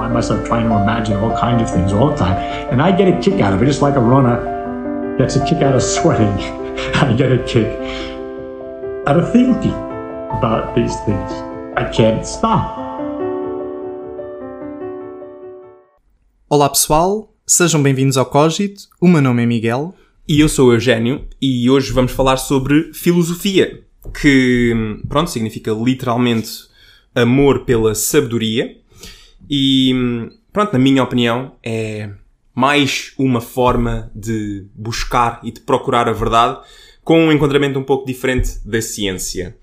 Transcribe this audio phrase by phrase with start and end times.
[0.00, 2.36] find myself trying to imagine all kinds of things all the time.
[2.72, 4.38] And I get a kick out of it, just like a runner
[5.18, 6.32] gets a kick out of sweating.
[7.04, 7.68] I get a kick
[9.06, 9.76] out of thinking
[10.38, 11.30] about these things.
[11.76, 12.80] I can't stop.
[16.48, 18.84] Olá pessoal, sejam bem-vindos ao Cogito.
[19.02, 19.94] O meu nome é Miguel.
[20.26, 23.82] E eu sou o Eugénio e hoje vamos falar sobre filosofia,
[24.18, 24.74] que,
[25.08, 26.70] pronto, significa literalmente
[27.14, 28.79] amor pela sabedoria.
[29.50, 29.92] E,
[30.52, 32.08] pronto, na minha opinião, é
[32.54, 36.60] mais uma forma de buscar e de procurar a verdade
[37.02, 39.56] com um enquadramento um pouco diferente da ciência.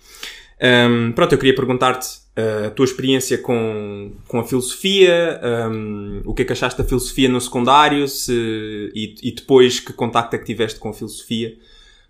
[0.61, 5.39] Um, pronto, eu queria perguntar-te uh, a tua experiência com, com a filosofia,
[5.71, 9.93] um, o que é que achaste da filosofia no secundário se, e, e, depois que
[9.93, 11.55] contacto é que tiveste com a filosofia,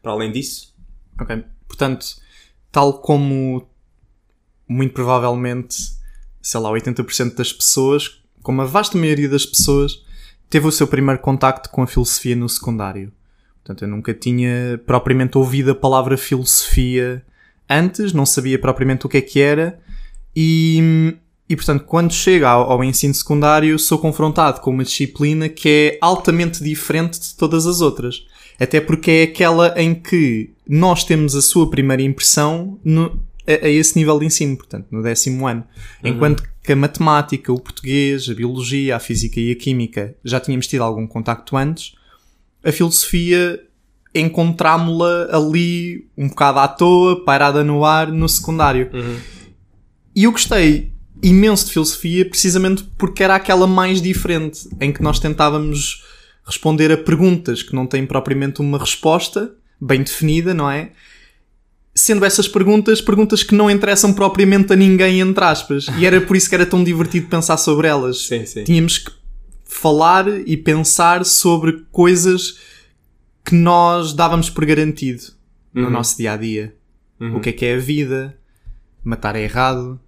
[0.01, 0.73] para além disso?
[1.19, 2.05] Ok, portanto,
[2.71, 3.67] tal como
[4.67, 5.96] muito provavelmente,
[6.41, 10.03] sei lá, 80% das pessoas, como a vasta maioria das pessoas,
[10.49, 13.11] teve o seu primeiro contacto com a filosofia no secundário.
[13.63, 17.21] Portanto, eu nunca tinha propriamente ouvido a palavra filosofia
[17.69, 19.77] antes, não sabia propriamente o que é que era,
[20.33, 21.17] e,
[21.49, 25.97] e portanto, quando chega ao, ao, ensino secundário, sou confrontado com uma disciplina que é
[25.99, 28.25] altamente diferente de todas as outras.
[28.59, 33.69] Até porque é aquela em que nós temos a sua primeira impressão no, a, a,
[33.69, 35.63] esse nível de ensino, portanto, no décimo ano.
[36.03, 36.11] Uhum.
[36.11, 40.67] Enquanto que a matemática, o português, a biologia, a física e a química já tínhamos
[40.67, 41.93] tido algum contacto antes,
[42.63, 43.63] a filosofia
[44.13, 48.89] encontrámo-la ali um bocado à toa, pairada no ar, no secundário.
[48.93, 49.17] Uhum.
[50.15, 55.19] E eu gostei imenso de filosofia precisamente porque era aquela mais diferente, em que nós
[55.19, 56.03] tentávamos
[56.45, 60.91] responder a perguntas que não têm propriamente uma resposta bem definida, não é?
[61.97, 65.87] Sendo essas perguntas perguntas que não interessam propriamente a ninguém, entre aspas.
[65.97, 68.27] E era por isso que era tão divertido pensar sobre elas.
[68.27, 68.63] Sim, sim.
[68.63, 69.11] Tínhamos que
[69.63, 72.59] falar e pensar sobre coisas
[73.43, 75.23] que nós dávamos por garantido
[75.73, 75.89] no uhum.
[75.89, 76.75] nosso dia a dia.
[77.19, 77.37] Uhum.
[77.37, 78.37] O que é que é a vida?
[79.03, 79.99] Matar é errado?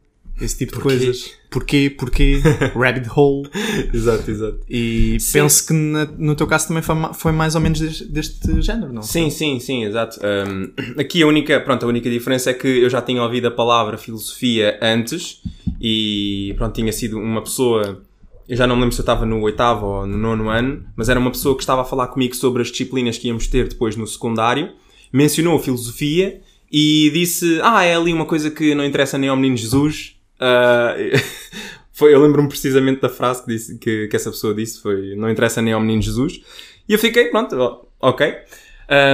[0.41, 0.89] Esse tipo Porquê?
[0.89, 1.31] de coisas.
[1.49, 1.89] Porquê?
[1.89, 2.41] Porquê?
[2.75, 3.49] Rabbit hole.
[3.93, 4.59] exato, exato.
[4.69, 5.33] E sim.
[5.33, 8.93] penso que na, no teu caso também foi, foi mais ou menos deste, deste género,
[8.93, 9.01] não?
[9.01, 10.19] Sim, sim, sim, exato.
[10.23, 13.51] Um, aqui a única, pronto, a única diferença é que eu já tinha ouvido a
[13.51, 15.41] palavra filosofia antes
[15.81, 18.01] e pronto, tinha sido uma pessoa
[18.49, 21.07] eu já não me lembro se eu estava no oitavo ou no nono ano, mas
[21.07, 23.95] era uma pessoa que estava a falar comigo sobre as disciplinas que íamos ter depois
[23.95, 24.71] no secundário,
[25.13, 26.41] mencionou a filosofia
[26.71, 30.15] e disse: Ah, é ali uma coisa que não interessa nem ao menino Jesus.
[30.39, 31.17] Uh,
[31.91, 35.29] foi, eu lembro-me precisamente da frase que, disse, que, que, essa pessoa disse: foi não
[35.29, 36.41] interessa nem ao menino Jesus.
[36.87, 38.35] E eu fiquei, pronto, ok.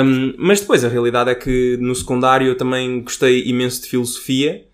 [0.04, 4.66] Um, mas depois a realidade é que no secundário eu também gostei imenso de filosofia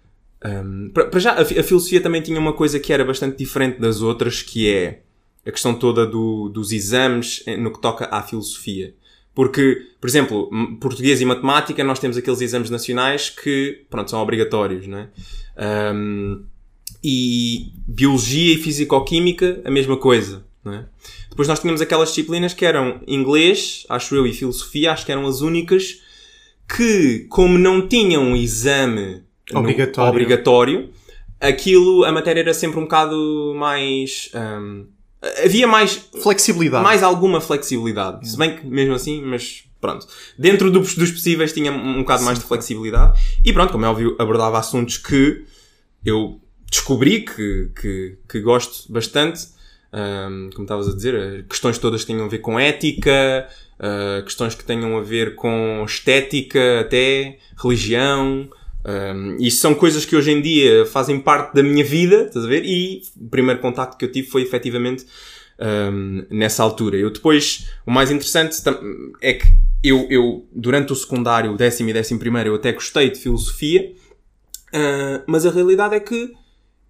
[0.44, 4.02] um, para já, a, a, filosofia também tinha uma coisa que era bastante diferente das
[4.02, 5.02] outras, que é
[5.46, 8.94] a questão toda do, dos exames no que toca à filosofia.
[9.34, 14.88] Porque, por exemplo, português e matemática, nós temos aqueles exames nacionais que, pronto, são obrigatórios,
[14.88, 15.10] não é?
[15.58, 16.44] Um,
[17.04, 20.86] e biologia e fisicoquímica, a mesma coisa, é?
[21.30, 25.26] Depois nós tínhamos aquelas disciplinas que eram inglês, acho eu, e filosofia, acho que eram
[25.26, 26.02] as únicas
[26.76, 29.24] que, como não tinham um exame
[29.54, 30.10] obrigatório.
[30.10, 30.90] obrigatório,
[31.40, 34.30] aquilo, a matéria era sempre um bocado mais.
[34.36, 34.86] Um,
[35.44, 35.96] havia mais.
[36.22, 36.84] Flexibilidade.
[36.84, 38.30] Mais alguma flexibilidade.
[38.30, 40.08] Se bem que mesmo assim, mas pronto.
[40.38, 42.26] Dentro dos, dos possíveis tinha um bocado Sim.
[42.26, 43.20] mais de flexibilidade.
[43.44, 45.44] E pronto, como é óbvio, abordava assuntos que
[46.06, 46.40] eu
[46.72, 49.48] descobri que, que, que gosto bastante.
[49.94, 53.46] Um, como estavas a dizer, eh, questões todas que tenham a ver com ética,
[53.78, 58.50] uh, questões que tenham a ver com estética até, religião,
[58.84, 62.48] um, e são coisas que hoje em dia fazem parte da minha vida, estás a
[62.48, 62.66] ver?
[62.66, 65.06] E o primeiro contacto que eu tive foi efetivamente
[65.62, 66.98] um, nessa altura.
[66.98, 68.58] Eu depois, o mais interessante
[69.22, 69.46] é que
[69.84, 73.94] eu, eu durante o secundário, décimo e décimo primeiro, eu até gostei de filosofia,
[74.74, 76.34] uh, mas a realidade é que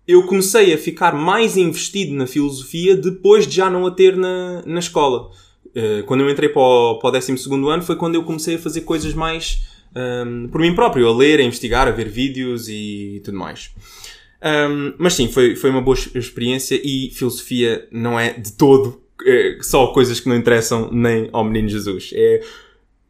[0.07, 4.63] eu comecei a ficar mais investido na filosofia depois de já não a ter na,
[4.65, 5.29] na escola.
[5.67, 8.56] Uh, quando eu entrei para o, para o décimo segundo ano foi quando eu comecei
[8.56, 9.62] a fazer coisas mais
[9.95, 13.71] um, por mim próprio, a ler, a investigar, a ver vídeos e tudo mais.
[14.43, 19.57] Um, mas sim, foi, foi uma boa experiência e filosofia não é de todo é,
[19.61, 22.11] só coisas que não interessam nem ao menino Jesus.
[22.13, 22.41] É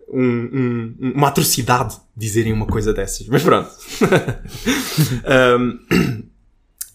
[0.10, 3.28] um, um, uma atrocidade dizerem uma coisa dessas.
[3.28, 3.70] Mas pronto.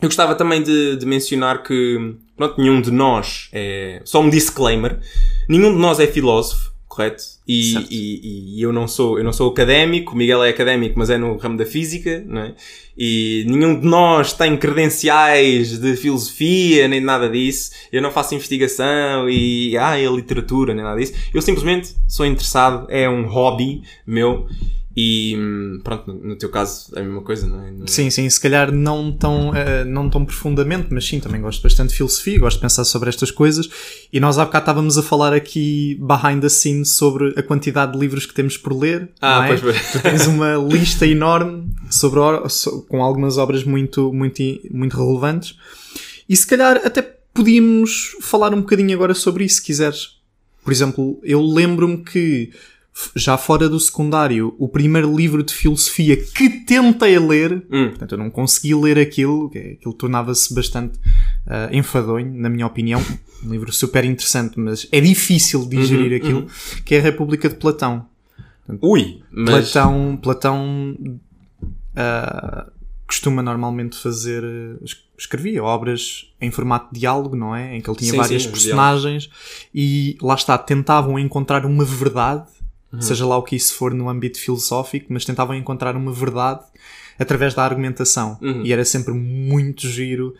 [0.03, 4.03] eu gostava também de, de, mencionar que pronto, nenhum de nós é.
[4.05, 5.01] Só um disclaimer:
[5.49, 7.23] nenhum de nós é filósofo correto?
[7.47, 11.11] E, e, e eu não sou, eu não sou académico, o Miguel é académico, mas
[11.11, 12.55] é no ramo da física, não é?
[12.99, 17.73] E nenhum de nós tem credenciais de filosofia, nem nada disso.
[17.93, 21.13] Eu não faço investigação e, ah, é literatura, nem nada disso.
[21.35, 24.49] Eu simplesmente sou interessado, é um hobby meu.
[24.97, 25.37] E,
[25.85, 27.71] pronto, no, teu caso é a mesma coisa, não é?
[27.71, 31.63] No- Sim, sim, se calhar não tão, eh, não tão profundamente, mas sim, também gosto
[31.63, 33.69] bastante de filosofia, gosto de pensar sobre estas coisas.
[34.11, 37.99] E nós há bocado estávamos a falar aqui behind the scenes sobre a quantidade de
[37.99, 39.11] livros que temos por ler.
[39.21, 39.49] Ah, é?
[39.49, 39.93] pois, pois.
[39.93, 42.21] Tu tens uma lista enorme sobre
[42.89, 45.59] com algumas obras muito, muito, muito relevantes.
[46.27, 47.03] E se calhar até
[47.35, 50.17] podíamos falar um bocadinho agora sobre isso, se quiseres.
[50.65, 52.51] Por exemplo, eu lembro-me que,
[53.15, 57.89] já fora do secundário, o primeiro livro de filosofia que tentei ler, Hum.
[57.91, 60.99] portanto eu não consegui ler aquilo, que aquilo tornava-se bastante
[61.47, 63.03] ah, enfadonho, na minha opinião.
[63.45, 66.47] Um livro super interessante, mas é difícil digerir Uhum, aquilo,
[66.85, 68.07] que é a República de Platão.
[68.81, 69.71] Ui, mas...
[69.73, 70.97] Platão, Platão
[71.95, 72.67] ah,
[73.07, 74.43] costuma normalmente fazer.
[74.83, 77.77] es- escrevia obras em formato de diálogo, não é?
[77.77, 79.31] Em que ele tinha Sim, várias sim, personagens
[79.75, 82.45] e lá está, tentavam encontrar uma verdade,
[82.93, 83.01] Uhum.
[83.01, 86.65] seja lá o que isso for no âmbito filosófico, mas tentavam encontrar uma verdade
[87.19, 88.39] através da argumentação.
[88.41, 88.65] Uhum.
[88.65, 90.35] E era sempre muito giro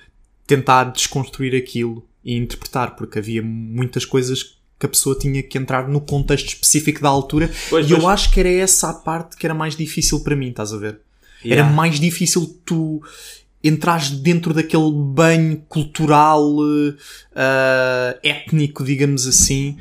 [0.47, 5.89] tentar desconstruir aquilo e interpretar, porque havia muitas coisas que a pessoa tinha que entrar
[5.89, 8.11] no contexto específico da altura Pois, e eu pois.
[8.11, 11.01] acho que era essa a parte que era mais difícil para mim, estás a ver?
[11.45, 11.65] Yeah.
[11.65, 13.03] Era mais difícil tu
[13.65, 16.45] entrares dentro daquele banho cultural,
[17.35, 19.77] eh, étnico, digamos assim.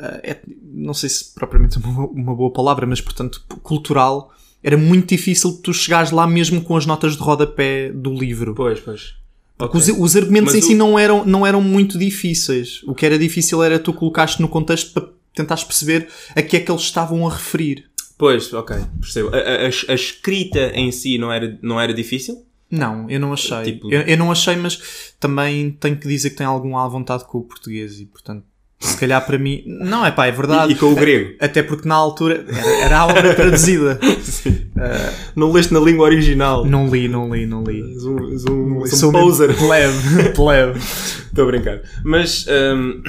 [0.00, 4.32] Eh, et- não sei se propriamente é uma, uma boa palavra, mas portanto, cultural.
[4.62, 8.52] Era muito difícil tu chegares lá mesmo com as notas de rodapé do livro.
[8.54, 9.14] Pois, pois.
[9.56, 9.92] Porque Ok.
[9.94, 12.82] Os, os argumentos Mas em si o- não eram, não eram muito difíceis.
[12.84, 16.60] O que era difícil era tu colocaste no contexto para tentares perceber a que é
[16.60, 17.84] que eles estavam a referir.
[18.18, 19.28] Pois, ok, percebo.
[19.28, 22.42] A, a- a- escrita em si não era, não era difícil?
[22.68, 23.62] Não, eu não achei.
[23.62, 27.24] Tipo- Eu, eu não achei, mas também tenho que dizer que tenho algum à vontade
[27.24, 28.42] com o português e, portanto,
[28.78, 29.62] se calhar para mim.
[29.66, 30.72] Não, é pá, é verdade.
[30.72, 31.34] E, e com o grego?
[31.40, 33.98] Até porque na altura era, era a obra traduzida.
[35.34, 36.64] Não leste na língua original?
[36.64, 37.80] não li, não li, não li.
[37.94, 39.56] És um, és um, um Sou mesmo poser.
[39.56, 39.94] Plebe,
[40.36, 40.78] plebe.
[40.78, 41.80] Estou a brincar.
[42.04, 43.02] Mas, hum,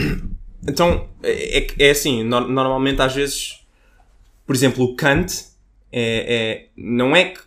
[0.68, 3.60] então, é, é é assim, no- normalmente às vezes,
[4.46, 5.34] por exemplo, o Kant
[5.92, 7.40] é, é- não é que,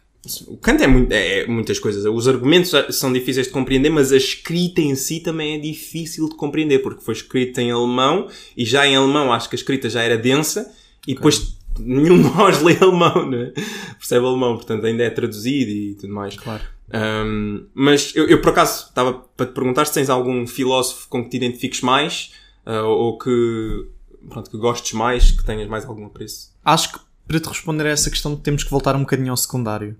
[0.47, 2.05] o Kant é, muito, é muitas coisas.
[2.05, 6.37] Os argumentos são difíceis de compreender, mas a escrita em si também é difícil de
[6.37, 10.03] compreender, porque foi escrita em alemão, e já em alemão acho que a escrita já
[10.03, 10.71] era densa,
[11.07, 13.53] e depois nenhum de nós lê alemão, né?
[13.99, 16.37] percebe alemão, portanto ainda é traduzido e tudo mais.
[16.37, 16.63] Claro.
[16.93, 21.23] Um, mas eu, eu, por acaso estava para te perguntar se tens algum filósofo com
[21.23, 22.33] que te identifiques mais
[22.67, 23.87] uh, ou que,
[24.29, 26.53] pronto, que gostes mais, que tenhas mais algum apreço.
[26.65, 26.99] Acho que
[27.29, 29.97] para te responder a essa questão temos que voltar um bocadinho ao secundário.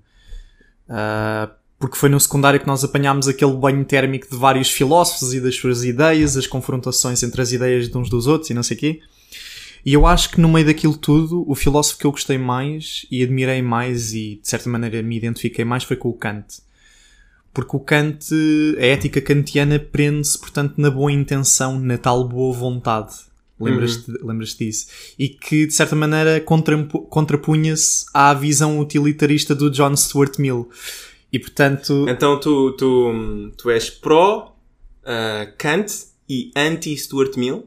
[0.91, 1.49] Ah,
[1.79, 5.55] porque foi no secundário que nós apanhámos aquele banho térmico de vários filósofos e das
[5.55, 8.81] suas ideias, as confrontações entre as ideias de uns dos outros e não sei o
[8.81, 9.01] quê.
[9.87, 13.23] E eu acho que no meio daquilo tudo, o filósofo que eu gostei mais e
[13.23, 16.61] admirei mais e de certa maneira me identifiquei mais foi com o Kant.
[17.55, 18.27] Porque o Kant,
[18.79, 23.15] a ética kantiana prende-se, portanto, na boa intenção, na tal boa vontade.
[23.61, 24.87] Lembras-te lembras disso?
[25.19, 30.69] E que, de certa maneira, contrapu- contrapunha-se à visão utilitarista do John Stuart Mill.
[31.33, 34.57] E, portanto, Então tu, tu, tu és pró
[35.05, 35.87] uh, Kant
[36.29, 37.65] e anti-Stuart Mill?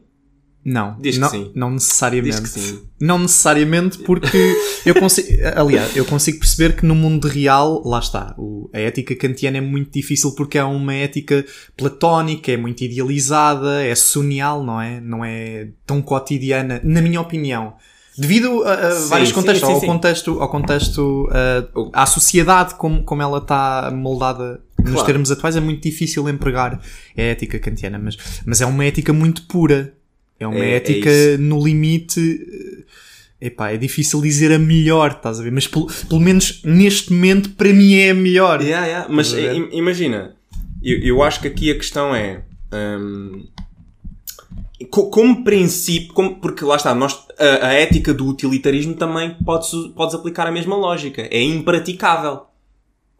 [0.64, 0.96] Não.
[1.00, 1.50] Diz que não, sim.
[1.54, 2.40] não necessariamente.
[2.40, 2.80] Diz que sim.
[3.00, 4.56] Não necessariamente porque
[4.86, 9.14] eu consigo, aliás, eu consigo perceber que no mundo real, lá está, o- a ética
[9.14, 11.44] kantiana é muito difícil porque é uma ética
[11.76, 15.00] platónica, é muito idealizada, é sunial, não é?
[15.00, 17.74] Não é tão cotidiana, na minha opinião.
[18.16, 19.86] Devido a, a Sim, vários contextos, sim, ao sim.
[19.86, 21.28] contexto, ao contexto,
[21.76, 25.06] uh, à sociedade como, como ela está moldada nos Claro.
[25.06, 26.80] termos atuais, é muito difícil empregar
[27.18, 28.16] a ética kantiana, mas,
[28.46, 29.94] mas é uma ética muito pura.
[30.44, 31.38] É uma É- é ética isso.
[31.42, 32.20] no limite.
[32.20, 32.84] eh,
[33.46, 35.52] Epá, é difícil dizer a melhor, estás a ver?
[35.52, 38.62] Mas pelo, pelo menos neste momento, para mim é a melhor.
[38.62, 39.06] Yeah, yeah.
[39.12, 39.34] Mas
[39.72, 40.34] imagina,
[40.82, 42.42] eu, eu acho que aqui a questão é.
[42.72, 43.44] hum,
[44.90, 49.70] co- como princípio, como- porque lá está, nós, a, a ética do utilitarismo também podes,
[49.94, 51.22] podes aplicar a mesma lógica.
[51.30, 52.42] É impraticável.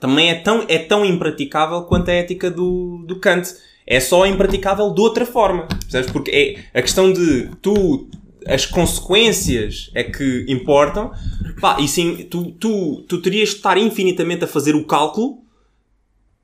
[0.00, 3.48] Também é tão, é tão impraticável quanto a ética do, do Kant.
[3.86, 5.66] É só impraticável de outra forma.
[5.66, 6.10] Percebes?
[6.10, 8.08] Porque é a questão de tu.
[8.46, 11.12] As consequências é que importam.
[11.60, 15.38] Pá, e sim, tu, tu, tu terias de estar infinitamente a fazer o cálculo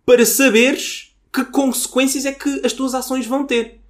[0.06, 3.80] para saberes que consequências é que as tuas ações vão ter.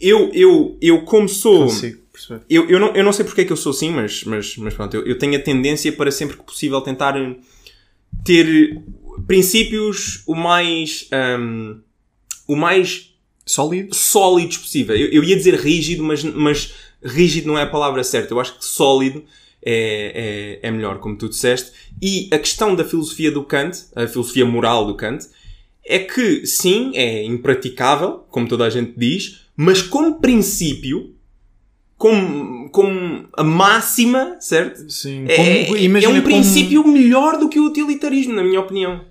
[0.00, 2.02] Eu, eu, eu como sou, Consigo.
[2.48, 4.74] Eu, eu, não, eu não sei porque é que eu sou assim, mas, mas, mas
[4.74, 7.14] pronto, eu, eu tenho a tendência para sempre que possível tentar
[8.24, 8.80] ter
[9.26, 11.08] princípios o mais.
[11.10, 11.80] ahm,
[12.46, 13.10] o mais
[13.44, 13.94] Sólido?
[13.94, 14.96] sólidos possível.
[14.96, 16.72] Eu, eu ia dizer rígido, mas, mas
[17.02, 18.32] rígido não é a palavra certa.
[18.32, 19.24] Eu acho que sólido
[19.64, 21.72] é, é, é melhor, como tu disseste.
[22.00, 25.26] E a questão da filosofia do Kant, a filosofia moral do Kant,
[25.84, 31.14] é que sim, é impraticável, como toda a gente diz, mas como princípio,
[31.96, 34.90] como, como a máxima, certo?
[34.90, 35.24] Sim.
[35.28, 39.04] É, Como- é imagina um como- princípio melhor do que o utilitarismo, na minha opinião.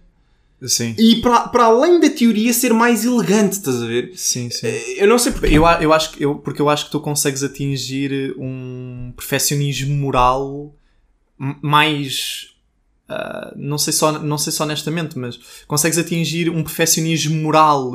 [0.63, 0.95] Sim.
[0.97, 4.11] E para, além da teoria ser mais elegante, estás a ver?
[4.15, 4.67] Sim, sim.
[4.97, 5.47] Eu não sei porque.
[5.47, 10.73] Eu, eu acho que eu, porque eu acho que tu consegues atingir um perfeccionismo moral
[11.61, 12.49] mais
[13.09, 17.91] ah, não sei só não sei só honestamente, mas consegues atingir um perfeccionismo moral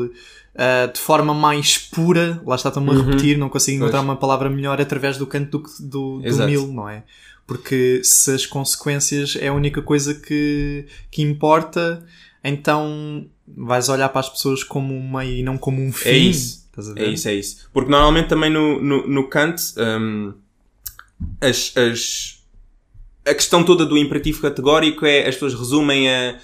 [0.54, 2.40] ah, de forma mais pura.
[2.44, 4.06] Lá está, estou-me a repetir, não consigo encontrar Uhum.
[4.06, 4.14] Pois.
[4.14, 7.04] uma palavra melhor através do canto do, que- do, do mil, não é?
[7.46, 12.04] Porque se as consequências é a única coisa que, que importa,
[12.48, 16.08] então vais olhar para as pessoas como um meio e não como um fim.
[16.08, 16.66] É isso.
[16.96, 17.68] É isso, é isso.
[17.72, 20.34] Porque normalmente também no, no, no Kant hum,
[21.40, 22.42] as, as,
[23.26, 26.38] a questão toda do imperativo categórico é as pessoas resumem a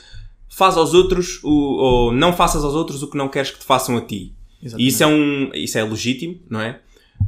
[0.49, 3.65] faz aos outros o, ou não faças aos outros o que não queres que te
[3.65, 4.33] façam a ti.
[4.79, 6.81] E isso é, um, isso é legítimo, não é?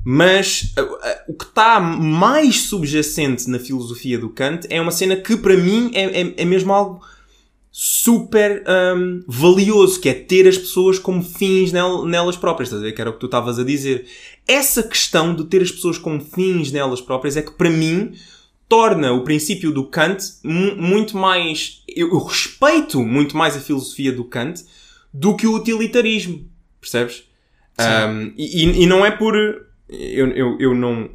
[0.05, 5.17] Mas a- a- o que está mais subjacente na filosofia do Kant é uma cena
[5.17, 7.05] que para mim é, é, é mesmo algo
[7.77, 8.63] super
[8.97, 12.93] hum, valioso, que é ter as pessoas como fins nel- nelas próprias, estás a ver?
[12.93, 14.07] Que era o que tu estavas a dizer.
[14.47, 18.13] Essa questão de ter as pessoas como fins nelas próprias é que para mim
[18.69, 21.83] torna o princípio do Kant mu- muito mais.
[21.89, 24.63] Eu, respeito muito mais a filosofia do Kant
[25.13, 26.49] do que o utilitarismo,
[26.81, 27.25] percebes?
[28.09, 29.35] Um, e, e- e não é por.
[29.89, 31.11] Eu, eu, eu não.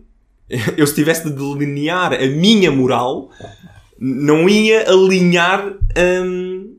[0.75, 3.29] Eu, se tivesse de delinear a minha moral,
[4.00, 5.74] não ia alinhar.
[6.25, 6.75] hum,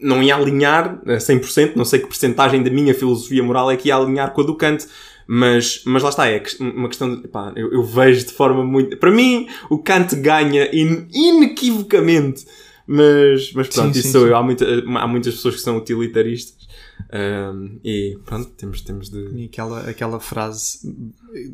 [0.00, 3.88] não ia alinhar a 100%, não sei que porcentagem da minha filosofia moral é que
[3.88, 4.86] ia alinhar com a do Kant.
[5.26, 7.26] Mas, mas lá está, é uma questão de.
[7.28, 8.98] Pá, eu, eu vejo de forma muito.
[8.98, 12.44] Para mim, o Kant ganha in- inequivocamente.
[12.86, 14.28] Mas, mas pronto, Sim, isso sim, sou sim.
[14.28, 14.36] eu.
[14.36, 14.66] Há, muita-
[14.98, 16.63] há muitas pessoas que são utilitaristas.
[17.12, 19.18] Um, e pronto, temos, temos de.
[19.36, 20.78] E aquela, aquela frase,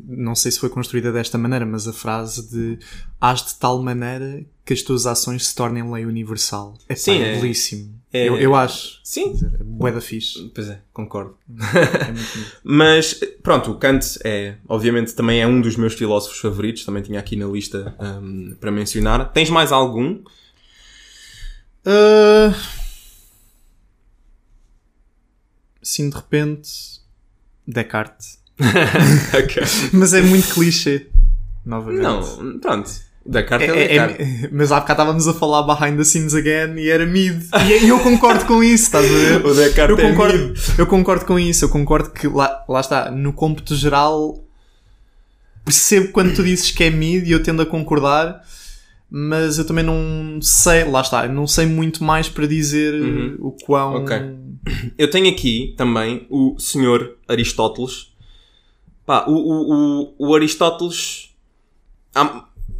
[0.06, 2.78] não sei se foi construída desta maneira, mas a frase de
[3.20, 6.78] hás de tal maneira que as tuas ações se tornem lei universal.
[6.88, 8.00] É, Sim, pá, é- é belíssimo.
[8.12, 9.00] é- eu, eu acho.
[9.04, 9.38] Sim.
[9.60, 10.50] É bué da fixe.
[10.54, 11.36] Pois é, concordo.
[11.50, 12.14] É.
[12.64, 16.84] Mas pronto, o Kant é, obviamente, também é um dos meus filósofos favoritos.
[16.84, 19.30] Também tinha aqui na lista um, para mencionar.
[19.32, 20.22] Tens mais algum?
[21.84, 22.52] Ah,
[25.82, 26.70] sim, de repente,
[27.66, 28.38] Descartes.
[29.92, 31.06] Mas é muito clichê.
[31.64, 32.02] Novamente.
[32.02, 32.90] Não, pronto.
[33.24, 34.48] Descartes É- é, é- é- Descartes.
[34.52, 37.42] mas há bocado estávamos a falar behind the scenes again e era mid.
[37.82, 39.44] E eu concordo com isso, estás a ver?
[39.46, 40.58] O Descartes eu é concordo, mid.
[40.78, 44.42] eu concordo com isso, eu concordo que lá, lá está, no cômputo geral
[45.64, 48.42] percebo quando tu dizes que é mid e eu tendo a concordar,
[49.10, 53.36] mas eu também não sei, lá está, não sei muito mais para dizer Uhum.
[53.40, 53.94] o quão.
[54.04, 54.16] Ok.
[54.96, 58.12] Eu tenho aqui também o senhor Aristóteles.
[59.04, 61.34] Pá, o, o, o, o Aristóteles.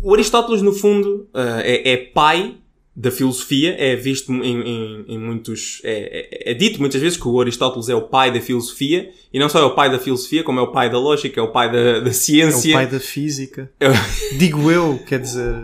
[0.03, 2.57] o Aristóteles, no fundo, ah, é, é pai
[3.01, 3.75] da filosofia.
[3.79, 5.81] É visto em, em, em muitos.
[5.85, 9.11] É, é- é dito muitas vezes que o Aristóteles é o pai da filosofia.
[9.33, 11.43] E não só é o pai da filosofia, como é o pai da lógica, é
[11.43, 12.71] o pai da, da É ciência.
[12.71, 13.71] o pai da física.
[13.81, 13.93] Eu-
[14.39, 15.55] Digo eu, quer dizer.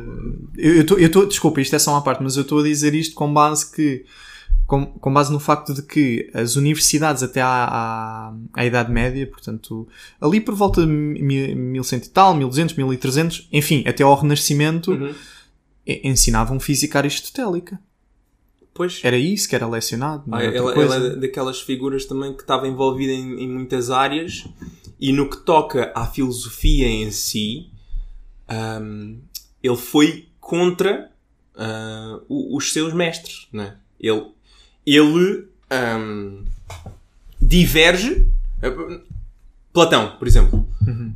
[0.57, 0.99] Eu estou.
[0.99, 3.33] Eu tô- desculpa, isto é só uma parte, mas eu estou a dizer isto com
[3.33, 4.05] base que.
[4.67, 9.25] Com, com base no facto de que as universidades até à, à, à Idade Média,
[9.25, 9.87] portanto,
[10.21, 15.15] ali por volta de mi- 1100 e tal, 1200, 1300, enfim, até ao Renascimento, Uhum.
[15.87, 17.81] Ensinavam física aristotélica.
[18.75, 19.01] Pois.
[19.03, 20.25] Era isso que era lecionado.
[20.31, 24.45] Ah, ela, ela é daquelas figuras também que estava envolvida em, em muitas áreas
[25.01, 27.71] e no que toca à filosofia em si,
[28.49, 29.17] ahm,
[29.63, 31.11] ele foi contra
[32.29, 33.49] o- os seus mestres.
[33.51, 33.77] Não é?
[33.99, 34.27] Ele,
[34.85, 36.45] ele ahm,
[37.41, 38.27] diverge.
[38.63, 39.01] ah,
[39.73, 40.66] Platão, por exemplo.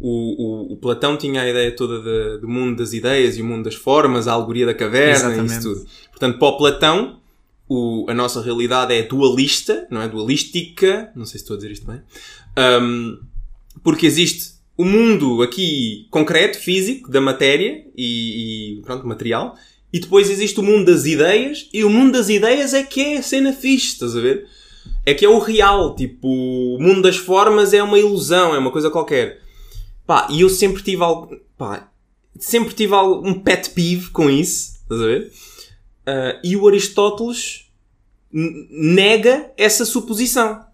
[0.01, 3.45] O, o, o Platão tinha a ideia toda da- do mundo das ideias e o
[3.45, 5.63] mundo das formas, a alegoria da caverna e isso Exatamente.
[5.63, 5.87] tudo.
[6.11, 7.21] Portanto, para o Platão,
[7.69, 10.09] o- a nossa realidade é dualista, não é?
[10.09, 11.11] Dualística.
[11.15, 12.01] Não sei se estou a dizer isto bem.
[12.57, 13.19] Ahm,
[13.85, 19.55] porque existe o mundo aqui concreto, físico, da matéria e, e, pronto, material.
[19.93, 21.69] E depois existe o mundo das ideias.
[21.73, 24.47] E o mundo das ideias é que é a cena fixe, estás a ver?
[25.05, 25.95] É que é o real.
[25.95, 29.41] Tipo, o mundo das formas é uma ilusão, é uma coisa qualquer.
[30.11, 31.89] Pá, e eu sempre tive algo, pá,
[32.37, 35.31] sempre tive algo, um pet peeve com isso, estás a ver?
[36.01, 37.71] Uh, e o Aristóteles
[38.33, 40.65] nega essa suposição.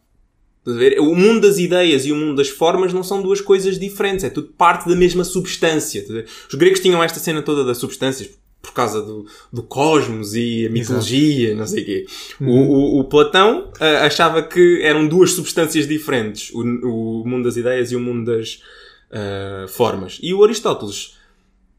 [0.60, 0.98] Estás a ver?
[1.00, 4.30] O mundo das ideias e o mundo das formas não são duas coisas diferentes, é
[4.30, 6.02] tudo parte da mesma substância.
[6.48, 8.30] Os gregos tinham esta cena toda das substâncias
[8.62, 12.06] por causa do, do cosmos e a mitologia, não sei o quê.
[12.40, 17.58] O, o, o Platão ah, achava que eram duas substâncias diferentes, o, o mundo das
[17.58, 18.62] ideias e o mundo das
[19.10, 20.18] ah, formas.
[20.22, 21.16] E o Aristóteles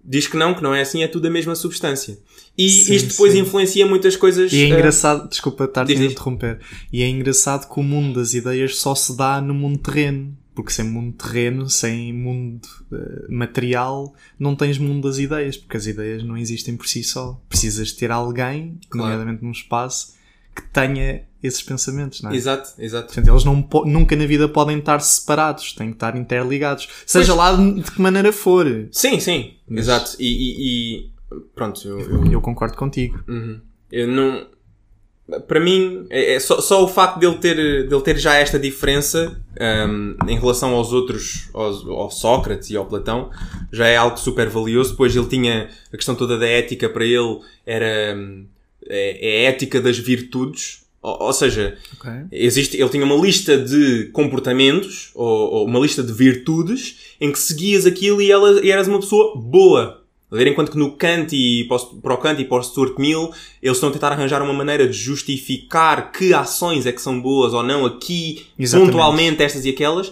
[0.04, 2.18] diz que não, que não é assim, é tudo a mesma substância.
[2.58, 3.40] E Sim, isto depois sim.
[3.40, 4.52] influencia muitas coisas.
[4.54, 6.60] E é ah, engraçado, desculpa estar-te a interromper,
[6.92, 10.36] e é engraçado que o mundo das ideias só se dá no mundo terreno.
[10.56, 15.86] Porque sem mundo terreno, sem mundo eh, material, não tens mundo das ideias, porque as
[15.86, 17.40] ideias não existem por si só.
[17.48, 19.12] Precisas ter alguém, Claro.
[19.12, 20.16] nomeadamente num espaço,
[20.56, 22.36] que tenha esses pensamentos, não é?
[22.36, 23.08] Exato, exato.
[23.08, 26.88] Portanto, eles não nunca na vida podem estar separados, têm que estar interligados.
[27.06, 28.66] Seja lá de de que maneira for.
[28.92, 30.16] Sim, sim, Mas- exato.
[30.20, 31.10] E, e- e-
[31.56, 33.24] pronto, eu, eu- Eu concordo contigo.
[33.28, 33.60] Uhum.
[33.92, 34.48] Eu não.
[35.46, 37.56] Para mim, é, é só, só o facto dele ter,
[37.90, 39.38] dele ter já esta diferença
[39.90, 43.30] hum, em relação aos outros, aos, ao Sócrates e ao Platão,
[43.70, 44.92] já é algo super valioso.
[44.92, 48.18] Depois ele tinha a questão toda da ética para ele, era
[48.88, 50.87] é, é a ética das virtudes.
[51.02, 52.12] Ou, ou seja, Ok.
[52.32, 57.40] Existe, ele tinha uma lista de comportamentos, ou, ou uma lista de virtudes, em que
[57.40, 60.04] seguias aquilo e, ela, e eras uma pessoa boa.
[60.30, 61.66] Enquanto que no Kant e
[62.02, 63.32] para o Kant e para o Stuart Mill,
[63.64, 67.54] eles estão a tentar arranjar uma maneira de justificar que ações é que são boas
[67.54, 68.92] ou não, aqui, Exatamente.
[68.92, 70.12] pontualmente, estas e aquelas.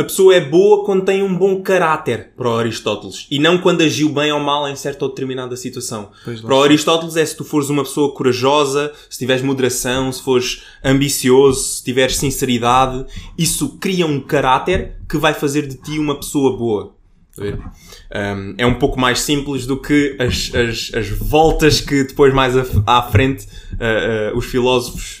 [0.00, 3.26] A pessoa é boa quando tem um bom caráter, para o Aristóteles.
[3.30, 6.08] E não quando agiu bem ou mal em certa ou determinada situação.
[6.24, 6.62] Para o.
[6.62, 11.84] Aristóteles é se tu fores uma pessoa corajosa, se tiveres moderação, se fores ambicioso, se
[11.84, 13.04] tiveres sinceridade,
[13.36, 16.94] isso cria um caráter que vai fazer de ti uma pessoa boa.
[17.38, 22.56] Um, é um pouco mais simples do que as, as, as voltas que depois mais
[22.56, 25.19] à, à frente uh, uh, os filósofos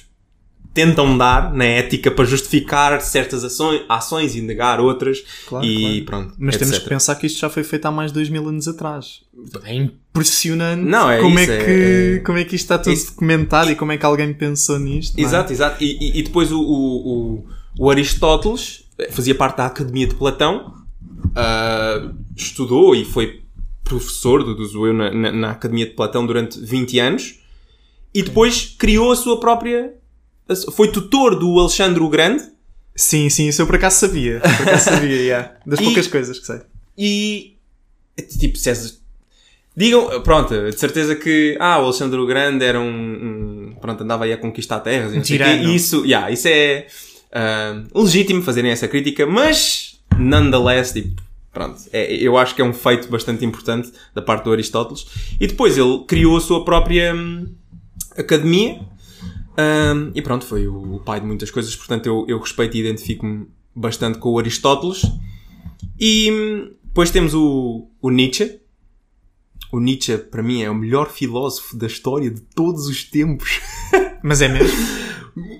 [0.72, 5.18] tentam dar na ética para justificar certas ações, ações e negar outras
[5.48, 6.24] Claro, e claro.
[6.26, 6.34] pronto.
[6.38, 6.82] Mas temos etc.
[6.84, 9.20] que pensar que isto já foi feito há mais de 2 mil anos atrás.
[9.64, 12.78] É impressionante Não, é como, isso, é é- que, é- como é que isto está
[12.78, 15.16] tudo Isso- documentado e como é que alguém pensou nisto.
[15.16, 15.26] não é?
[15.26, 15.82] Exato, exato.
[15.82, 17.46] E, e- depois o, o,
[17.78, 20.74] o- Aristóteles fazia parte da Academia de Platão,
[21.34, 23.40] ah, estudou e foi
[23.82, 27.40] professor do, do Zoeu na, na, na Academia de Platão durante 20 anos
[28.14, 29.94] e depois criou a sua própria.
[30.72, 32.42] Foi tutor do Alexandre o Grande
[32.96, 34.40] Sim, sim, isso eu por acaso sabia.
[34.40, 35.52] Por acaso sabia, yeah.
[35.64, 36.60] Das E- poucas coisas que sei.
[36.98, 37.56] e.
[38.38, 38.90] Tipo, César.
[39.74, 42.84] Digam, pronto, de certeza que ah, o Alexandre o Grande era um,
[43.70, 45.20] um- pronto, andava aí a conquistar terras quê.
[45.20, 45.70] Tirano.
[45.72, 46.86] Isso, yeah, isso é
[47.32, 51.22] ah, legítimo fazerem essa crítica, mas nonetheless, tipo,
[51.54, 55.06] pronto, é- eu acho que é um feito bastante importante da parte do Aristóteles.
[55.40, 57.46] E depois ele criou a sua própria hum,
[58.18, 58.80] academia
[59.94, 63.46] hum, e pronto, foi o, pai de muitas coisas, portanto eu, eu respeito e identifico-me
[63.74, 65.02] bastante com o Aristóteles.
[65.98, 68.60] E hum, depois temos o, o Nietzsche.
[69.72, 73.60] O Nietzsche, para mim, é o melhor filósofo da história de todos os tempos.
[74.22, 74.76] Mas é mesmo?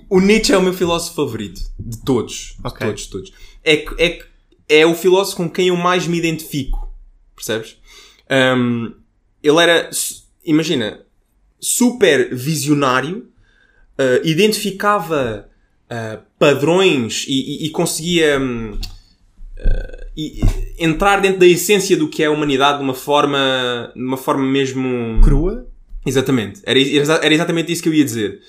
[0.09, 1.61] O Nietzsche é o meu filósofo favorito.
[1.79, 2.55] De todos.
[2.59, 2.87] De Ok.
[2.87, 3.33] todos, todos.
[3.63, 4.25] É, é,
[4.67, 6.93] é o filósofo com quem eu mais me identifico.
[7.35, 7.77] Percebes?
[8.29, 8.93] Hum,
[9.41, 9.89] ele era,
[10.45, 11.05] imagina,
[11.59, 13.30] super visionário,
[14.01, 15.47] uh, identificava
[15.91, 18.71] uh, padrões e, e- e conseguia hum,
[19.57, 20.41] uh, e-
[20.79, 24.43] entrar dentro da essência do que é a humanidade de uma forma, de uma forma
[24.45, 25.21] mesmo...
[25.23, 25.67] Crua?
[26.05, 26.61] Exatamente.
[26.65, 26.79] Era,
[27.23, 28.39] era exatamente isso que eu ia dizer.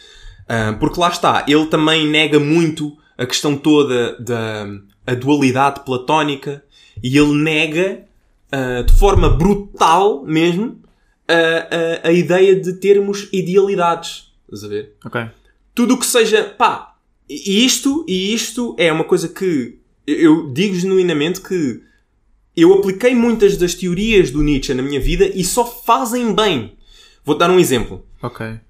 [0.81, 4.67] Porque lá está, ele também nega muito a questão toda da
[5.07, 6.63] a dualidade platónica
[7.03, 8.05] e ele nega
[8.51, 10.81] ah, de forma brutal mesmo
[11.29, 14.33] a, a, a ideia de termos idealidades.
[14.45, 14.95] Estás a ver?
[15.05, 15.21] Ok.
[15.75, 16.95] Tudo o que seja, pá,
[17.29, 21.81] e isto, e isto é uma coisa que eu- digo genuinamente que
[22.57, 26.77] eu apliquei muitas das teorias do Nietzsche na minha vida e só fazem bem.
[27.25, 28.05] Vou-te dar um exemplo.
[28.23, 28.45] Ok.
[28.47, 28.61] A,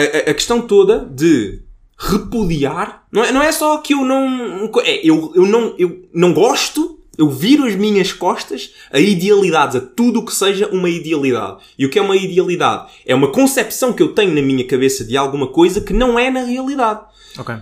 [0.00, 1.60] a- a questão toda de
[1.96, 6.32] repudiar, não é, não é só que eu não, é, eu, eu não, eu não
[6.32, 11.58] gosto, eu viro as minhas costas a idealidades, a tudo o que seja uma idealidade.
[11.76, 12.90] E o que é uma idealidade?
[13.04, 16.30] É uma concepção que eu tenho na minha cabeça de alguma coisa que não é
[16.30, 17.00] na realidade.
[17.36, 17.54] Ok.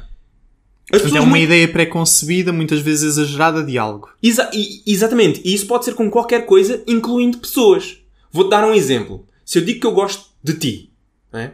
[0.93, 4.09] As é uma muito- ideia pré-concebida, muitas vezes exagerada de algo.
[4.23, 5.41] Exa- e- exatamente.
[5.45, 7.97] E isso pode ser com qualquer coisa, incluindo pessoas.
[8.31, 9.27] Vou-te dar um exemplo.
[9.45, 10.91] Se eu digo que eu gosto de ti,
[11.33, 11.53] é?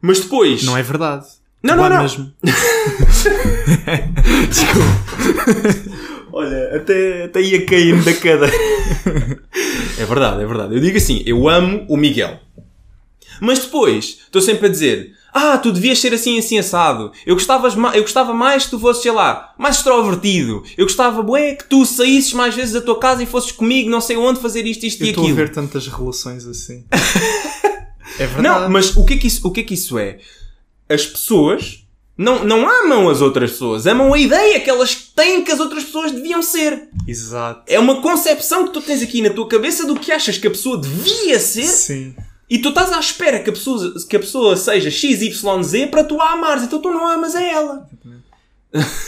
[0.00, 0.64] mas depois.
[0.64, 1.26] Não é verdade.
[1.62, 2.02] Não, Tu não, lá não.
[2.02, 2.32] mesmo.
[6.36, 8.50] Olha, até, até ia cair da cadeira.
[9.98, 10.74] é verdade, é verdade.
[10.74, 12.40] Eu digo assim, eu amo o Miguel.
[13.40, 17.12] Mas depois, estou sempre a dizer, ah, tu devias ser assim, assim, assado.
[17.24, 20.64] Eu, gostavas ma- eu gostava mais que tu fosses, sei lá, mais extrovertido.
[20.76, 24.00] Eu gostava, bué, que tu saísses mais vezes da tua casa e fosses comigo, não
[24.00, 25.36] sei onde, fazer isto, isto Eu e estou a aquilo.
[25.36, 26.84] ver tantas relações assim.
[28.18, 28.42] é verdade.
[28.42, 30.18] Não, mas o que, é que isso, o que é que isso é?
[30.88, 31.83] As pessoas
[32.16, 35.84] não, não amam as outras pessoas, amam a ideia que elas têm que as outras
[35.84, 36.88] pessoas deviam ser.
[37.08, 37.62] Exato.
[37.66, 40.50] É uma concepção que tu tens aqui na tua cabeça do que achas que a
[40.50, 42.14] pessoa devia ser Sim.
[42.48, 46.20] e tu estás à espera que a pessoa, que a pessoa seja XYZ para tu
[46.20, 47.88] a amares, então tu não amas a ela.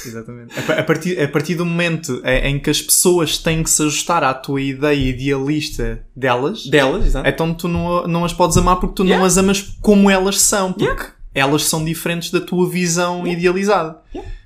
[0.07, 0.57] Exatamente.
[0.59, 3.83] A, pa- a partir, a partir do momento em que as pessoas têm que se
[3.83, 8.95] ajustar à tua ideia idealista delas, Delas, então tu não, não as podes amar porque
[8.95, 9.27] tu não Yeah.
[9.27, 13.99] as amas como elas são, porque elas são diferentes da tua visão idealizada.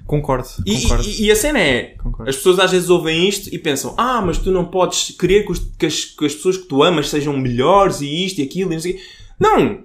[0.06, 1.04] Concordo, E, concordo.
[1.08, 2.28] e- e a cena é, Concordo.
[2.28, 5.52] as pessoas às vezes ouvem isto e pensam, ah, mas tu não podes querer que,
[5.52, 8.72] os- que as, que as pessoas que tu amas sejam melhores e isto e aquilo
[8.72, 9.02] e não sei o quê.
[9.38, 9.78] Não!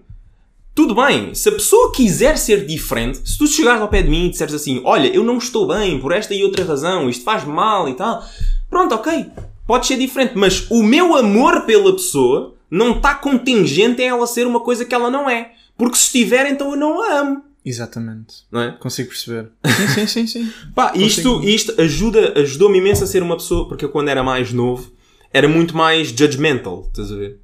[0.73, 4.25] Tudo bem, se a pessoa quiser ser diferente, se tu chegares ao pé de mim
[4.25, 7.45] e disseres assim, olha, eu não estou bem por esta e outra razão, isto faz
[7.45, 8.21] mal e tal,
[8.69, 9.27] pronto, ok,
[9.67, 14.45] pode ser diferente, mas o meu amor pela pessoa não está contingente em ela ser
[14.47, 15.51] uma coisa que ela não é.
[15.77, 18.43] Porque se estiver, então eu não a amo, Exatamente.
[18.51, 18.71] não é?
[18.73, 19.49] Consigo perceber.
[19.65, 20.53] Sim, sim, sim, sim.
[20.73, 24.53] Pá, isto, isto ajuda, ajudou-me imenso a ser uma pessoa, porque eu quando era mais
[24.53, 24.91] novo,
[25.33, 27.39] era muito mais judgmental, estás a ver?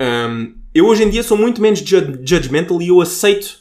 [0.00, 3.58] Hum, eu hoje em dia sou muito menos ju- judgmental e eu aceito,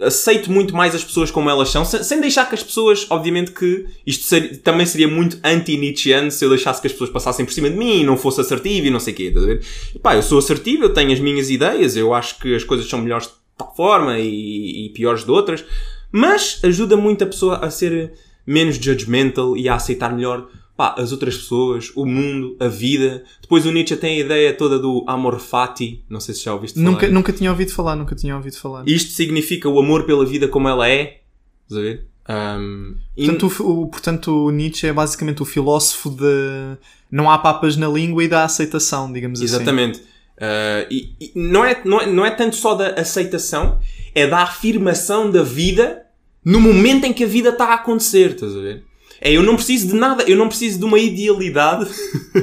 [0.00, 3.86] aceito muito mais as pessoas como elas são, sem, deixar que as pessoas, obviamente que
[4.06, 4.28] isto
[4.58, 8.00] também seria muito anti-Nietzscheano se eu deixasse que as pessoas passassem por cima de mim
[8.00, 9.62] e não fosse assertivo e não sei o quê, estás a ver?
[9.94, 12.86] E pá, eu sou assertivo, eu tenho as minhas ideias, eu acho que as coisas
[12.86, 15.64] são melhores de tal forma e, e piores de outras,
[16.12, 18.12] mas ajuda muito a pessoa a ser
[18.46, 20.46] menos judgmental e a aceitar melhor
[20.76, 23.24] pá, as outras pessoas, o mundo, a vida.
[23.40, 26.78] Depois o Nietzsche tem a ideia toda do amor fati, não sei se já ouviste
[26.78, 26.90] falar.
[26.90, 28.82] Nunca, nunca tinha ouvido falar, nunca tinha ouvido falar.
[28.86, 31.20] Isto significa o amor pela vida como ela é.
[31.68, 32.06] Estás a ver?
[32.28, 36.76] Um, Portanto, o, o- portanto, o Nietzsche é basicamente o filósofo de
[37.10, 39.54] não há papas na língua e da aceitação, digamos assim.
[39.54, 39.98] Exatamente.
[40.36, 43.78] Uh, e, e não, é, não, é, não é tanto só da aceitação,
[44.14, 46.02] é da afirmação da vida
[46.44, 48.84] no momento em que a vida está a acontecer, estás a ver?
[49.20, 51.90] É, eu não preciso de nada, eu não preciso de uma idealidade,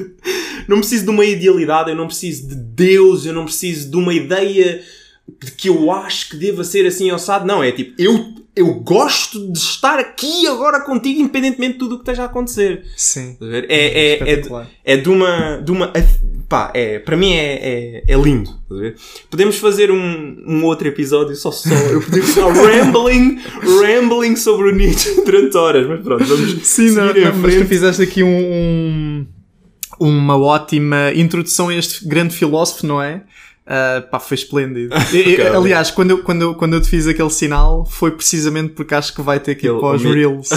[0.68, 4.14] não preciso de uma idealidade, eu não preciso de Deus, eu não preciso de uma
[4.14, 4.82] ideia
[5.42, 7.46] de que eu acho que deva ser assim assado.
[7.46, 11.98] Não, é tipo, eu, eu gosto de estar aqui agora contigo, independentemente de tudo o
[11.98, 12.86] que esteja a acontecer.
[12.96, 13.38] Sim.
[13.42, 14.42] É, é, é,
[14.84, 15.58] é de uma.
[15.58, 15.92] De uma
[16.54, 18.52] pá, é, para mim é, é, é lindo.
[19.28, 21.74] Podemos fazer um, um outro episódio só só.
[21.74, 23.40] Eu podia ficar rambling,
[23.82, 28.04] rambling sobre o Nietzsche durante horas, mas pronto, vamos Sim, não, não, mas tu fizeste
[28.04, 29.28] aqui um, um-
[30.00, 33.24] uma ótima introdução a este grande filósofo, não é?
[33.66, 34.94] Ah, pá, foi esplêndido.
[35.12, 35.58] E- e- Cara.
[35.58, 39.12] aliás, quando eu, quando, eu, quando eu te fiz aquele sinal, foi precisamente porque acho
[39.16, 40.50] que vai ter que ir para os Reels.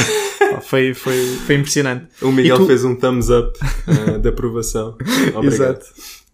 [0.56, 2.06] Pá, foi, foi, foi impressionante.
[2.22, 4.96] O Miguel tu- fez um thumbs up uh, de aprovação.
[5.34, 5.44] Obrigado.
[5.44, 5.86] Exato.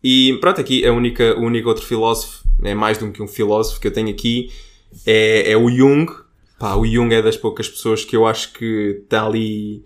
[0.02, 3.80] E pronto, aqui a única, o único outro filósofo, é mais do que um filósofo
[3.80, 4.50] que eu tenho aqui,
[5.06, 6.06] é, é o Jung.
[6.58, 9.84] Pá, o Jung é das poucas pessoas que eu acho que está ali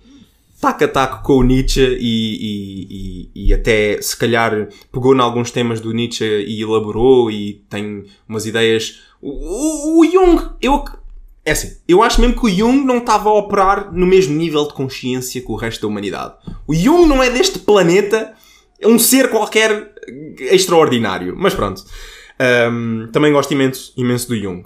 [0.60, 5.20] taco a taco com o Nietzsche e, e, e, e até se calhar pegou em
[5.20, 9.00] alguns temas do Nietzsche e elaborou e tem umas ideias.
[9.20, 10.84] O, o, o Jung, eu
[11.46, 14.66] é assim, eu acho mesmo que o Jung não estava a operar no mesmo nível
[14.66, 16.34] de consciência que o resto da humanidade.
[16.66, 18.34] O Jung não é deste planeta,
[18.80, 19.94] é um ser qualquer
[20.38, 21.34] extraordinário.
[21.36, 21.82] Mas pronto.
[22.38, 24.64] Ahm, também gosto imenso, imenso do Jung.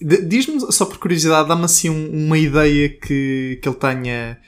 [0.00, 4.38] Diz-me, só por curiosidade, dá-me assim um- uma ideia que, que ele tenha.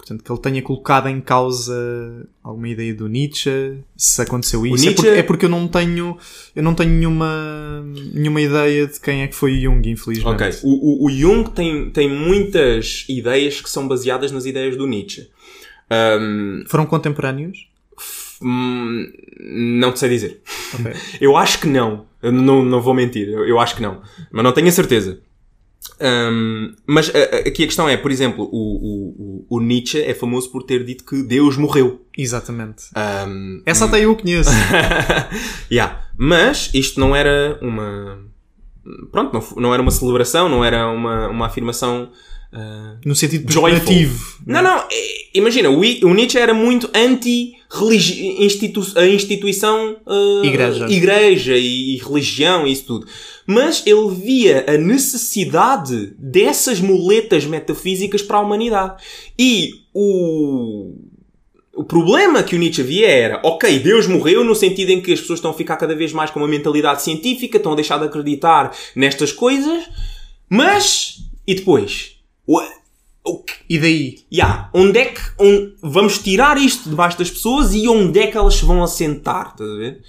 [0.00, 3.50] Portanto, que ele tenha colocado em causa alguma ideia do Nietzsche,
[3.94, 4.76] se aconteceu isso.
[4.76, 6.16] É Nietzsche- porque, é porque eu não tenho,
[6.56, 7.84] eu não tenho nenhuma,
[8.14, 10.26] nenhuma ideia de quem é que foi Jung, infelizmente.
[10.42, 10.50] Ok.
[10.62, 15.28] O, o, o Jung tem, tem muitas ideias que são baseadas nas ideias do Nietzsche.
[15.90, 17.68] Ahm, Foram contemporâneos?
[18.42, 19.06] hum,
[19.38, 20.40] não sei dizer.
[20.74, 20.92] Ok.
[21.20, 22.06] Eu acho que não.
[22.22, 23.28] Eu não, não vou mentir.
[23.28, 24.00] Eu, eu acho que não.
[24.32, 25.20] Mas não tenho a certeza.
[26.00, 30.14] Hum, mas a- a- aqui a questão é, por exemplo, o, o, o, Nietzsche é
[30.14, 32.02] famoso por ter dito que Deus morreu.
[32.16, 32.84] Exatamente.
[33.26, 34.50] Hum, Essa até eu conheço.
[35.70, 36.04] yeah.
[36.16, 38.18] Mas isto não era uma.
[39.12, 42.10] Pronto, não, não era uma celebração, não era uma, uma afirmação.
[42.52, 44.38] ah, No sentido pejorativo.
[44.46, 47.52] Não, não, é- imagina, o, I- o Nietzsche era muito anti
[48.38, 50.86] institu a instituição ah, Igreja.
[50.90, 53.06] igreja e, religião e isso tudo.
[53.46, 59.02] Mas ele via a necessidade dessas muletas metafísicas para a humanidade.
[59.38, 60.94] E o,
[61.74, 65.20] o problema que o Nietzsche via era, ok, Deus morreu no sentido em que as
[65.20, 68.04] pessoas estão a ficar cada vez mais com uma mentalidade científica, estão a deixar de
[68.06, 69.84] acreditar nestas coisas,
[70.48, 72.16] mas, e depois?
[72.46, 72.60] O,
[73.24, 74.18] o, E daí?
[74.32, 78.36] yeah, onde é que on- vamos tirar isto debaixo das pessoas e onde é que
[78.36, 79.50] elas se vão assentar?
[79.52, 80.02] Estás a ver?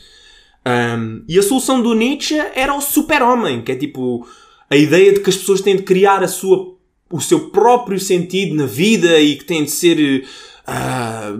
[0.65, 4.27] Um, e a solução do Nietzsche era o super-homem, que é tipo
[4.69, 6.75] a ideia de que as pessoas têm de criar a sua,
[7.11, 10.27] o seu próprio sentido na vida e que têm de ser
[10.65, 11.33] ah,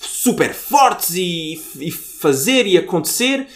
[0.00, 3.46] super fortes e, e fazer e acontecer.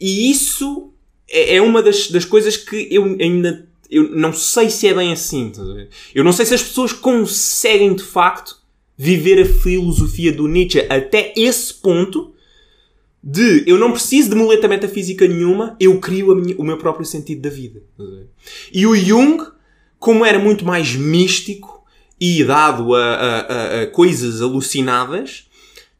[0.00, 0.92] E isso
[1.30, 5.12] é, é uma das, das coisas que eu ainda eu não sei se é bem
[5.12, 5.52] assim.
[6.14, 8.56] Eu não sei se as pessoas conseguem de facto
[8.96, 12.31] viver a filosofia do Nietzsche até esse ponto
[13.22, 17.42] de eu não preciso de muleta metafísica nenhuma, eu crio minha- o meu próprio sentido
[17.42, 17.80] da vida.
[18.72, 19.38] E o Jung,
[19.98, 21.84] como era muito mais místico
[22.20, 25.46] e dado a, a- a- coisas alucinadas,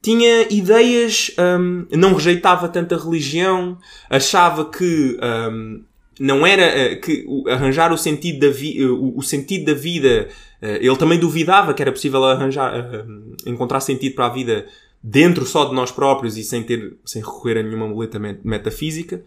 [0.03, 1.31] tinha ideias,
[1.61, 3.79] hum, não rejeitava tanta religião,
[4.11, 5.17] achava que
[5.53, 5.83] hum,
[6.19, 10.29] não era eh, que arranjar o sentido da vi, o, o sentido da vida,
[10.61, 13.05] eh, ele também duvidava que era possível arranjar eh,
[13.47, 14.67] encontrar sentido para a vida
[15.03, 19.23] dentro só de nós próprios e sem ter sem recorrer a nenhuma muleta met- metafísica.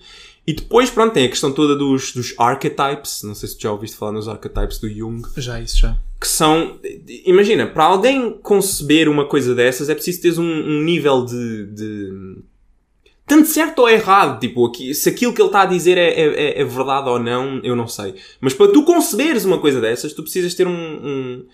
[0.48, 3.72] E depois, pronto, tem a questão toda dos, dos archetypes, não sei se tu já
[3.72, 5.98] ouviste falar nos archetypes do Jung, Já, isso já.
[6.22, 6.80] que são.
[7.26, 12.36] Imagina, para alguém conceber uma coisa dessas é preciso teres um, um nível de, de.
[13.28, 16.62] Tanto certo ou errado, tipo, aqui, se aquilo que ele está a dizer é, é,
[16.62, 18.14] é verdade ou não, eu não sei.
[18.40, 20.72] Mas para tu conceberes uma coisa dessas, tu precisas ter um.
[20.72, 21.46] um-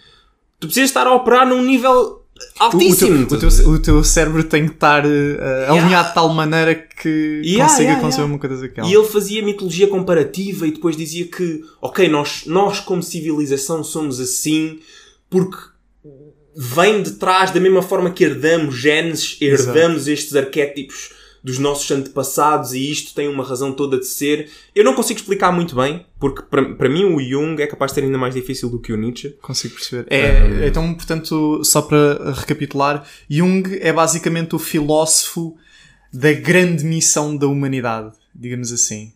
[0.60, 2.20] tu precisas estar a operar num nível
[2.60, 3.25] O, o, altíssimo.
[3.25, 7.41] teu, o, teu, o teu cérebro tem que estar eh, alinhado de tal maneira que
[7.43, 8.34] Yeah, consiga yeah, conceber yeah.
[8.34, 8.88] uma coisa daquela.
[8.88, 14.19] E ele fazia mitologia comparativa e depois dizia que, ok, nós, nós como civilização somos
[14.19, 14.80] assim
[15.30, 15.58] porque
[16.56, 22.73] vem de trás da mesma forma que herdamos genes, herdamos estes arquétipos dos nossos antepassados
[22.73, 24.49] e isto tem uma razão toda de ser.
[24.75, 28.04] Eu não consigo explicar muito bem, porque para, mim o Jung é capaz de ser
[28.04, 29.36] ainda mais difícil do que o Nietzsche.
[29.41, 30.06] Consigo perceber.
[30.10, 35.56] É, Então, portanto, só para recapitular, Jung é basicamente o filósofo
[36.13, 39.13] da grande missão da humanidade, digamos assim.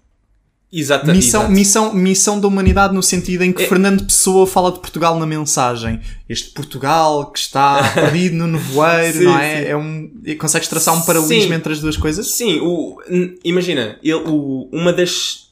[0.77, 1.53] Exata, Missão, exato.
[1.53, 5.25] missão, missão da humanidade no sentido em que É- Fernando Pessoa fala de Portugal na
[5.25, 6.01] mensagem.
[6.27, 9.63] Este Portugal que está perdido no nevoeiro, Sim, não é?
[9.63, 9.69] sim.
[9.69, 12.29] é um, consegues traçar um paralelismo entre as duas coisas?
[12.31, 12.97] Sim, o,
[13.43, 15.49] imagina, ele, o- uma, das,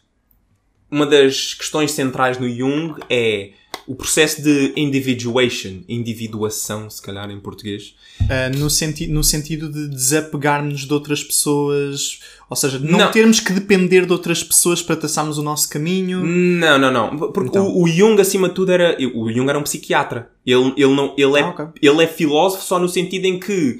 [0.91, 3.51] uma das questões centrais no Jung é
[3.87, 7.95] o processo de individuation, individuação, se calhar em português.
[8.21, 12.19] Uh, no, senti no sentido de desapegarmos de outras pessoas,
[12.49, 13.11] ou seja, não, Não.
[13.11, 16.23] termos que depender de outras pessoas para traçarmos o nosso caminho.
[16.23, 17.31] Não, não, não.
[17.31, 17.67] Porque Então.
[17.67, 18.95] o, o Jung, acima de tudo, era.
[19.15, 20.29] O Jung era um psiquiatra.
[20.45, 21.65] Ele, ele, não, ele, é, Ah, ok.
[21.81, 23.79] ele é filósofo só no sentido em que.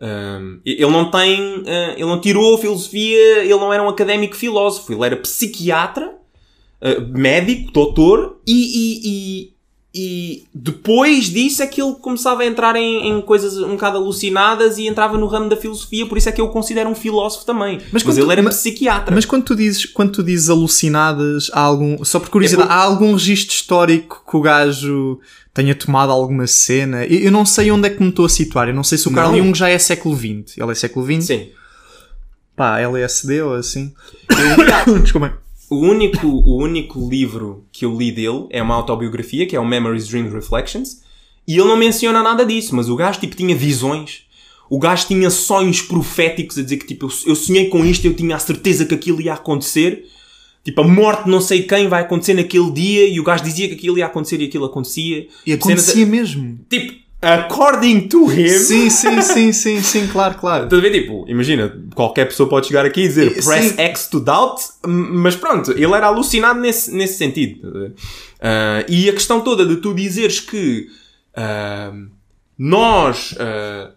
[0.00, 1.64] hum, ele não tem.
[1.66, 4.92] ah, ele não tirou a filosofia, ele não era um académico filósofo.
[4.92, 6.12] Ele era psiquiatra,
[6.82, 9.52] ah, médico, doutor, e, e, e,
[9.92, 14.78] e depois disso é que ele começava a entrar em, em coisas um bocado alucinadas
[14.78, 17.44] e entrava no ramo da filosofia, por isso é que eu o considero um filósofo
[17.44, 17.80] também.
[17.92, 19.14] Mas Mas, ele tu- era mas- psiquiatra.
[19.14, 22.72] Mas quando tu dizes, quando tu dizes alucinadas, há algum, só por curiosidade, É por-
[22.78, 25.18] há algum registro histórico que o gajo
[25.52, 27.04] tenha tomado alguma cena?
[27.04, 28.68] Eu, eu não sei onde é que me estou a situar.
[28.68, 29.36] Eu não sei se o Carl.
[29.36, 30.56] Jung já é século XX.
[30.56, 31.24] Ele é século XX?
[31.24, 31.48] Sim.
[32.54, 33.92] Pá, LSD ou assim?
[35.02, 35.36] Desculpa.
[35.70, 39.64] O único, o único livro que eu li dele é uma autobiografia, que é o
[39.64, 41.02] Memories, Dreams, Reflections,
[41.46, 44.22] e ele não menciona nada disso, mas o gajo, tipo, tinha visões.
[44.68, 48.14] O gajo tinha sonhos proféticos a dizer que, tipo, eu, eu sonhei com isto, eu
[48.14, 50.06] tinha a certeza que aquilo ia acontecer.
[50.64, 53.68] Tipo, a morte de não sei quem vai acontecer naquele dia, e o gajo dizia
[53.68, 55.26] que aquilo ia acontecer e aquilo acontecia.
[55.46, 56.58] E Cenas- acontecia mesmo.
[56.68, 58.48] Tipo, according to him...
[58.48, 60.64] Sim, sim, sim, sim, sim, claro, claro.
[60.64, 61.00] Estás a ver?
[61.00, 63.48] Tipo, imagina, qualquer pessoa pode chegar aqui e dizer Sim.
[63.48, 67.92] press X to doubt, mas pronto, ele era alucinado nesse, nesse sentido.
[68.40, 70.86] Ah, e a questão toda de tu dizeres que
[71.36, 71.92] ah,
[72.58, 73.90] nós, ah,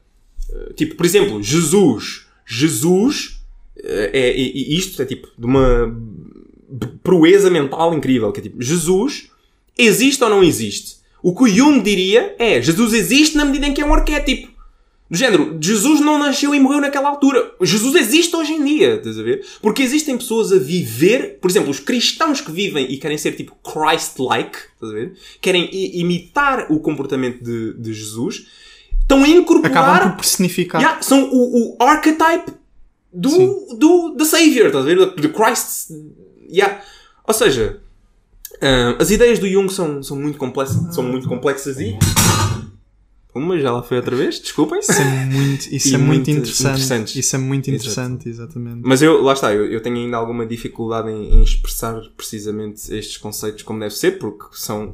[0.75, 3.39] tipo, por exemplo, Jesus, Jesus,
[3.81, 5.95] é, e- e isto é tipo de uma
[7.03, 9.29] proeza mental incrível, que é tipo, Jesus
[9.77, 11.02] existe ou não existe?
[11.23, 14.51] O que o Jung diria é, Jesus existe na medida em que é um arquétipo.
[15.09, 17.51] Do género, Jesus não nasceu e morreu naquela altura.
[17.61, 19.45] Jesus existe hoje em dia, estás a ver?
[19.61, 23.55] Porque existem pessoas a viver, por exemplo, os cristãos que vivem e querem ser tipo
[23.63, 25.13] Christ-like, estás a ver?
[25.39, 28.47] Querem imitar o comportamento de, de Jesus,
[28.99, 29.85] estão a incorporar.
[29.85, 30.81] Acabam por personificar.
[30.81, 32.51] Yeah, são o, o archetype
[33.13, 33.77] do, Sim.
[33.77, 35.15] do, do Savior, estás a ver?
[35.15, 35.91] De Christ.
[36.49, 36.81] Yeah.
[37.27, 37.81] Ou seja,
[38.63, 41.97] ah, as ideias do Jung são, são, muito complexas, são muito complexas e.
[43.35, 44.79] Uma já lá foi outra vez, desculpem.
[44.79, 47.19] Isso é muito, isso é muito interessante.
[47.19, 48.81] Isso é muito interessante, exatamente.
[48.83, 53.17] Mas eu, lá está, eu, eu tenho ainda alguma dificuldade em, em expressar precisamente estes
[53.17, 54.93] conceitos como deve ser, porque são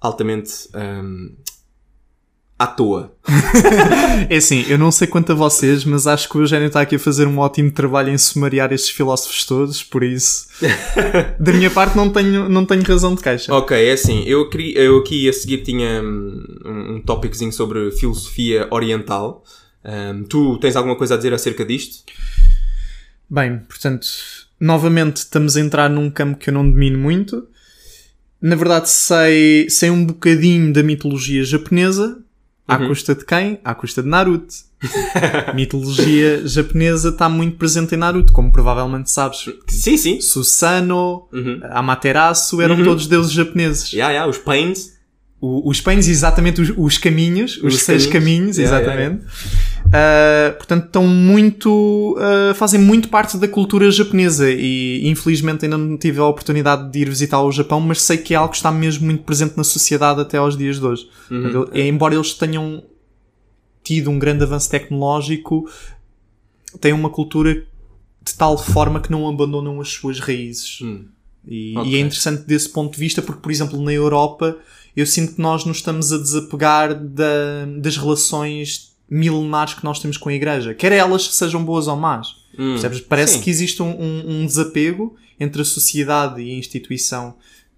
[0.00, 1.34] altamente ahm,
[2.58, 3.12] à toa.
[4.28, 6.96] É assim, eu não sei quanto a vocês, mas acho que o Eugénio está aqui
[6.96, 10.48] a fazer um ótimo trabalho em sumariar estes filósofos todos, por isso,
[11.38, 13.54] da minha parte, não tenho, não tenho razão de queixa.
[13.54, 17.92] Ok, é assim, eu, queria, eu aqui a seguir tinha hum, um, um tópicozinho sobre
[17.92, 19.44] filosofia oriental.
[19.84, 22.04] Ahm, tu tens alguma coisa a dizer acerca disto?
[23.30, 24.06] Bem, portanto,
[24.60, 27.46] novamente estamos a entrar num campo que eu não domino muito.
[28.40, 32.18] Na verdade, sei, sei um bocadinho da mitologia japonesa.
[32.68, 33.58] À custa de quem?
[33.64, 34.54] À custa de Naruto.
[35.54, 39.48] Mitologia japonesa está muito presente em Naruto, como provavelmente sabes.
[39.66, 40.20] Sim, sim.
[40.20, 41.60] Susano, Uhum.
[41.70, 43.92] Amaterasu eram todos deuses japoneses.
[43.92, 44.97] Yeah, yeah, os pains.
[45.40, 48.56] O- os pains, exatamente, os, os caminhos, os, Os seis caminhos.
[48.56, 49.24] caminhos, Yeah, exatamente.
[49.86, 52.16] Uh, portanto, estão muito.
[52.18, 56.98] uh, fazem muito parte da cultura japonesa e infelizmente ainda não tive a oportunidade de
[56.98, 59.62] ir visitar o Japão, mas sei que é algo que está mesmo muito presente na
[59.64, 61.08] sociedade até aos dias de hoje.
[61.28, 62.82] Portanto, ele- embora eles tenham
[63.84, 65.70] tido um grande avanço tecnológico,
[66.80, 70.80] têm uma cultura de tal forma que não abandonam as suas raízes.
[70.82, 71.04] Hum.
[71.46, 71.90] E, Ok.
[71.92, 74.58] e é interessante desse ponto de vista porque, por exemplo, na Europa,
[75.00, 80.16] eu sinto que nós nos estamos a desapegar da- das relações milenares que nós temos
[80.16, 80.74] com a Igreja.
[80.74, 82.36] Quer elas sejam boas ou más.
[82.58, 82.76] Hum.
[83.08, 83.40] Parece Sim.
[83.42, 87.36] que existe um, um- um desapego entre a sociedade e a instituição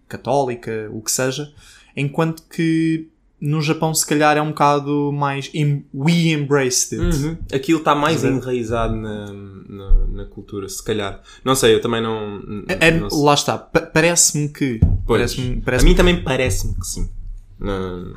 [0.08, 1.52] católica, o que seja,
[1.96, 3.08] enquanto que
[3.40, 7.16] no Japão se calhar é um bocado mais em- we embraced it.
[7.16, 7.38] Uhum.
[7.52, 8.32] Aquilo está mais ver?
[8.32, 11.22] enraizado na, na, na cultura, se calhar.
[11.44, 12.42] Não sei, eu também não.
[12.68, 13.22] É- não sei.
[13.24, 15.20] lá está, Pa- parece-me que Pois.
[15.34, 17.08] parece-me A parece mim também parece-me que sim.
[17.58, 18.14] Não-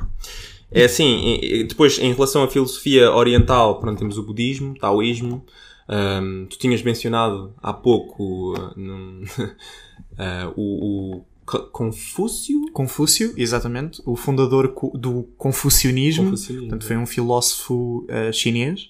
[0.70, 5.44] É assim, depois em relação à filosofia oriental, pronto, temos o budismo, taoísmo.
[5.88, 9.22] Ahm, tu tinhas mencionado há pouco ah, num-
[10.18, 12.70] ah, o, Confúcio?
[12.72, 16.68] Confúcio, exatamente, o fundador do confucionismo, Confucionismo.
[16.68, 18.88] portanto foi um filósofo eh, chinês.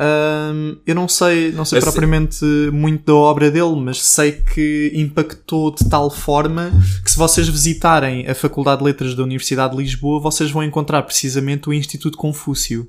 [0.00, 4.92] Ahm, eu não sei, não sei Esse- propriamente muito da obra dele, mas sei que
[4.94, 6.70] impactou de tal forma
[7.04, 11.02] que se vocês visitarem a Faculdade de Letras da Universidade de Lisboa, vocês vão encontrar
[11.02, 12.88] precisamente o Instituto Confúcio,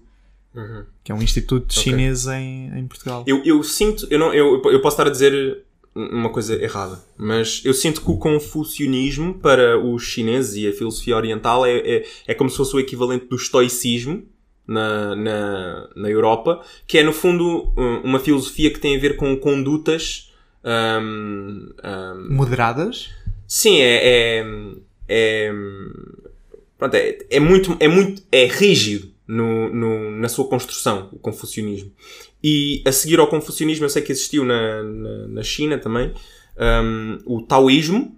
[0.53, 0.83] Uhum.
[1.03, 1.83] que é um instituto Ok.
[1.83, 3.23] chinês em, em Portugal.
[3.25, 5.63] Eu, eu sinto, eu, não, eu, eu posso estar a dizer
[6.11, 11.15] uma coisa errada, mas eu sinto que o confucionismo para os chineses e a filosofia
[11.15, 14.23] oriental é, é, é como se fosse o equivalente do estoicismo
[14.67, 19.15] na, na, na Europa, que é no fundo um- uma filosofia que tem a ver
[19.15, 20.31] com condutas.
[20.63, 23.09] hum, hum, Moderadas?
[23.47, 24.39] Sim, é.
[24.39, 24.45] é,
[25.07, 25.51] é,
[26.77, 27.75] pronto, é, é muito.
[27.79, 28.21] É muito.
[28.31, 31.91] É rígido no, no- na sua construção, o confucionismo.
[32.43, 36.13] E a seguir ao confucionismo, eu sei que existiu na, na, na China também,
[36.57, 38.15] hum, o taoísmo,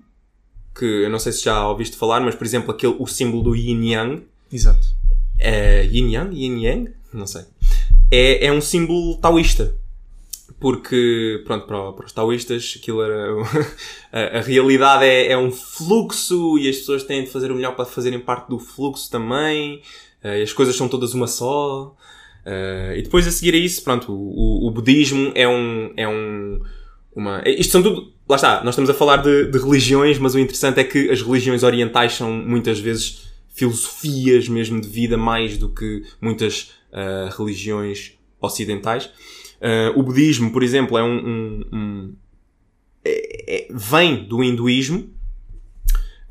[0.75, 3.55] que eu não sei se já ouviste falar, mas por exemplo, aquele, o símbolo do
[3.55, 4.23] yin yang.
[4.51, 4.86] Exato.
[5.39, 6.36] É, yin yang?
[6.36, 6.91] Yin yang?
[7.13, 7.43] Não sei.
[8.12, 9.75] É, é um símbolo taoísta.
[10.60, 13.34] Porque, pronto, para, para os taoístas, aquilo era.
[14.13, 17.75] a, a realidade é, é um fluxo e as pessoas têm de fazer o melhor
[17.75, 19.81] para fazerem parte do fluxo também.
[20.23, 21.95] eh, as coisas são todas uma só.
[22.45, 25.93] Eh, e depois a seguir a isso, pronto, o, o, budismo é um.
[25.95, 26.60] É um
[27.15, 28.13] uma, é- isto são tudo.
[28.27, 31.21] Lá está, nós estamos a falar de, de religiões, mas o interessante é que as
[31.21, 38.13] religiões orientais são muitas vezes filosofias mesmo de vida mais do que muitas ah, religiões
[38.39, 39.10] ocidentais.
[39.62, 42.15] Ah, o budismo, por exemplo, é um, um- um-
[43.04, 45.10] é- é- vem do hinduísmo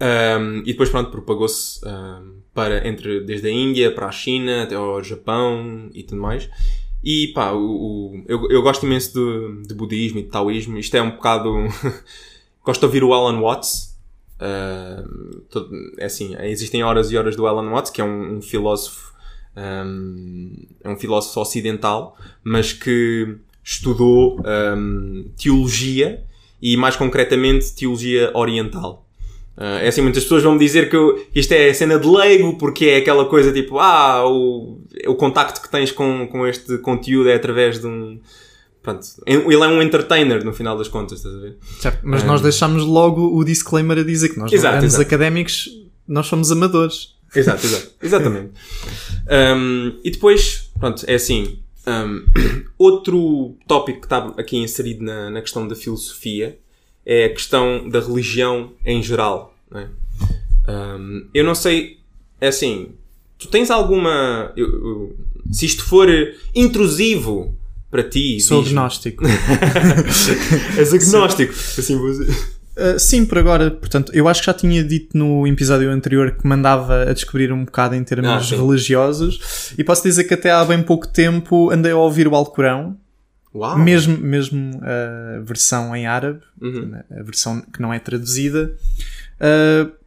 [0.00, 4.74] um, e depois pronto propagou-se um, para entre desde a Índia para a China até
[4.74, 6.48] ao Japão e tudo mais.
[7.02, 10.76] E pá, o, o- eu, eu gosto imenso de, de budismo e de taoísmo.
[10.78, 11.50] Isto é um bocado.
[12.64, 13.98] gosto de ouvir o Alan Watts.
[14.40, 18.42] Uh, todo- é assim, existem horas e horas do Alan Watts, que é um, um
[18.42, 19.12] filósofo,
[19.56, 24.40] um, é um filósofo ocidental, mas que estudou
[24.76, 26.24] um, teologia
[26.60, 29.06] e mais concretamente teologia oriental.
[29.60, 32.56] Uh, é assim, muitas pessoas vão me dizer que eu- isto é cena de leigo,
[32.56, 37.28] porque é aquela coisa tipo, ah, o, o contacto que tens com, com este conteúdo
[37.28, 38.18] é através de um.
[38.82, 41.58] Pronto, ele é um entertainer no final das contas, estás a ver?
[41.78, 45.68] Certo, mas nós deixamos logo o disclaimer a dizer que nós Exato, não somos académicos,
[46.08, 47.14] nós somos amadores.
[47.36, 47.90] Exato, exato.
[48.02, 48.52] Exatamente.
[49.30, 51.58] Um, e depois, pronto, é assim.
[51.86, 52.24] um,
[52.78, 56.58] outro tópico que está aqui inserido na, na questão da filosofia
[57.04, 59.49] é a questão da religião em geral.
[59.70, 59.88] Não é?
[60.68, 61.98] Um, eu não sei,
[62.40, 62.90] é assim,
[63.38, 64.52] tu tens alguma.
[64.56, 65.16] eu- eu-
[65.50, 66.08] se isto for
[66.54, 67.56] intrusivo
[67.90, 68.78] para ti, Sou diz-me.
[68.78, 69.24] agnóstico.
[70.78, 71.52] És agnóstico.
[71.52, 72.24] Assim, você...
[72.76, 76.46] Uh, sim, por agora, portanto, eu acho que já tinha dito no episódio anterior que
[76.46, 80.64] mandava a descobrir um bocado em termos Ah, religiosos e posso dizer que até há
[80.64, 82.96] bem pouco tempo andei a ouvir o Alcorão,
[83.54, 83.76] Uau!
[83.78, 86.92] mesmo, mesmo a versão em árabe, Uhum.
[87.18, 88.72] a versão que não é traduzida,
[89.40, 90.00] uh,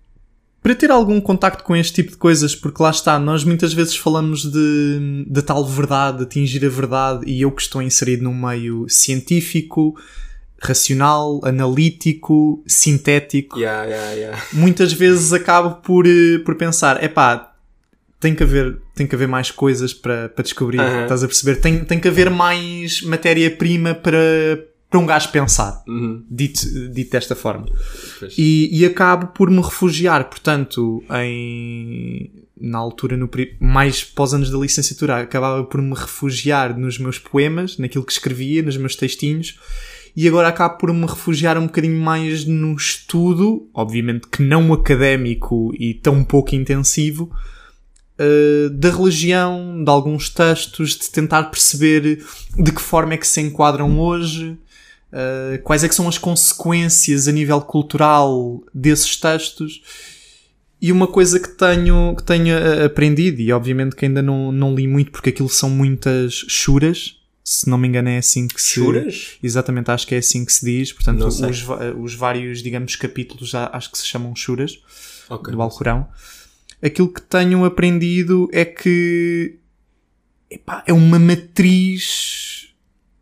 [0.62, 3.98] para ter algum contacto com este tipo de coisas, porque lá está, nós muitas vezes
[3.98, 8.34] falamos de, de tal verdade, de atingir a verdade, e eu que estou inserido num
[8.34, 9.94] meio científico,
[10.62, 14.44] racional, analítico, sintético, Yeah, yeah, yeah.
[14.54, 17.54] muitas vezes acabo por, eh, por pensar, epá,
[18.18, 21.04] tem que haver, tem que haver mais coisas para, para descobrir, Aham.
[21.04, 21.58] estás a perceber?
[21.58, 24.18] Tem, tem que haver mais matéria-prima para,
[24.94, 26.24] para um gajo pensar, Uhum.
[26.30, 27.66] dito, dito desta forma.
[28.38, 32.32] E, e acabo por me refugiar, portanto, em,
[32.62, 33.28] na altura, no,
[33.60, 38.62] mais pós anos da licenciatura, acabava por me refugiar nos meus poemas, naquilo que escrevia,
[38.62, 39.58] nos meus textinhos,
[40.16, 45.74] e agora acabo por me refugiar um bocadinho mais no estudo, obviamente que não académico
[45.74, 47.32] e tão pouco intensivo,
[48.20, 52.24] eh, da religião, de alguns textos, de tentar perceber
[52.56, 54.56] de que forma é que se enquadram hoje,
[55.14, 59.82] eh, quais é que são as consequências a nível cultural desses textos.
[60.82, 64.76] E uma coisa que tenho, que tenho eh, aprendido, e obviamente que ainda não, não
[64.76, 68.76] li muito, porque aquilo são muitas churas, se não me engano é assim que se...
[68.76, 69.38] Juras?
[69.42, 70.92] Exatamente, acho que é assim que se diz.
[70.92, 74.80] Portanto, os, os vários, digamos, capítulos já acho que se chamam churas
[75.30, 75.54] Ok.
[75.54, 76.08] do Alcorão.
[76.82, 79.60] Aquilo que tenho aprendido é que
[80.50, 82.63] epá, é uma matriz,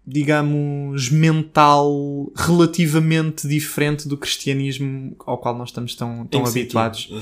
[0.05, 7.03] digamos, mental relativamente diferente do cristianismo ao qual nós estamos tão, tão habituados.
[7.03, 7.21] sentido?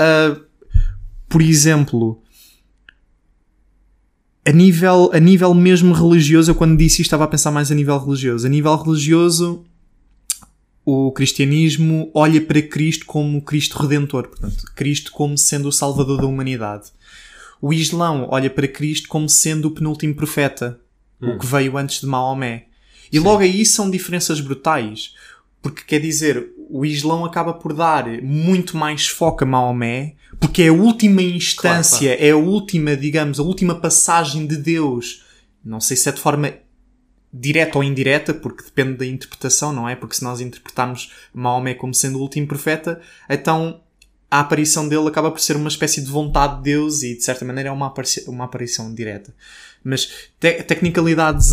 [0.00, 0.44] Uh,
[1.28, 2.22] por exemplo,
[4.46, 7.74] a nível, a nível mesmo religioso, eu quando disse isto estava a pensar mais a
[7.74, 8.46] nível religioso.
[8.46, 9.64] A nível religioso,
[10.84, 16.26] o cristianismo olha para Cristo como Cristo Redentor, portanto, Cristo como sendo o Salvador da
[16.26, 16.90] humanidade.
[17.60, 20.80] O Islão olha para Cristo como sendo o penúltimo profeta,
[21.20, 22.66] o que veio antes de Maomé.
[23.12, 25.14] E logo aí são diferenças brutais.
[25.62, 30.68] Porque quer dizer, o Islão acaba por dar muito mais foco a Maomé, porque é
[30.68, 35.24] a última instância, é a última, digamos, a última passagem de Deus.
[35.62, 36.54] Não sei se é de forma
[37.32, 39.94] direta ou indireta, porque depende da interpretação, não é?
[39.94, 43.80] Porque se nós interpretarmos Maomé como sendo o último profeta, então
[44.30, 47.44] a aparição dele acaba por ser uma espécie de vontade de Deus e de certa
[47.44, 49.34] maneira é uma aparição direta.
[49.82, 50.06] Mas
[50.38, 51.52] te technicalidades,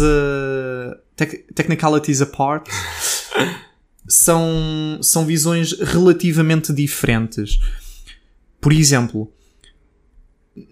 [1.16, 2.68] tec- technicalities apart,
[4.08, 7.60] são, são visões relativamente diferentes.
[8.60, 9.32] Por exemplo,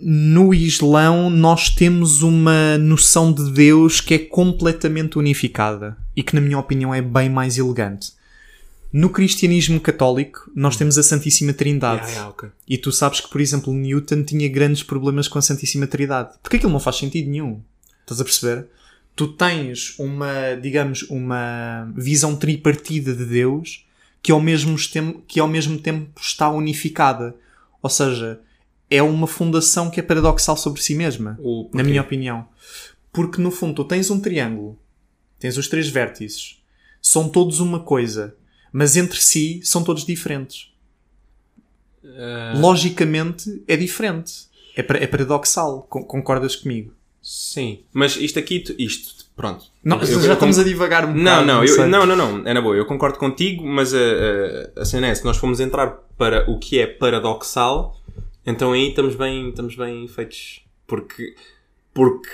[0.01, 6.41] no Islão nós temos uma noção de Deus que é completamente unificada e que, na
[6.41, 8.13] minha opinião, é bem mais elegante.
[8.95, 12.03] No cristianismo católico, nós temos a Santíssima Trindade.
[12.03, 12.49] Yeah, yeah, ok.
[12.65, 16.29] E tu sabes que, por exemplo, Newton tinha grandes problemas com a Santíssima Trindade.
[16.41, 17.59] Porque aquilo não faz sentido nenhum.
[17.99, 18.67] Estás a perceber?
[19.13, 23.85] Tu tens uma, digamos, uma visão tripartida de Deus
[24.23, 27.35] que ao mesmo tempo, que ao mesmo tempo está unificada.
[27.81, 28.39] Ou seja,
[28.89, 31.37] é uma fundação que é paradoxal sobre si mesma.
[31.73, 32.47] Na minha opinião.
[33.11, 34.79] Porque no fundo tu tens um triângulo,
[35.37, 36.63] tens os três vértices,
[37.01, 38.37] são todos uma coisa,
[38.77, 40.69] mas entre si são todos diferentes.
[42.03, 44.33] Ah, Logicamente é diferente.
[44.75, 45.83] É, é paradoxal.
[45.89, 46.93] Con- Concordas comigo?
[47.21, 47.79] sim.
[47.93, 49.65] Mas isto aqui, isto, pronto.
[49.83, 51.45] Não, Eu- já eu- estamos a divagar um Não, bocado.
[51.47, 51.85] não, eu- sei.
[51.87, 53.97] não, não, não, é na boa, eu concordo contigo, mas a,
[54.77, 57.99] a, a cena é, se nós formos entrar para o que é paradoxal,
[58.45, 60.61] então aí estamos bem, estamos bem feitos.
[60.85, 61.33] Porque,
[61.95, 62.29] porque,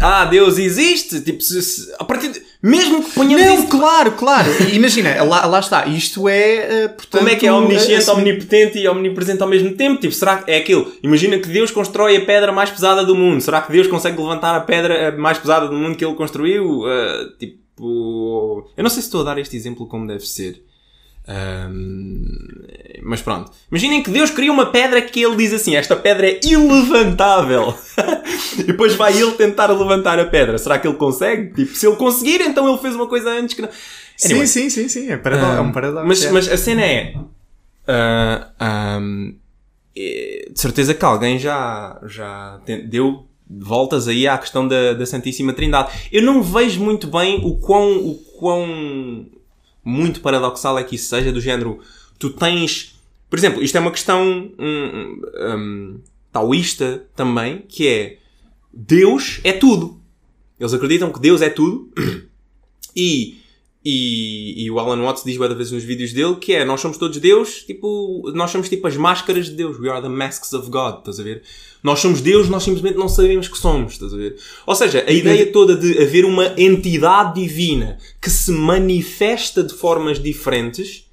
[0.00, 4.12] ah, Deus existe, tipo, se, se- a partir de, mesmo que ponhamos Não, isso, claro,
[4.12, 4.50] claro.
[4.72, 5.86] Imagina, lá, lá está.
[5.86, 6.84] Isto é.
[6.84, 10.00] eh, portanto, como é que é omnisciente, assim, omnipotente e omnipresente ao mesmo tempo?
[10.00, 10.92] Tipo, será que é aquilo?
[11.02, 13.40] Imagina que Deus constrói a pedra mais pesada do mundo.
[13.40, 16.84] Será que Deus consegue levantar a pedra eh, mais pesada do mundo que ele construiu?
[16.86, 20.62] Ah, tipo, eu não sei se estou a dar este exemplo como deve ser.
[21.30, 22.24] Ahm,
[23.04, 23.52] mas pronto.
[23.70, 27.72] Imaginem que Deus cria uma pedra que ele diz assim: Esta pedra é ilevantável.
[28.58, 30.58] e depois vai ele tentar levantar a pedra.
[30.58, 31.54] Será que ele consegue?
[31.54, 33.68] Tipo, se ele conseguir, então ele fez uma coisa antes que não.
[34.16, 34.46] Sim, Anyway.
[34.48, 35.08] sim, sim, sim.
[35.10, 36.06] É, parado- é um paradoxo.
[36.06, 36.30] Mas, é.
[36.32, 37.14] mas a cena é.
[37.86, 39.34] ah, ahm,
[39.96, 45.52] é, de certeza que alguém já, já deu voltas aí à questão da, da Santíssima
[45.52, 45.92] Trindade.
[46.12, 49.26] Eu não vejo muito bem o quão, o quão
[49.84, 51.80] muito paradoxal é que isso seja do género.
[52.18, 52.98] Tu tens.
[53.28, 55.20] Por exemplo, isto é uma questão um,
[55.54, 56.00] um,
[56.32, 58.18] taoísta também, que é
[58.72, 60.00] Deus é tudo.
[60.58, 61.90] Eles acreditam que Deus é tudo
[62.94, 63.39] e
[63.82, 66.98] e, e o Alan Watts diz várias vezes nos vídeos dele que é nós somos
[66.98, 69.78] todos Deus, tipo, nós somos tipo as máscaras de Deus.
[69.78, 71.42] We are the masks of God, estás a ver?
[71.82, 74.36] Nós somos Deus, nós simplesmente não sabemos que somos, estás a ver?
[74.66, 80.22] Ou seja, a ideia toda de haver uma entidade divina que se manifesta de formas
[80.22, 81.10] diferentes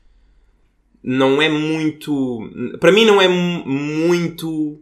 [1.02, 2.50] não é muito.
[2.82, 4.78] Para mim, não é muito.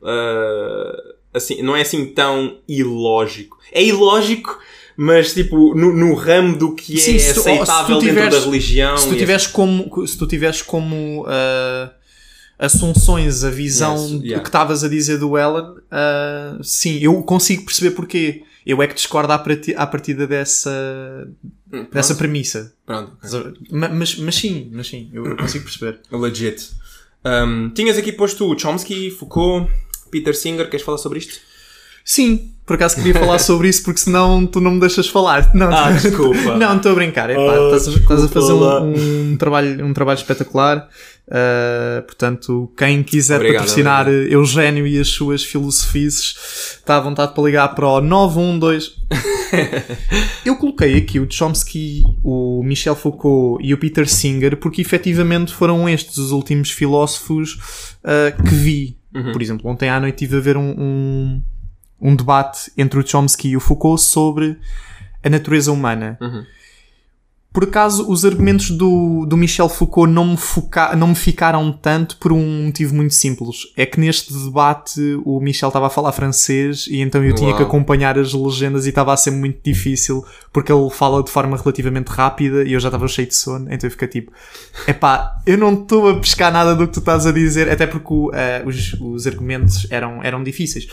[0.00, 3.58] Uh, assim, não é assim tão ilógico.
[3.70, 4.58] É ilógico
[4.96, 8.96] mas tipo, no, no ramo do que Sim, é tu, aceitável tiveres, dentro da religião.
[8.96, 11.90] Se tu tiveres como, se tu tiveres como uh,
[12.58, 14.36] assunções a visão yes, yeah.
[14.36, 18.42] do que estavas a dizer do Ellen, uh, sim, eu consigo perceber porquê.
[18.64, 21.28] Eu é que discordo à, à partida dessa,
[21.72, 22.74] hum, dessa premissa.
[22.84, 23.16] Pronto.
[23.70, 26.00] Mas, mas sim, mas sim, eu consigo perceber.
[26.10, 26.70] Legit.
[27.24, 29.70] Um, tinhas aqui posto Chomsky, Foucault,
[30.10, 31.40] Peter Singer, queres falar sobre isto?
[32.06, 35.52] Sim, por acaso queria falar sobre isso porque senão tu não me deixas falar.
[35.52, 36.56] Não, ah, desculpa.
[36.56, 37.28] não, estou a brincar.
[37.28, 40.88] Epá, oh, estás, estás, a fazer um, um, trabalho, um trabalho espetacular.
[41.26, 44.32] Uh, portanto, quem quiser obrigado, patrocinar obrigado.
[44.32, 48.92] Eugénio e as suas filosofias está à vontade para ligar para o 912.
[50.46, 55.88] Eu coloquei aqui o Chomsky, o Michel Foucault e o Peter Singer porque efetivamente foram
[55.88, 57.54] estes os últimos filósofos
[58.04, 58.96] uh, que vi.
[59.12, 59.32] Uhum.
[59.32, 61.42] Por exemplo, ontem à noite tive a ver um, um
[62.00, 64.58] um debate entre o Chomsky e o Foucault sobre
[65.22, 66.18] a natureza humana.
[66.20, 66.44] Uhum.
[67.56, 72.18] Por acaso, os argumentos do, do Michel Foucault não me, foca, não me ficaram tanto
[72.18, 73.72] por um motivo muito simples.
[73.74, 77.38] É que neste debate o Michel estava a falar francês e então eu Uau.
[77.38, 80.22] tinha que acompanhar as legendas e estava a ser muito difícil
[80.52, 83.86] porque ele fala de forma relativamente rápida e eu já estava cheio de sono, então
[83.86, 84.32] eu fiquei tipo:
[84.86, 88.12] epá, eu não estou a pescar nada do que tu estás a dizer, até porque
[88.12, 88.32] uh,
[88.66, 90.86] os, os argumentos eram, eram difíceis.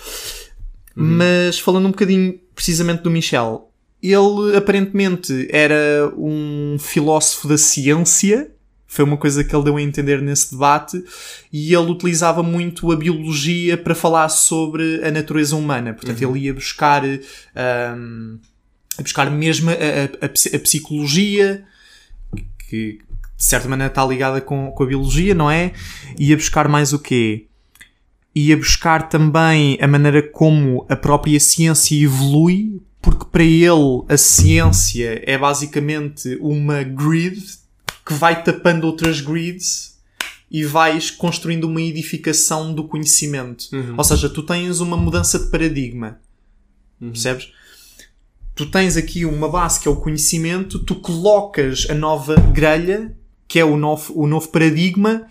[0.96, 1.18] Uhum.
[1.18, 3.70] Mas falando um bocadinho precisamente do Michel,
[4.02, 8.52] ele aparentemente era um filósofo da ciência,
[8.86, 11.04] foi uma coisa que ele deu a entender nesse debate,
[11.52, 15.94] e ele utilizava muito a biologia para falar sobre a natureza humana.
[15.94, 16.36] Portanto, uhum.
[16.36, 18.40] ele ia buscar, um,
[19.00, 21.64] buscar mesmo a, a, a, psicologia,
[22.70, 23.00] que
[23.36, 25.74] de certa maneira está ligada com, com a biologia, não é?
[26.20, 27.48] Ia buscar mais o quê?
[28.36, 35.22] Ia buscar também a maneira como a própria ciência evolui, porque para ele a ciência
[35.26, 37.42] é basicamente uma grid
[38.06, 39.98] que vai tapando outras grids
[40.50, 43.66] e vais construindo uma edificação do conhecimento.
[43.74, 43.96] Uhum.
[43.98, 46.20] Ou seja, tu tens uma mudança de paradigma.
[47.02, 47.12] Uhum.
[47.12, 47.52] Percebes?
[48.56, 53.16] Tu tens aqui uma base que é o conhecimento, tu colocas a nova grelha,
[53.48, 55.26] que é o novo, o novo paradigma,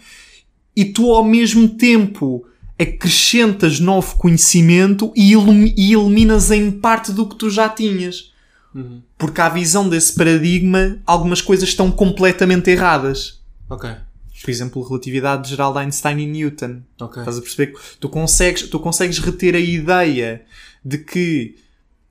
[0.74, 2.44] e tu ao mesmo tempo
[2.82, 8.32] acrescentas novo conhecimento e, e eliminas em parte do que tu já tinhas.
[8.74, 9.02] Uhum.
[9.18, 13.40] Porque à visão desse paradigma, algumas coisas estão completamente erradas.
[13.68, 13.90] Ok.
[14.42, 16.82] Por exemplo, relatividade geral de Einstein e Newton.
[17.00, 17.74] Estás a perceber?
[18.00, 20.42] Tu consegues, tu consegues reter a ideia
[20.84, 21.54] de que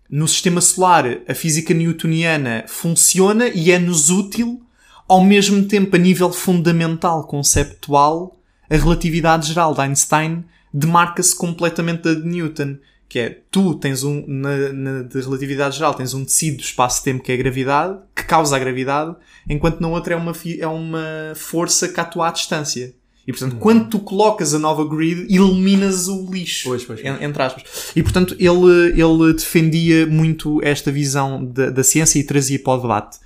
[0.10, 4.62] no sistema solar a física newtoniana funciona e é-nos útil,
[5.08, 12.14] ao mesmo tempo, a nível fundamental, conceptual, a relatividade geral de Einstein demarca-se completamente da
[12.14, 12.78] de Newton.
[13.08, 17.22] Que é, tu tens um, na, na de relatividade geral, tens um tecido do espaço-tempo
[17.22, 19.14] que é a gravidade, que causa a gravidade,
[19.50, 22.96] enquanto na outra é uma, é uma força que atua à distância.
[23.28, 23.60] E portanto, uhum.
[23.60, 26.70] quando tu colocas a nova grid, eliminas o lixo.
[26.70, 27.22] Pois, pois, pois.
[27.22, 27.92] Entre aspas.
[27.96, 32.82] E portanto, ele, ele defendia muito esta visão da, da ciência e trazia para o
[32.82, 33.20] debate.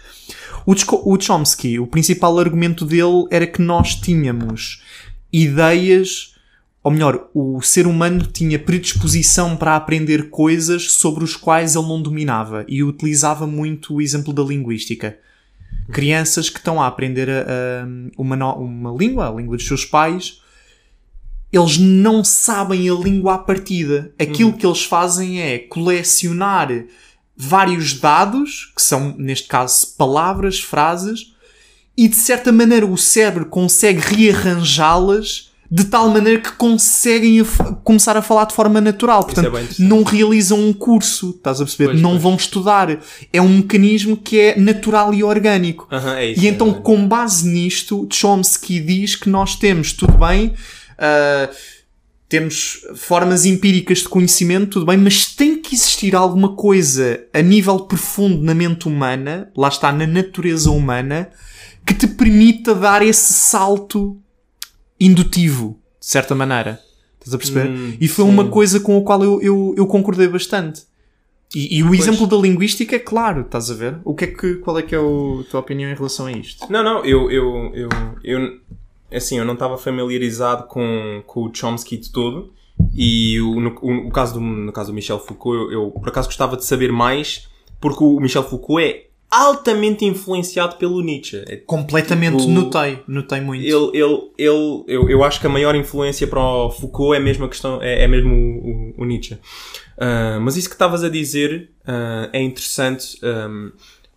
[0.65, 0.73] O,
[1.13, 4.83] o Chomsky, o principal argumento dele era que nós tínhamos
[5.31, 6.34] ideias
[6.85, 11.99] ou melhor, o ser humano tinha predisposição para aprender coisas sobre os quais ele não
[11.99, 15.17] dominava e utilizava muito o exemplo da linguística.
[15.91, 20.43] Crianças que estão a aprender a, a uma, uma língua, a língua dos seus pais,
[21.51, 24.13] eles não sabem a língua à partida.
[24.19, 24.57] Aquilo uhum.
[24.57, 26.69] que eles fazem é colecionar
[27.35, 31.33] vários dados, que são, neste caso, palavras, frases,
[31.97, 37.45] e de certa maneira o cérebro consegue rearranjá-las de tal maneira que conseguem a
[37.83, 39.21] começar a falar de forma natural.
[39.21, 41.91] É Portanto, é não realizam um curso, estás a perceber?
[41.91, 42.21] Pois, não pois.
[42.21, 42.99] vão estudar.
[43.33, 45.87] É um mecanismo que é natural e orgânico.
[45.91, 50.13] Uh -huh, é isso, e então, com base nisto, Chomsky diz que nós temos, tudo
[50.13, 50.53] bem,
[50.99, 51.53] uh,
[52.27, 57.79] temos formas empíricas de conhecimento, tudo bem, mas tem que existir alguma coisa a nível
[57.81, 61.29] profundo na mente humana, lá está, na natureza humana,
[61.85, 64.19] que te permita dar esse salto
[64.99, 66.79] indutivo, de certa maneira.
[67.19, 67.69] Estás a perceber?
[67.69, 68.31] Hum, e foi sim.
[68.31, 70.83] uma coisa com a qual eu, eu, eu concordei bastante.
[71.55, 73.97] E, e o exemplo da linguística é claro, estás a ver?
[74.03, 76.31] O que é que, qual é que é o- a tua opinião em relação a
[76.31, 76.69] isto?
[76.71, 77.89] Não, não, eu, eu, eu,
[78.23, 78.59] eu
[79.11, 82.51] assim, eu não estava familiarizado com, com o Chomsky de todo.
[82.93, 86.09] E o, no, o, o caso do, no caso do Michel Foucault, eu, eu, por
[86.09, 87.47] acaso gostava de saber mais,
[87.79, 91.43] porque o Michel Foucault é altamente influenciado pelo Nietzsche.
[91.47, 93.63] É Completamente Tipo, notei, notei muito.
[93.63, 97.45] ele, ele, ele, eu, eu acho que a maior influência para o Foucault é mesmo
[97.45, 98.69] a questão, é, é mesmo o,
[98.99, 99.37] o- o Nietzsche.
[99.97, 103.17] Ah, mas isso que estavas a dizer ah, é interessante.
[103.23, 103.71] ahm,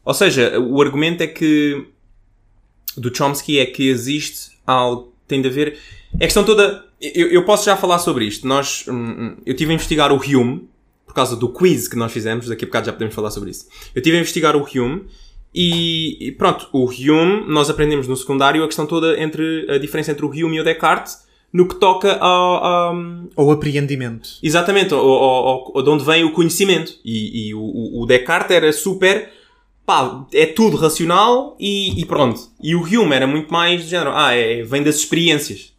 [0.04, 1.86] ou seja, o argumento é que
[2.96, 5.78] do Chomsky é que existe algo tem de haver.
[6.18, 6.84] É questão toda.
[7.00, 8.46] Eu, eu posso já falar sobre isto.
[8.48, 10.68] Nós, hum, hum, eu estive a investigar o Hume
[11.18, 12.46] causa do quiz que nós fizemos.
[12.48, 13.66] Daqui a bocado já podemos falar sobre isso.
[13.94, 15.04] Eu estive a investigar o Hume
[15.54, 20.10] e, e pronto, o Hume, nós aprendemos no secundário a questão toda entre a diferença
[20.12, 22.96] entre o Hume e o Descartes no que toca ao, ao-
[23.34, 24.28] Ou apreendimento.
[24.42, 26.92] Exatamente, ao, ao- ao- ao de onde vem o conhecimento.
[27.04, 29.30] E, e o- o, Descartes era super.
[29.86, 32.38] Pá, é tudo racional e, e pronto.
[32.62, 34.10] E o Hume era muito mais do género.
[34.14, 35.72] Ah, é, vem das experiências.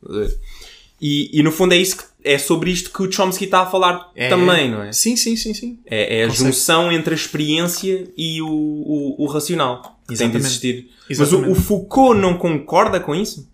[1.02, 3.66] E, e no fundo é isso que, é sobre isto que o Chomsky está a
[3.66, 4.30] falar É.
[4.30, 4.92] também, não é?
[4.92, 5.80] Sim, sim, sim, sim.
[5.86, 9.82] É, é a junção entre a experiência e o, o, o racional.
[10.08, 10.46] que Tem de Exatamente.
[10.46, 10.90] existir.
[11.10, 11.48] Exatamente.
[11.48, 13.48] Mas o, o Foucault não concorda com isso?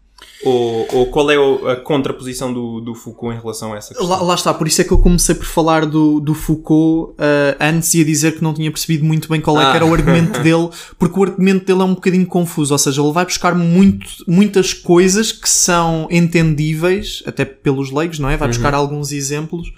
[0.45, 1.35] Ou, ou qual é
[1.71, 4.07] a contraposição do, do Foucault em relação a essa questão?
[4.07, 7.57] Lá, lá está, por isso é que eu comecei por falar do, do Foucault ah,
[7.69, 9.71] antes e a dizer que não tinha percebido muito bem qual é Ah.
[9.71, 10.69] que era o argumento dele,
[10.99, 14.71] porque o argumento dele é um bocadinho confuso, ou seja, ele vai buscar muito, muitas
[14.71, 18.37] coisas que são entendíveis, até pelos leigos, não é?
[18.37, 19.73] Vai buscar alguns exemplos,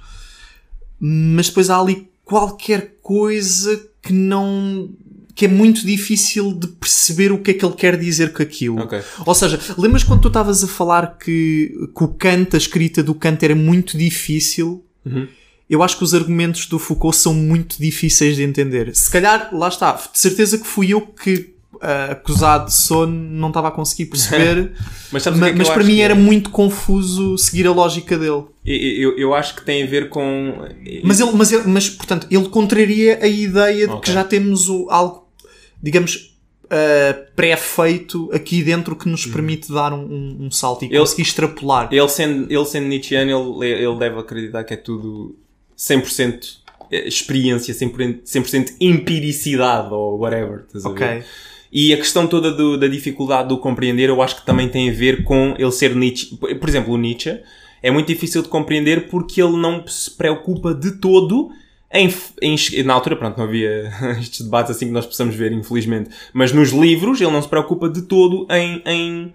[0.99, 4.89] mas depois há ali qualquer coisa que não.
[5.37, 8.81] Que é muito difícil de perceber o que é que ele quer dizer com aquilo.
[8.81, 8.99] Ok.
[9.23, 13.13] Ou seja, lembras quando tu estavas a falar que, que o Kant, a escrita do
[13.13, 14.83] Kant era muito difícil?
[15.05, 15.27] Uhum.
[15.69, 18.95] Eu acho que os argumentos do Foucault são muito difíceis de entender.
[18.95, 23.49] Se calhar, lá está, de certeza que fui eu que, ah, acusado de sono, não
[23.49, 24.71] estava a conseguir perceber,
[25.11, 26.17] Mas, é mas para mim que era é?
[26.17, 28.43] muito confuso seguir a lógica dele.
[28.65, 30.55] Eu, eu, eu acho que tem a ver com.
[31.03, 34.01] Mas, ele, mas, ele, mas portanto, ele contraria a ideia de Ok.
[34.01, 35.26] que já temos o, algo,
[35.87, 36.35] digamos,
[36.69, 41.21] ah, pré-feito aqui dentro que nos permite dar um, um- um salto e Ele- conseguir
[41.23, 41.87] extrapolar.
[41.91, 45.35] Ele sendo, ele sendo Nietzscheano, ele, ele deve acreditar que é tudo
[45.77, 46.57] 100%
[46.91, 50.63] experiência, 100%, 100% empiricidade ou whatever.
[50.67, 51.25] Estás a ver?
[51.71, 54.93] E a questão toda do- da dificuldade do compreender, eu acho que também tem a
[54.93, 56.35] ver com ele ser Nietzsche.
[56.37, 57.39] Por por exemplo, o Nietzsche
[57.83, 61.49] é muito difícil de compreender porque ele não se preocupa de todo
[61.93, 66.09] em, em- na altura, pronto, não havia estes debates assim que nós possamos ver, infelizmente.
[66.33, 69.33] Mas nos livros, ele não se preocupa de todo em, em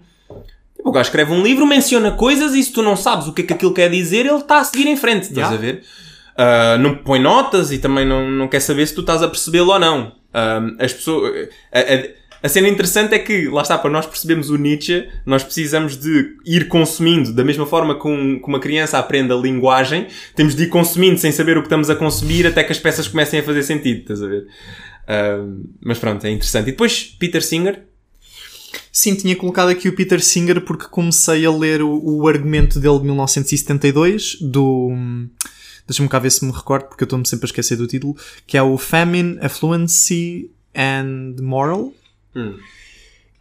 [0.75, 3.41] Tipo, o gajo escreve um livro, menciona coisas e se tu não sabes o que
[3.41, 5.55] é que aquilo quer dizer, ele está a seguir em frente, estás Yeah.
[5.55, 5.83] a ver?
[6.37, 9.71] Ah, não põe notas e também não, não quer saber se tu estás a percebê-lo
[9.71, 10.11] ou não.
[10.33, 11.47] Ah, as pessoas...
[11.71, 11.79] A,
[12.43, 16.35] a- cena interessante é que, lá está, para nós percebermos o Nietzsche, nós precisamos de
[16.45, 20.63] ir consumindo, da mesma forma que, um- que uma criança aprende a linguagem, temos de
[20.63, 23.43] ir consumindo sem saber o que estamos a consumir até que as peças comecem a
[23.43, 24.45] fazer sentido, estás a ver?
[25.07, 25.45] Ah,
[25.81, 26.67] mas pronto, é interessante.
[26.67, 27.83] E depois, Peter Singer,
[28.91, 32.97] Sim, tinha colocado aqui o Peter Singer porque comecei a ler o, o argumento dele
[32.99, 34.91] de 1972, do.
[35.87, 38.15] Deixa-me cá ver se me recordo, porque eu estou-me sempre a esquecer do título,
[38.47, 41.91] que é o Famine, Affluency and Moral.
[42.35, 42.57] Hum.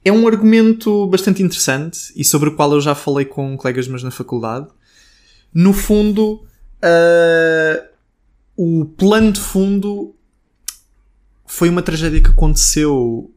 [0.05, 4.03] É um argumento bastante interessante e sobre o qual eu já falei com colegas meus
[4.03, 4.67] na faculdade.
[5.55, 6.45] No fundo,
[6.83, 7.85] ah,
[8.57, 10.15] o plano de fundo
[11.47, 13.31] foi uma tragédia que aconteceu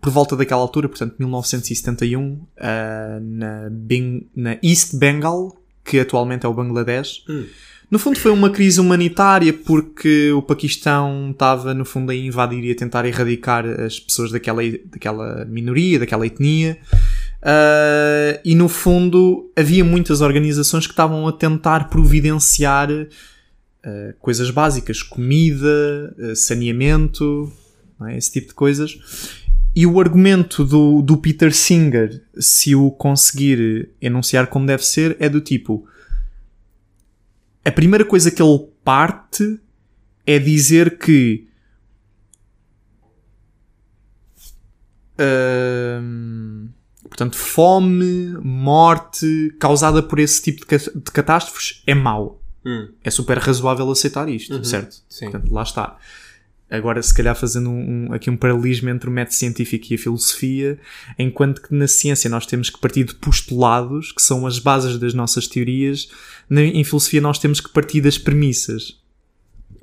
[0.00, 6.48] por volta daquela altura, portanto 1971, ah, na, Beng- na East Bengal, que atualmente é
[6.48, 7.24] o Bangladesh.
[7.28, 7.46] Hum.
[7.88, 12.72] No fundo foi uma crise humanitária porque o Paquistão estava no fundo a invadir e
[12.72, 16.78] a tentar erradicar as pessoas daquela, daquela minoria, daquela etnia.
[17.42, 22.88] Ah, e no fundo havia muitas organizações que estavam a tentar providenciar
[23.84, 27.52] ah, coisas básicas, comida, ah, saneamento,
[28.08, 28.16] é?
[28.16, 28.98] esse tipo de coisas.
[29.76, 35.28] E o argumento do, do Peter Singer, se o conseguir enunciar como deve ser, é
[35.28, 35.86] do tipo:
[37.68, 39.60] a primeira coisa que ele parte
[40.26, 41.46] é dizer que
[46.00, 46.68] hum,
[47.08, 52.40] portanto, fome, morte causada por esse tipo de, ca- de catástrofes é mau.
[52.64, 52.88] Hum.
[53.04, 54.96] É super razoável aceitar isto, certo?
[55.08, 55.30] sim.
[55.30, 55.96] Portanto, lá está.
[56.70, 59.98] Agora se calhar fazendo um, um- aqui um paralelismo entre o método científico e a
[59.98, 60.78] filosofia,
[61.18, 65.14] enquanto que na ciência nós temos que partir de postulados, que são as bases das
[65.14, 66.08] nossas teorias,
[66.50, 68.98] na- em filosofia nós temos que partir das premissas.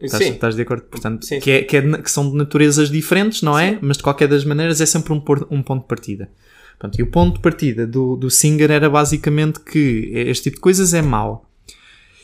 [0.01, 0.31] Estás, Sim.
[0.31, 0.83] estás de acordo?
[0.83, 3.79] Portanto, Sim, que, é, que, é que são de naturezas diferentes, não é?
[3.81, 6.29] Mas de qualquer das maneiras é sempre um, por- um ponto de partida.
[6.97, 10.93] E o ponto de partida do, do Singer era basicamente que este tipo de coisas
[10.93, 11.49] é mau.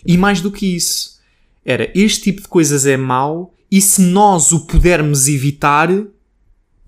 [0.05, 1.21] E mais do que isso,
[1.63, 5.89] era este tipo de coisas é mau e se nós o pudermos evitar,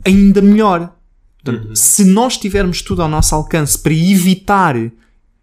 [0.06, 0.96] ainda melhor.
[1.44, 4.76] Portanto, se nós tivermos tudo ao nosso alcance para evitar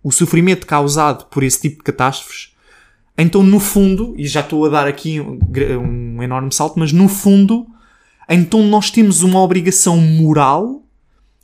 [0.03, 2.53] o sofrimento causado por esse tipo de catástrofes,
[3.17, 5.39] então no fundo, e já estou a dar aqui um,
[6.17, 7.67] um enorme salto, mas no fundo,
[8.29, 10.83] então nós temos uma obrigação moral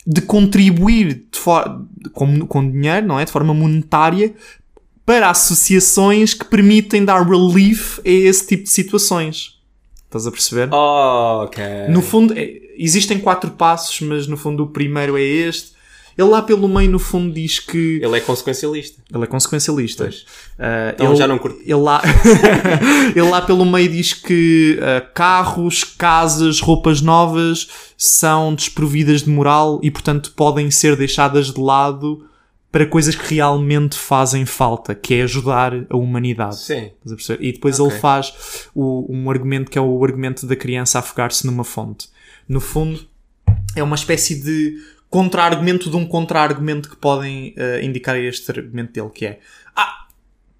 [0.06, 3.24] de contribuir de for- com, com dinheiro, não é?
[3.24, 4.34] De forma monetária
[5.04, 9.58] para associações que permitem dar relief a esse tipo de situações.
[10.14, 10.68] Estás a perceber?
[10.72, 11.60] Ok.
[11.88, 15.74] No fundo, é- existem quatro passos, mas no fundo o primeiro é este.
[16.16, 17.98] Ele lá pelo meio, no fundo, diz que.
[18.00, 19.02] Ele é consequencialista.
[19.12, 20.04] Ele é consequencialista.
[20.04, 20.24] Pois.
[20.56, 21.58] Ah, Então ele, já não curto.
[21.62, 22.00] Ele lá,
[23.16, 29.80] ele lá pelo meio diz que ah, carros, casas, roupas novas são desprovidas de moral
[29.82, 32.24] e, portanto, podem ser deixadas de lado
[32.74, 36.58] para coisas que realmente fazem falta, que é ajudar a humanidade.
[36.58, 36.90] Sim.
[37.06, 37.36] A?
[37.38, 37.92] E depois Ok.
[37.92, 42.08] ele faz o- um argumento que é o argumento da criança a afogar-se numa fonte.
[42.48, 43.06] No fundo,
[43.76, 44.76] é uma espécie de
[45.08, 49.38] contra-argumento de um contra-argumento que podem eh, indicar este argumento dele, que é
[49.76, 50.08] Ah,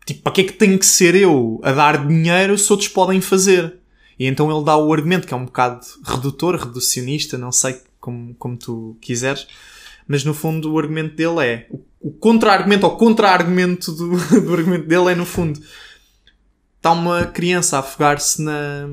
[0.07, 3.21] tipo, para que é que tenho que ser eu a dar dinheiro se outros podem
[3.21, 3.75] fazer?
[4.17, 8.33] E então ele dá o argumento, que é um bocado redutor, reducionista, não sei como,
[8.37, 9.49] como tu quiseres,
[10.07, 11.69] mas no fundo o argumento dele é
[12.05, 15.61] o, o contra-argumento ou contra-argumento do, do argumento dele é no fundo
[16.85, 18.91] está uma criança a afogar-se na,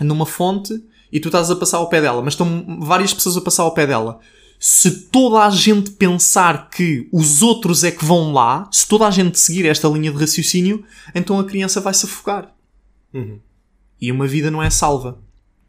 [0.00, 3.40] numa fonte e tu estás a passar ao pé dela, mas estão várias pessoas a
[3.40, 4.18] passar ao pé dela.
[4.58, 9.10] Se toda a gente pensar que os outros é que vão lá, se toda a
[9.10, 12.52] gente seguir esta linha de raciocínio, então a criança vai se afogar.
[13.14, 13.38] Uhum.
[14.00, 15.18] E uma vida não é salva.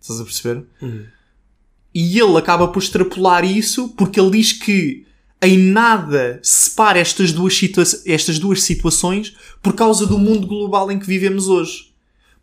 [0.01, 0.65] Estás a perceber?
[1.93, 5.05] E ele acaba por extrapolar isso porque ele diz que
[5.41, 10.97] em nada separa estas duas, situa estas duas situações por causa do mundo global em
[10.99, 11.91] que vivemos hoje.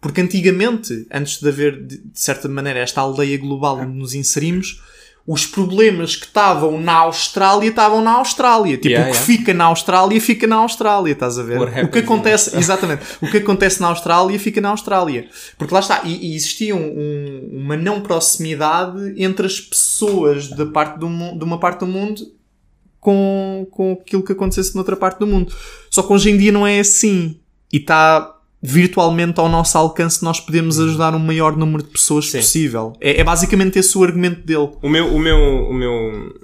[0.00, 4.82] Porque antigamente, antes de haver, de certa maneira, esta aldeia global onde nos inserimos,
[5.26, 8.76] os problemas que estavam na Austrália estavam na Austrália.
[8.76, 9.26] Tipo, Yeah, o que yeah.
[9.38, 11.58] fica na Austrália fica na Austrália, estás a ver?
[11.84, 15.26] O que acontece, exatamente, o que acontece na Austrália fica na Austrália.
[15.56, 20.66] Porque lá está, e, e existia um- um- uma não proximidade entre as pessoas da
[20.66, 22.30] parte do, de uma parte do mundo
[23.04, 25.54] com, com aquilo que acontecesse noutra parte do mundo.
[25.90, 27.38] Só que hoje em dia não é assim.
[27.70, 32.38] E está virtualmente ao nosso alcance nós podemos ajudar um maior número de pessoas Sim.
[32.38, 32.94] possível.
[32.98, 34.70] É, é basicamente esse o argumento dele.
[34.82, 35.36] O meu, o meu,
[35.68, 36.34] o meu,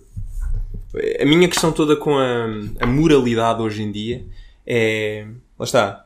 [1.19, 2.47] a minha questão toda com a,
[2.79, 4.23] a moralidade hoje em dia
[4.67, 5.27] é,
[5.59, 6.05] lá está.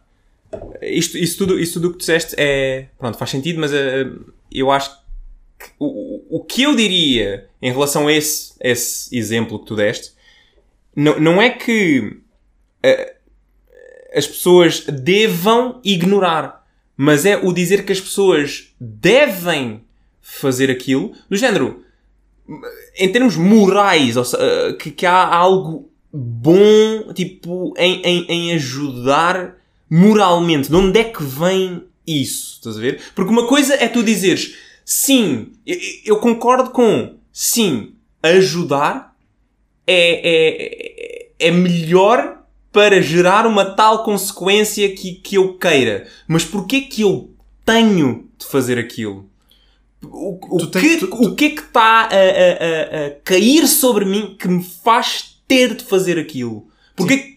[0.80, 4.06] Isto, isso tudo, isso tudo o que tu disseste é, pronto, faz sentido, mas eh,
[4.52, 4.90] eu acho
[5.58, 9.74] que o, o- o que eu diria em relação a esse, esse exemplo que tu
[9.74, 10.12] deste,
[10.96, 12.18] não, não é que
[12.82, 13.14] eh,
[14.14, 16.64] as pessoas devam ignorar,
[16.96, 19.82] mas é o dizer que as pessoas devem
[20.22, 21.82] fazer aquilo, do género,
[22.96, 28.54] em termos morais, ou se- eh, que, que há algo bom, tipo, em, em, em
[28.54, 29.56] ajudar
[29.90, 30.68] moralmente.
[30.68, 32.56] De onde é que vem isso?
[32.58, 33.00] Estás a ver?
[33.14, 39.13] Porque uma coisa é tu dizeres, sim, eu, eu concordo com, sim, ajudar
[39.86, 46.06] é, é, é melhor para gerar uma tal consequência que, que eu queira.
[46.26, 47.30] Mas porquê que eu
[47.64, 49.28] tenho de fazer aquilo?
[50.02, 53.10] O, o, tens- que, tu- tu- o que é que está a, a- a- a
[53.24, 56.66] cair sobre mim que me faz ter de fazer aquilo?
[56.96, 57.34] Porquê que...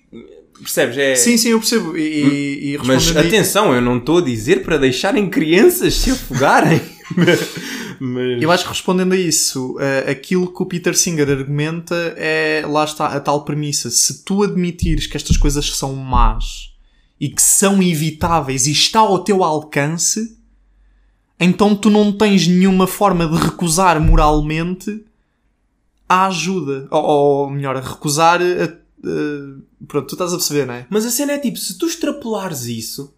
[0.59, 0.97] Percebes?
[0.97, 1.15] É...
[1.15, 1.95] Sim, sim, eu percebo.
[1.95, 6.81] E, e, e Mas atenção, eu não estou a dizer para deixarem crianças se afogarem.
[7.99, 8.41] Mas...
[8.41, 12.83] Eu acho que respondendo a isso, eh, aquilo que o Peter Singer argumenta é, lá
[12.83, 13.89] está, a tal premissa.
[13.89, 16.73] Se tu admitires que estas coisas são más
[17.19, 20.37] e que são evitáveis e está ao teu alcance,
[21.39, 25.03] então tu não tens nenhuma forma de recusar moralmente
[26.07, 26.87] a ajuda.
[26.91, 28.77] Ou, ou melhor, a recusar a, a-
[29.87, 30.85] pronto, tu estás a perceber, não é?
[30.89, 33.13] Mas a cena é tipo, se tu extrapolares isso...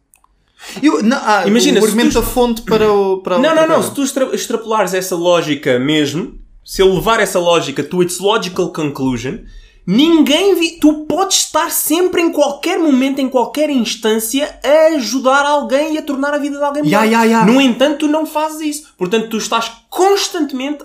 [0.81, 3.17] Eu, não, ah, Imagina, o argumento tu- da fonte para o...
[3.21, 3.83] Para Não, não, não.
[3.83, 8.71] Se tu extra- extrapolares essa lógica mesmo, se eu levar essa lógica to its logical
[8.71, 9.39] conclusion,
[9.87, 10.77] Ninguém vi...
[10.79, 16.01] Tu podes estar sempre, em qualquer momento, em qualquer instância, a ajudar alguém e a
[16.03, 17.05] tornar a vida de alguém melhor.
[17.07, 17.45] Ya, ya, ya.
[17.45, 18.93] No entanto, tu não fazes isso.
[18.95, 20.83] Portanto, tu estás constantemente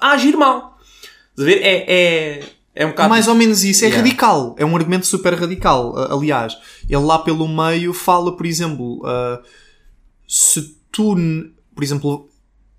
[0.00, 0.78] a agir mal.
[1.32, 1.60] Estás a ver?
[1.62, 2.42] É, é,
[2.76, 3.08] é um bocado...
[3.08, 3.84] mais ou menos isso.
[3.84, 4.02] É Yeah.
[4.02, 4.54] radical.
[4.58, 5.94] É um argumento super radical.
[6.12, 6.56] Aliás,
[6.88, 9.40] ele lá pelo meio fala, por exemplo, ah,
[10.28, 11.16] se tu,
[11.74, 12.28] por exemplo,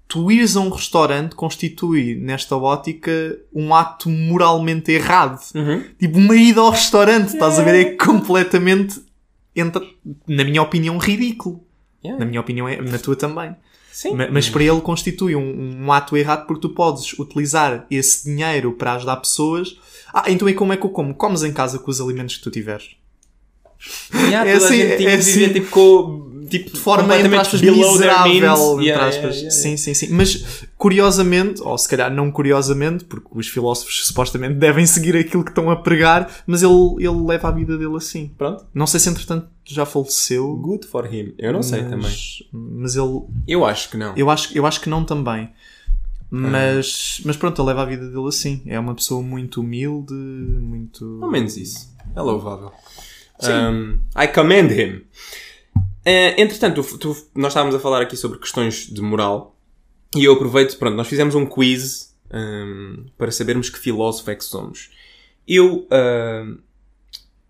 [0.07, 3.11] tu ires a um restaurante constitui, nesta ótica,
[3.53, 5.39] um ato moralmente errado.
[5.55, 5.83] Uhum.
[5.99, 7.75] Tipo, uma ida ao restaurante, estás a ver?
[7.75, 9.01] É completamente,
[9.55, 9.81] entra,
[10.27, 11.63] na minha opinião, ridículo.
[12.03, 12.23] Yeah.
[12.23, 13.55] Na minha opinião, é, na tua também.
[13.99, 14.13] Sim.
[14.13, 18.73] Ma- Mas para ele constitui um, um ato errado porque tu podes utilizar esse dinheiro
[18.73, 19.75] para ajudar pessoas.
[20.13, 21.15] Ah, então é como é que eu como?
[21.15, 22.91] Comes em casa com os alimentos que tu tiveres.
[24.13, 25.53] Yeah, É toda a assim, gente é assim.
[25.53, 28.31] tipo, com, tipo, De forma, entre aspas, miserável.
[28.31, 29.35] Entre Yeah, aspas.
[29.35, 30.07] yeah, yeah, Sim, sim, sim.
[30.11, 35.51] Mas, curiosamente, ou se calhar não curiosamente, porque os filósofos supostamente devem seguir aquilo que
[35.51, 38.31] estão a pregar, mas ele, ele leva a vida dele assim.
[38.37, 38.65] Pronto.
[38.73, 40.55] Não sei se entretanto já faleceu.
[40.55, 41.33] Good for him.
[41.37, 42.79] Eu não sei mas, também.
[42.79, 44.15] Mas ele, Eu acho que não.
[44.15, 45.49] Eu acho, eu acho que não também.
[46.29, 48.61] Mas, mas pronto, ele leva a vida dele assim.
[48.65, 51.19] É uma pessoa muito humilde, muito.
[51.21, 51.95] Ao menos isso.
[52.15, 52.71] É louvável.
[53.43, 55.01] Um, I commend him.
[56.09, 59.57] Eh, entretanto, tu- nós estávamos a falar aqui sobre questões de moral
[60.15, 64.45] e eu aproveito, pronto, nós fizemos um quiz um, para sabermos que filósofo é que
[64.45, 64.89] somos.
[65.45, 66.57] Eu, um,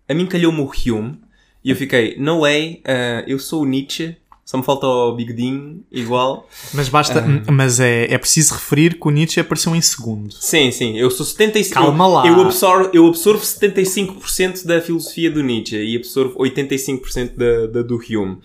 [0.08, 1.20] a mim calhou-me o Hume
[1.62, 4.16] e eu fiquei, no way, uh, eu sou o Nietzsche,
[4.48, 6.48] só me falta o bigodinho igual.
[6.72, 7.22] Mas basta.
[7.52, 10.32] Mas é, é preciso referir que o Nietzsche apareceu em segundo.
[10.32, 11.72] Sim, sim, eu sou 75%.
[11.74, 12.26] Calma lá.
[12.26, 17.96] Eu absorvo, eu absorvo 75% da filosofia do Nietzsche e absorvo 85% da, da do
[17.96, 18.38] Hume.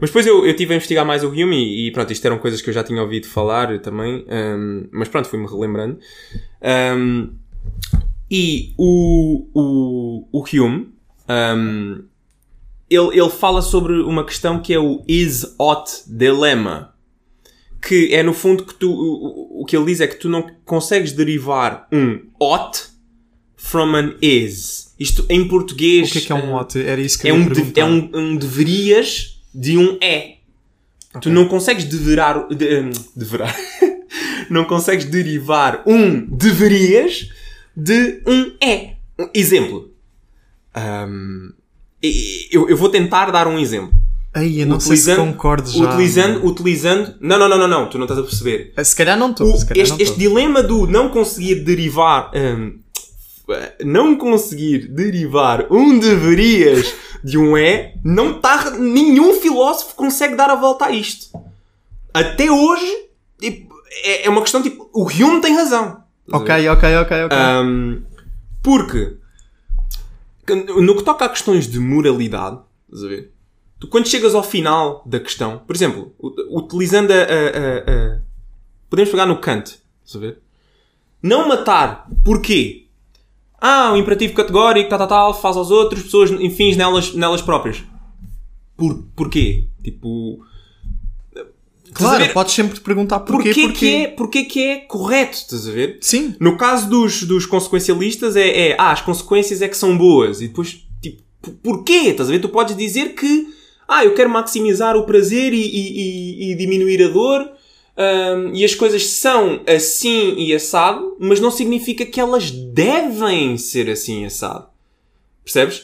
[0.00, 2.38] Mas depois eu, eu tive a investigar mais o Hume e, e pronto, isto eram
[2.38, 5.98] coisas que eu já tinha ouvido falar também, hum, mas pronto, fui-me relembrando.
[6.96, 7.30] Hum,
[8.30, 10.88] e o, o, o Hume,
[11.28, 12.04] hum,
[12.94, 16.92] ele, ele fala sobre uma questão que é o is-ought dilemma
[17.84, 20.46] que é no fundo que tu, o, o- que ele diz é que tu não
[20.64, 22.80] consegues derivar um ought
[23.56, 24.94] from an is.
[25.00, 26.80] Isto em português O que é que é um eh, mote?
[26.80, 30.36] Era isso que é eu um, de- é um, um deverias de um é.
[31.20, 33.54] Tu não consegues deverar, de, hum, deverar.
[34.48, 37.28] não consegues derivar um deverias
[37.76, 38.94] de um é.
[39.18, 39.90] Um exemplo.
[40.76, 41.52] E-
[42.50, 43.92] eu, eu vou tentar dar um exemplo.
[44.34, 45.84] Ai, eu não sei se concordo já.
[45.84, 47.14] Utilizando, utilizando.
[47.20, 48.72] Não, não, não, não, não, tu não estás a perceber.
[48.82, 49.54] Se calhar não estou.
[49.74, 52.30] Este, este dilema do não conseguir derivar.
[52.34, 52.78] hum,
[53.84, 58.70] não conseguir derivar um deverias de um é, não está.
[58.70, 61.26] Nenhum filósofo consegue dar a volta a isto.
[62.14, 62.90] Até hoje,
[63.38, 64.88] tipo, é, é uma questão tipo.
[64.94, 66.02] O Hume tem razão.
[66.32, 67.38] Ok, ok, ok, ok.
[67.38, 68.02] Um,
[68.62, 69.16] porque
[70.48, 73.32] no que toca a questões de moralidade, estás a ver?
[73.78, 76.14] Tu quando chegas ao final da questão, por exemplo,
[76.50, 78.20] utilizando a, a- a- a-
[78.88, 80.38] podemos pegar no Kant, estás a ver?
[81.22, 82.86] Não matar, porquê?
[83.60, 87.40] Ah, o imperativo categórico, tal, tal, tal, faz aos outros, pessoas em fins nelas, nelas
[87.42, 87.82] próprias.
[88.76, 89.66] Por, porquê?
[89.84, 90.44] Tipo.
[91.94, 93.50] Claro, podes sempre te perguntar porquê.
[93.50, 93.78] Porquê, porquê.
[93.78, 95.98] Que é, porquê que é correto, estás a ver?
[96.00, 96.34] Sim.
[96.40, 100.40] No caso dos, dos consequencialistas é, é, ah, as consequências é que são boas.
[100.40, 101.22] E depois, tipo,
[101.62, 102.08] porquê?
[102.08, 102.38] Estás a ver?
[102.40, 103.48] Tu podes dizer que,
[103.88, 107.50] ah, eu quero maximizar o prazer e, e- e- e diminuir a dor.
[107.94, 113.90] hum, e as coisas são assim e assado, mas não significa que elas devem ser
[113.90, 114.66] assim e assado.
[115.44, 115.82] Percebes?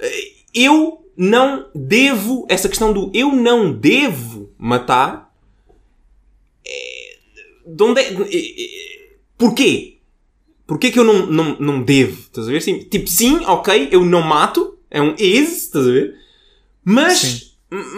[0.00, 5.23] Eh, Eu não devo, essa questão do eu não devo matar,
[7.66, 8.12] de onde é,
[9.38, 9.98] porquê?
[10.66, 12.20] Porquê que eu não, não, não devo?
[12.22, 12.62] Estás a ver?
[12.62, 16.14] Sim, tipo, sim, ok, eu não mato, é um is, estás a ver?
[16.82, 17.40] Mas, Sim.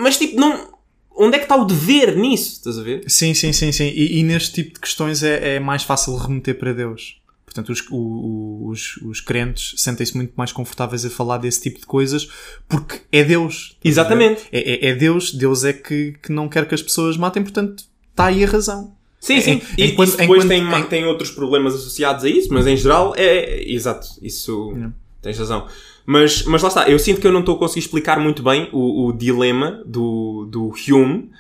[0.03, 0.73] mas tipo, não,
[1.17, 2.53] onde é que está o dever nisso?
[2.53, 3.05] Estás a ver?
[3.09, 3.89] Sim, sim, sim, sim.
[3.95, 7.21] E, e neste tipo de questões é, é mais fácil remeter para Deus.
[7.45, 11.87] Portanto, os, o- os, os crentes sentem-se muito mais confortáveis a falar desse tipo de
[11.87, 12.29] coisas
[12.69, 13.77] porque é Deus.
[13.83, 14.43] Exatamente.
[14.53, 15.33] É, é- é Deus.
[15.33, 18.96] Deus é que, que não quer que as pessoas matem, portanto, está aí a razão.
[19.27, 19.51] Sim, sim.
[19.53, 22.67] Em- E enquanto- isso depois enquanto- tem, em- tem outros problemas associados a isso, mas
[22.67, 23.25] em geral é.
[23.25, 24.71] é- exato, isso.
[24.73, 24.93] Yeah.
[25.23, 25.67] Tens razão.
[26.07, 28.69] Mas, mas lá está, eu sinto que eu não estou a conseguir explicar muito bem
[28.73, 31.31] o, o dilema do, do Hume.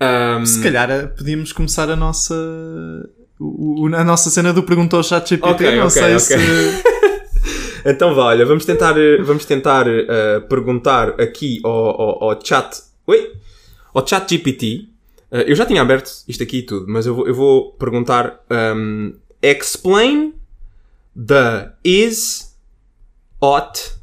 [0.00, 2.32] Um, Se calhar eh, podíamos começar a nossa.
[3.40, 5.50] o- a nossa cena do perguntou ao chat GPT.
[5.50, 6.18] Ok, não ok, sei ok.
[6.46, 6.98] se.
[7.84, 12.76] Então vá, olha, vamos tentar, eh, vamos tentar eh, perguntar aqui ao, ao, ao chat.
[13.06, 13.32] Oi?
[13.94, 14.88] Ao chat GPT.
[15.30, 18.44] Eh, eu já tinha aberto isto aqui e tudo, mas eu vou, eu vou perguntar.
[18.50, 20.34] um, explain
[21.14, 22.56] the is
[23.40, 23.98] ought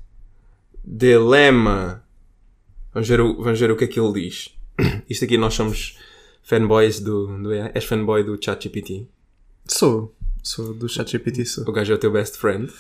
[0.84, 2.04] dilemma.
[2.94, 4.56] Vamos ver, o, vamos ver o que é que ele diz.
[5.10, 5.98] Isto aqui nós somos
[6.44, 7.28] fanboys do.
[7.42, 9.08] do és fanboy do ChatGPT.
[9.68, 10.16] Sou.
[10.42, 11.68] Sou do ChatGPT, sou.
[11.68, 12.72] O gajo é o teu best friend.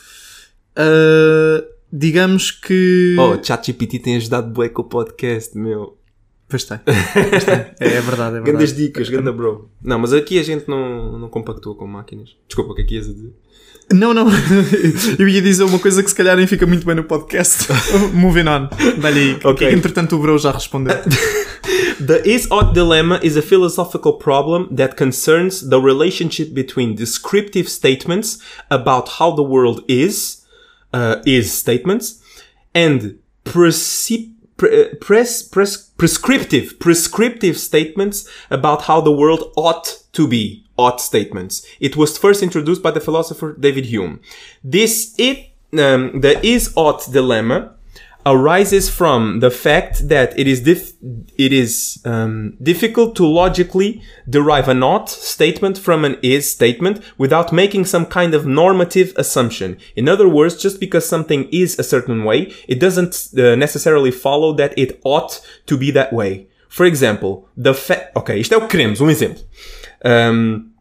[0.77, 3.15] Uh, digamos que.
[3.19, 5.97] Oh, ChatGPT tem ajudado bué com o podcast, meu.
[6.47, 6.79] Pois tem.
[6.85, 7.55] Pois tem.
[7.55, 8.43] É, é verdade, é verdade.
[8.43, 9.69] Grandes dicas, ganda bro.
[9.81, 12.35] Não, mas aqui a gente não, não compactua com máquinas.
[12.47, 13.33] Desculpa, o que é que ias a dizer?
[13.91, 14.27] Não, não.
[15.17, 17.67] Eu ia dizer uma coisa que se calhar nem fica muito bem no podcast.
[18.13, 18.69] Moving on.
[18.99, 19.39] Dá-lhe aí.
[19.43, 19.67] Ok.
[19.67, 20.95] Que, entretanto o bro já respondeu.
[22.05, 28.39] The is-ought dilemma is a philosophical problem that concerns the relationship between descriptive statements
[28.69, 30.43] about how the world is,
[30.93, 32.21] uh, is statements,
[32.75, 33.15] and
[33.45, 41.01] preci- uh, pres- pres- prescriptive, prescriptive statements about how the world ought to be, ought
[41.01, 41.65] statements.
[41.79, 44.21] It was first introduced by the philosopher David Hume.
[44.63, 47.75] This it, um, the is-ought dilemma
[48.25, 50.93] arises from the fact that it is dif-
[51.37, 57.53] it is um, difficult to logically derive an ought statement from an is statement without
[57.53, 59.77] making some kind of normative assumption.
[59.95, 64.53] In other words, just because something is a certain way, it doesn't uh, necessarily follow
[64.53, 66.47] that it ought to be that way.
[66.67, 68.11] For example, the fact.
[68.15, 68.99] Ok, isto é o que queremos.
[68.99, 69.41] Um exemplo.
[70.03, 70.71] Um,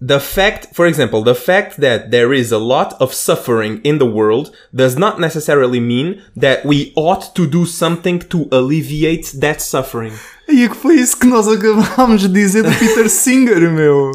[0.00, 4.06] the fact, for example, the fact that there is a lot of suffering in the
[4.06, 10.12] world does not necessarily mean that we ought to do something to alleviate that suffering.
[10.48, 14.12] E que foi isso que nós acabámos de dizer do Peter Singer, meu.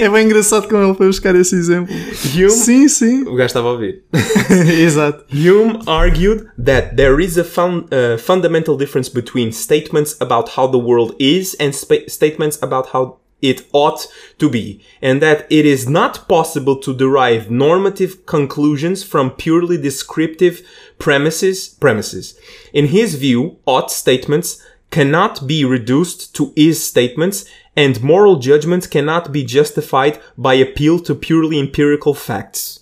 [0.00, 1.94] É bem engraçado como ele foi buscar esse exemplo.
[2.34, 2.50] Hume?
[2.50, 3.22] Sim, sim.
[3.22, 4.02] O gajo estava a ouvir.
[4.80, 5.24] Exato.
[5.30, 10.78] Hume argued that there is a fun, uh, fundamental difference between statements about how the
[10.78, 11.72] world is and
[12.08, 14.06] statements about how it ought
[14.38, 20.66] to be, and that it is not possible to derive normative conclusions from purely descriptive
[20.98, 21.68] premises.
[21.68, 22.38] Premises.
[22.72, 29.32] In his view, ought statements cannot be reduced to is statements, and moral judgments cannot
[29.32, 32.81] be justified by appeal to purely empirical facts.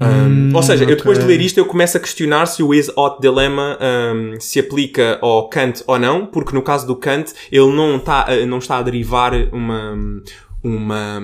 [0.00, 2.88] Um, ou seja, eu depois de ler isto eu começo a questionar se o is
[2.96, 7.72] ought dilemma um, se aplica ao Kant ou não, porque no caso do Kant ele
[7.72, 9.98] não está, a- não está a derivar uma,
[10.62, 11.20] uma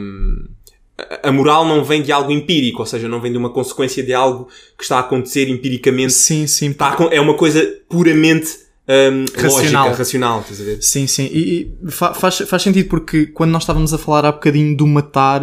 [1.22, 4.12] a- moral não vem de algo empírico, ou seja, não vem de uma consequência de
[4.12, 6.12] algo que está a acontecer empiricamente.
[6.12, 6.70] Sim, sim.
[6.70, 9.84] Está é uma coisa puramente um, Racional.
[9.84, 10.82] lógica, racional, estás a ver?
[10.82, 11.24] Sim, sim.
[11.32, 14.86] E, e fa- faz, faz sentido porque quando nós estávamos a falar há bocadinho do
[14.86, 15.42] matar,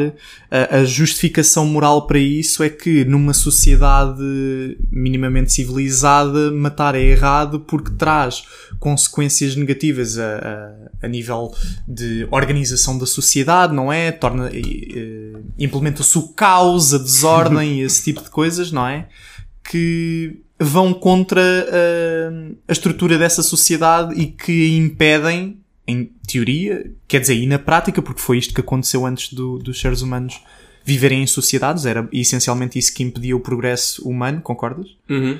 [0.51, 4.21] a, a justificação moral para isso é que numa sociedade
[4.91, 8.43] minimamente civilizada, matar é errado porque traz
[8.79, 10.35] consequências negativas a,
[11.01, 11.51] a, a nível
[11.87, 14.11] de organização da sociedade, não é?
[14.11, 14.51] Torna,
[15.57, 19.07] implementa-se o caos, a desordem e esse tipo de coisas, não é?
[19.63, 25.57] que vão contra uh, a estrutura dessa sociedade e que a impedem,
[25.88, 29.80] em teoria, quer dizer, e na prática, porque foi isto que aconteceu antes do- dos
[29.80, 30.39] seres humanos
[30.86, 34.95] viverem em sociedades, era essencialmente isso que impedia o progresso humano, concordas?
[35.09, 35.39] Uhum.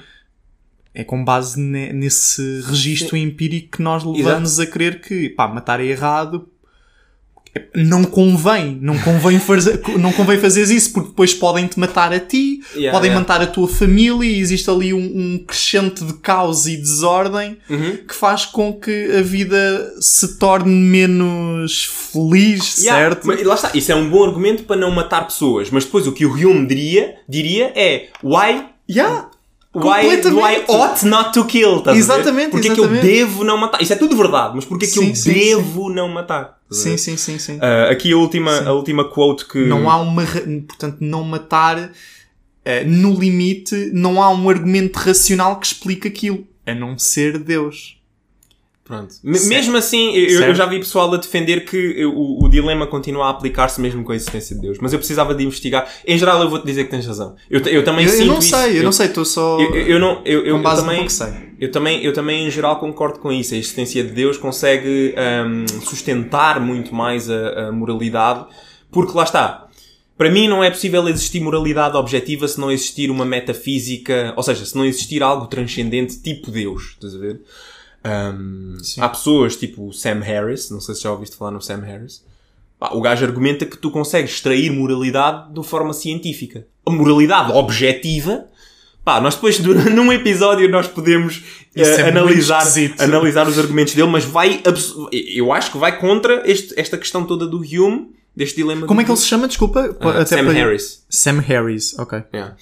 [0.94, 5.80] É com base ne- nesse registro empírico que nós levamos a crer que, pá, matar
[5.80, 6.50] é errado.
[7.76, 12.62] Não convém, não convém fazer, não convém fazer isso porque depois podem-te matar a ti,
[12.74, 13.20] Yeah, podem yeah.
[13.20, 17.98] matar a tua família e existe ali um, um crescente de caos e desordem Uhum.
[18.08, 23.28] que faz com que a vida se torne menos feliz, Yeah, certo?
[23.28, 26.12] Mas lá está, isso é um bom argumento para não matar pessoas, mas depois o
[26.14, 29.30] que o Hume diria, diria é why Yeah,
[29.74, 30.34] Why, completamente.
[30.34, 31.78] why ought not to kill?
[31.78, 32.52] Estás Exatamente?
[32.52, 33.82] Porque é que eu devo não matar?
[33.82, 36.60] Isso é tudo verdade, mas porque é que Sim, eu sim, devo não matar?
[36.70, 37.58] Sim, sim, sim, sim.
[37.62, 39.60] Ah, aqui a última, a última quote que.
[39.60, 40.26] Não há uma.
[40.68, 41.92] Portanto, não matar.
[42.66, 46.46] eh, no limite, não há um argumento racional que explique aquilo.
[46.66, 47.98] A não ser Deus.
[48.92, 49.16] Pronto.
[49.24, 53.30] Mesmo assim, eu, eu já vi pessoal a defender que o, o dilema continua a
[53.30, 54.80] aplicar-se mesmo com a existência de Deus.
[54.82, 55.90] Mas eu precisava de investigar.
[56.06, 57.38] Em geral, eu vou-te dizer que tens razão.
[57.50, 58.50] Eu, eu também Eu, eu não isso.
[58.50, 59.62] sei, eu, não sei, estou só.
[59.62, 61.08] Eu, não, eu, eu, também,
[61.58, 63.54] eu também, eu também em geral concordo com isso.
[63.54, 65.16] A existência de Deus consegue
[65.48, 68.46] hum, sustentar muito mais a, a moralidade,
[68.92, 69.70] porque lá está.
[70.18, 74.66] Para mim não é possível existir moralidade objetiva se não existir uma metafísica, ou seja,
[74.66, 77.40] se não existir algo transcendente tipo Deus, estás a ver?
[78.04, 81.82] Hum, há pessoas tipo o Sam Harris, não sei se já ouviste falar no Sam
[81.82, 82.24] Harris.
[82.80, 86.66] Pá, o gajo argumenta que tu consegues extrair moralidade de forma científica.
[86.86, 88.48] A moralidade objetiva
[89.04, 89.58] Pá, nós depois,
[89.90, 91.44] num episódio, nós podemos
[91.76, 92.64] eh, é analisar,
[93.00, 94.62] analisar os argumentos dele, mas vai,
[95.36, 99.04] eu acho que vai contra este- esta questão toda do Hume, deste dilema Como é
[99.04, 99.48] que ele se chama?
[99.48, 99.98] Desculpa.
[100.00, 101.04] Até Sam para- Harris.
[101.10, 102.24] Sam Harris, ok.
[102.32, 102.56] Yeah.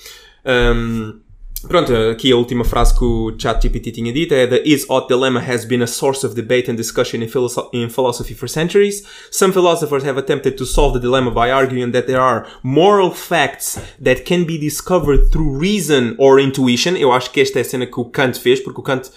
[0.45, 1.19] Um,
[1.67, 5.65] Pronto, aqui a última frase que o ChatGPT tinha dito é The is-ought dilemma has
[5.65, 9.03] been a source of debate and discussion in, philosoph in philosophy for centuries.
[9.29, 13.77] Some philosophers have attempted to solve the dilemma by arguing that there are moral facts
[13.99, 16.95] that can be discovered through reason or intuition.
[16.95, 19.09] Eu acho que esta é a cena que o Kant fez, porque o Kant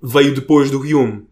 [0.00, 1.26] veio depois do Hume.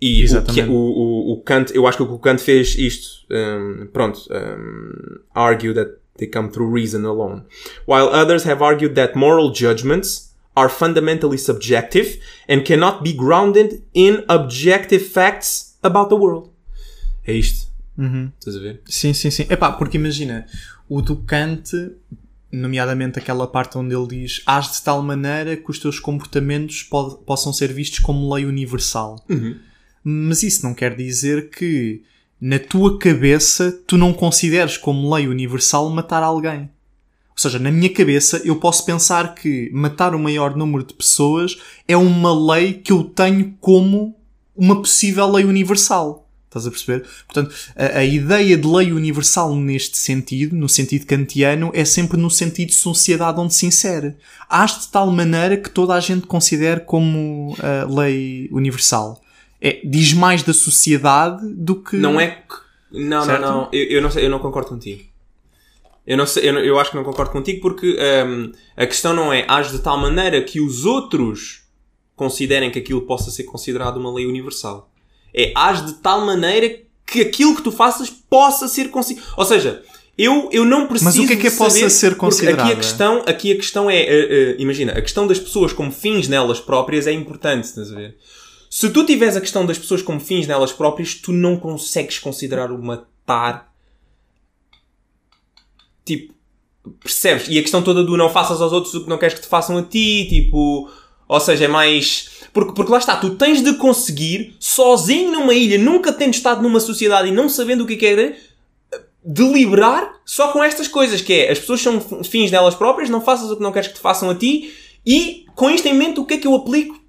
[0.00, 4.20] E que, o, o, o, Kant, eu acho que o Kant fez isto, um, pronto,
[4.30, 7.44] um, argue that they come through reason alone.
[7.86, 14.24] While others have argued that moral judgments are fundamentally subjective and cannot be grounded in
[14.28, 16.50] objective facts about the world.
[17.26, 17.68] É isto.
[17.96, 18.32] Uhum.
[18.38, 18.80] Estás a ver?
[18.86, 19.46] Sim, sim, sim.
[19.48, 20.46] Epá, porque imagina,
[20.88, 21.72] o do Kant,
[22.50, 27.16] nomeadamente aquela parte onde ele diz age de tal maneira que os teus comportamentos po
[27.18, 29.24] possam ser vistos como lei universal.
[29.28, 29.58] Uhum.
[30.02, 32.02] Mas isso não quer dizer que
[32.40, 36.70] na tua cabeça tu não consideres como lei universal matar alguém.
[37.30, 41.58] Ou seja, na minha cabeça eu posso pensar que matar o maior número de pessoas
[41.88, 44.14] é uma lei que eu tenho como
[44.54, 46.28] uma possível lei universal.
[46.46, 47.04] Estás a perceber?
[47.26, 52.30] Portanto, a, a, ideia de lei universal neste sentido, no sentido kantiano, é sempre no
[52.30, 54.14] sentido de sociedade onde se insere.
[54.48, 59.23] Hás de tal maneira que toda a gente considere como a lei universal
[59.64, 61.96] é, diz mais da sociedade do que.
[61.96, 62.54] Não é que.
[62.92, 63.40] Não, certo?
[63.40, 63.68] não, não.
[63.72, 65.02] Eu, eu, não sei, eu não concordo contigo.
[66.06, 67.96] Eu, não sei, eu, eu acho que não concordo contigo porque
[68.26, 71.62] um, a questão não é age de tal maneira que os outros
[72.14, 74.92] considerem que aquilo possa ser considerado uma lei universal.
[75.32, 79.32] É age de tal maneira que aquilo que tu faças possa ser considerado.
[79.38, 79.82] Ou seja,
[80.16, 81.06] eu, eu não preciso.
[81.06, 82.66] Mas o que é que possa ser considerado?
[82.66, 85.90] Aqui a questão, aqui a questão é, uh, uh, imagina, a questão das pessoas como
[85.90, 88.14] fins nelas próprias é importante, estás a ver?
[88.74, 92.72] Se tu tiveres a questão das pessoas como fins nelas próprias, tu não consegues considerar
[92.72, 93.72] o matar.
[96.04, 96.34] Tipo,
[96.98, 97.46] percebes?
[97.48, 99.46] E a questão toda do não faças aos outros o que não queres que te
[99.46, 100.90] façam a ti, tipo.
[101.28, 102.30] Ou seja, é mais.
[102.52, 106.80] Porque, porque lá está, tu tens de conseguir, sozinho numa ilha, nunca tendo estado numa
[106.80, 108.36] sociedade e não sabendo o que é,
[109.24, 113.52] deliberar só com estas coisas, que é as pessoas são fins delas próprias, não faças
[113.52, 114.74] o que não queres que te façam a ti,
[115.06, 117.03] e com isto em mente o que é que eu aplico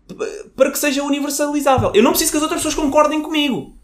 [0.55, 1.91] para que seja universalizável.
[1.93, 3.75] Eu não preciso que as outras pessoas concordem comigo.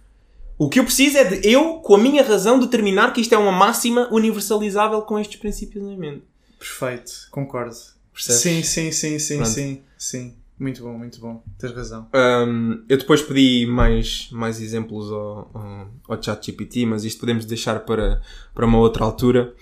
[0.58, 3.38] O que eu preciso é de eu, com a minha razão, determinar que isto é
[3.38, 6.24] uma máxima universalizável com estes princípios em mente.
[6.60, 7.76] Perfeito, concordo.
[8.14, 8.42] Percebes?
[8.42, 9.50] Sim, sim, sim, sim, Pronto.
[9.50, 10.36] sim, sim.
[10.60, 11.42] Muito bom, muito bom.
[11.58, 12.08] Tens razão.
[12.14, 17.80] Um, eu depois pedi mais, mais exemplos ao, ao, ao ChatGPT, mas isto podemos deixar
[17.80, 18.22] para,
[18.54, 19.56] para uma outra altura.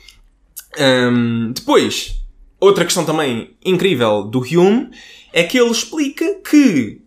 [0.78, 2.22] Um, depois,
[2.60, 4.92] outra questão também incrível do Hume
[5.32, 7.02] é que ele explica que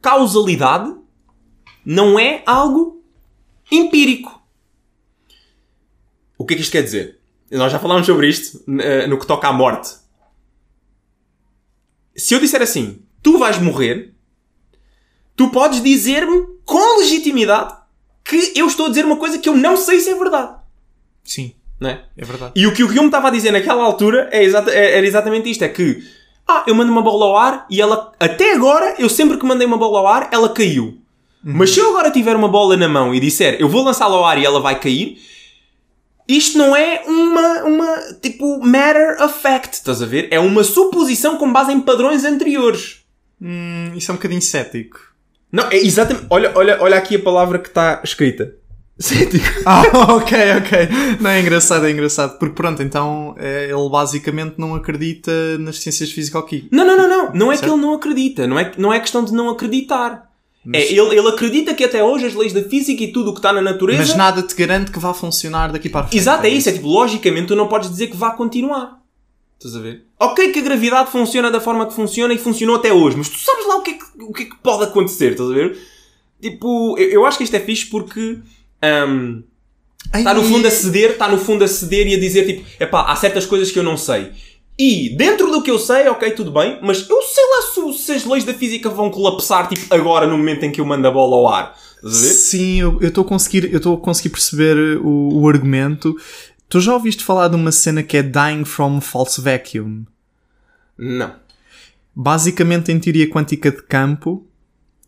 [0.00, 0.94] causalidade
[1.84, 3.02] não é algo
[3.70, 4.42] empírico.
[6.36, 7.18] O que é que isto quer dizer?
[7.50, 9.96] Nós já falámos sobre isto eh, no que toca à morte.
[12.14, 14.14] Se eu disser assim, tu vais morrer,
[15.34, 17.74] tu podes dizer-me com legitimidade
[18.24, 20.58] que eu estou a dizer uma coisa que eu não sei se é verdade.
[21.24, 21.54] Sim.
[21.80, 22.02] Não é?
[22.16, 22.52] É verdade.
[22.56, 25.50] E o que o Guilherme estava a dizer naquela altura é exata, é, era exatamente
[25.50, 26.02] isto: é que
[26.46, 29.66] ah, eu mando uma bola ao ar e ela, até agora, eu sempre que mandei
[29.66, 30.98] uma bola ao ar, ela caiu.
[31.44, 31.52] Uhum.
[31.54, 34.24] Mas se eu agora tiver uma bola na mão e disser eu vou lançá-la ao
[34.24, 35.18] ar e ela vai cair,
[36.26, 40.28] isto não é uma, uma, tipo, matter of fact, estás a ver?
[40.30, 43.02] É uma suposição com base em padrões anteriores.
[43.40, 44.98] Hum, isso é um bocadinho cético.
[45.50, 46.26] Não, é exatamente.
[46.28, 48.54] Olha, olha, olha aqui a palavra que está escrita.
[48.98, 49.46] Cético.
[49.64, 49.82] Ah,
[50.14, 50.88] ok, ok.
[51.20, 52.38] Não é engraçado, é engraçado.
[52.38, 56.70] Porque pronto, então é, ele basicamente não acredita nas ciências físico-químicas.
[56.72, 57.32] Não, não, não, não.
[57.34, 57.68] Não é certo?
[57.68, 58.46] que ele não acredita.
[58.46, 60.28] Não é, não é questão de não acreditar.
[60.64, 60.82] Mas...
[60.82, 63.38] É, ele, ele acredita que até hoje as leis da física e tudo o que
[63.38, 64.00] está na natureza.
[64.00, 66.20] Mas nada te garante que vá funcionar daqui para a frente.
[66.20, 66.68] Exato, é isso.
[66.68, 68.98] É tipo, logicamente tu não podes dizer que vá continuar.
[69.58, 70.04] Estás a ver?
[70.20, 73.38] Ok, que a gravidade funciona da forma que funciona e funcionou até hoje, mas tu
[73.38, 75.76] sabes lá o que é que, o que, é que pode acontecer, estás a ver?
[76.40, 78.38] Tipo, eu, eu acho que isto é fixe porque
[78.82, 79.42] um,
[80.14, 83.02] está no fundo a ceder, está no fundo a ceder e a dizer tipo, epá,
[83.02, 84.32] há certas coisas que eu não sei.
[84.78, 88.12] E dentro do que eu sei, ok, tudo bem, mas eu sei lá se, se
[88.12, 91.10] as leis da física vão colapsar tipo agora no momento em que eu mando a
[91.10, 91.76] bola ao ar.
[92.04, 96.16] Sim, eu estou a conseguir, eu estou a conseguir perceber o, o argumento.
[96.68, 100.04] Tu já ouviste falar de uma cena que é Dying from False Vacuum?
[100.96, 101.34] Não.
[102.14, 104.46] Basicamente, em teoria quântica de campo,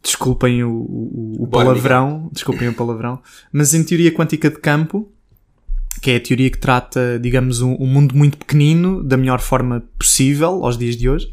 [0.03, 3.21] desculpem o, o, o palavrão, desculpem o palavrão,
[3.53, 5.11] mas em teoria quântica de campo,
[6.01, 9.83] que é a teoria que trata, digamos, um, um, mundo muito pequenino da melhor forma
[9.99, 11.31] possível aos dias de hoje,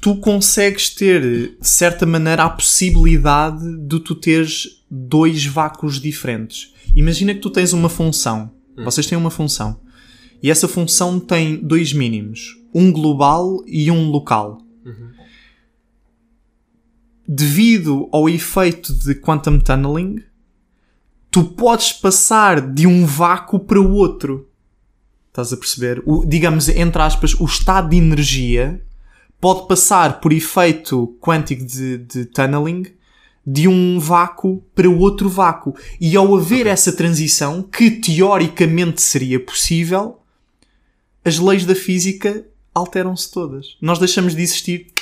[0.00, 1.20] tu consegues ter,
[1.60, 6.72] de certa maneira, a possibilidade de tu teres dois vácuos diferentes.
[6.94, 8.50] Imagina que tu tens uma função.
[8.76, 8.84] Hum.
[8.84, 9.80] Vocês têm uma função.
[10.42, 12.58] E essa função tem dois mínimos.
[12.74, 14.58] um global e um local.
[17.26, 20.22] Devido ao efeito de quantum tunneling,
[21.30, 24.48] tu podes passar de um vácuo para o outro.
[25.28, 26.02] Estás a perceber?
[26.04, 28.84] O, digamos, entre aspas, o estado de energia
[29.40, 32.86] pode passar por efeito quântico de, de tunneling
[33.44, 35.74] de um vácuo para o outro vácuo.
[36.00, 40.20] E ao haver essa transição, que teoricamente seria possível,
[41.24, 43.76] as leis da física alteram-se todas.
[43.80, 44.92] Nós deixamos de existir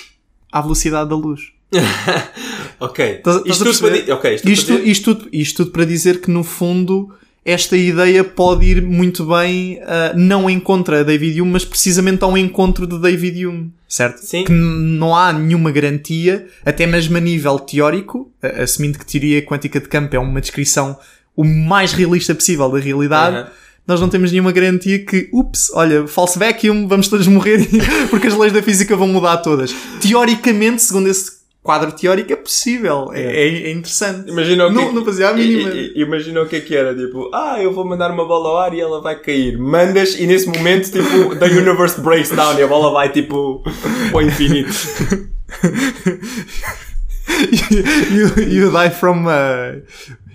[0.50, 1.52] à velocidade da luz.
[2.80, 3.20] ok.
[3.24, 4.02] Isto tudo para perceber?
[4.04, 7.10] di- ok, isto Isto, para dizer- isto, isto tudo para dizer que, no fundo,
[7.44, 12.22] esta ideia pode ir muito bem, ah, não em contra a David Hume, mas precisamente
[12.24, 14.18] ao encontro de David Hume, certo?
[14.18, 14.44] Sim.
[14.44, 19.88] Que não há nenhuma garantia, até mesmo a nível teórico, assumindo que teoria quântica de
[19.88, 20.98] campo é uma descrição
[21.36, 23.36] o mais realista possível da realidade.
[23.36, 23.48] Aham.
[23.86, 27.66] Nós não temos nenhuma garantia que, ups, olha, false vacuum, vamos todos morrer
[28.10, 29.74] porque as leis da física vão mudar todas.
[30.00, 33.10] Teoricamente, segundo esse quadro teórico, é possível.
[33.12, 34.30] É, é- é interessante.
[34.30, 35.70] Imagina o que Não- não fazia a mínima.
[35.94, 38.74] Imagina o que é que era, tipo, ah, eu vou mandar uma bola ao ar
[38.74, 39.58] e ela vai cair.
[39.58, 43.62] Mandas e nesse momento, tipo, the universe breaks down e a bola vai, tipo,
[44.12, 44.70] ao infinito.
[48.10, 49.80] you, you die from a,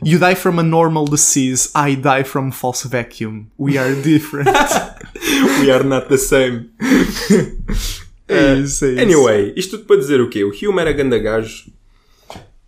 [0.04, 1.70] you die from a normal disease.
[1.76, 3.52] I die from false vacuum.
[3.58, 4.50] We are different.
[5.60, 6.70] We are not the same.
[8.28, 9.02] É isso, é isso.
[9.02, 10.44] Anyway, isto tudo para dizer o quê?
[10.44, 11.72] O Hume era ganda gajo.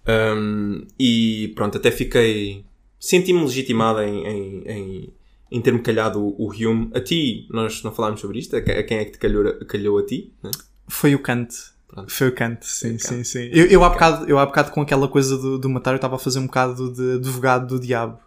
[0.07, 2.63] Um, e pronto, até fiquei.
[2.99, 5.13] Senti-me legitimado em, em, em,
[5.51, 6.89] em ter-me calhado o, o Hume.
[6.93, 8.55] A ti, nós não falámos sobre isto.
[8.55, 10.31] A, que- a quem é que te calhou, calhou a ti?
[10.43, 10.51] né?
[10.87, 11.53] Foi o Kant.
[11.87, 12.11] Pronto.
[12.11, 13.49] Foi o Kant, sim, sim, sim.
[13.51, 16.15] Eu, eu, há bocado, eu há bocado com aquela coisa do, do matar, eu estava
[16.15, 18.19] a fazer um bocado de advogado do diabo.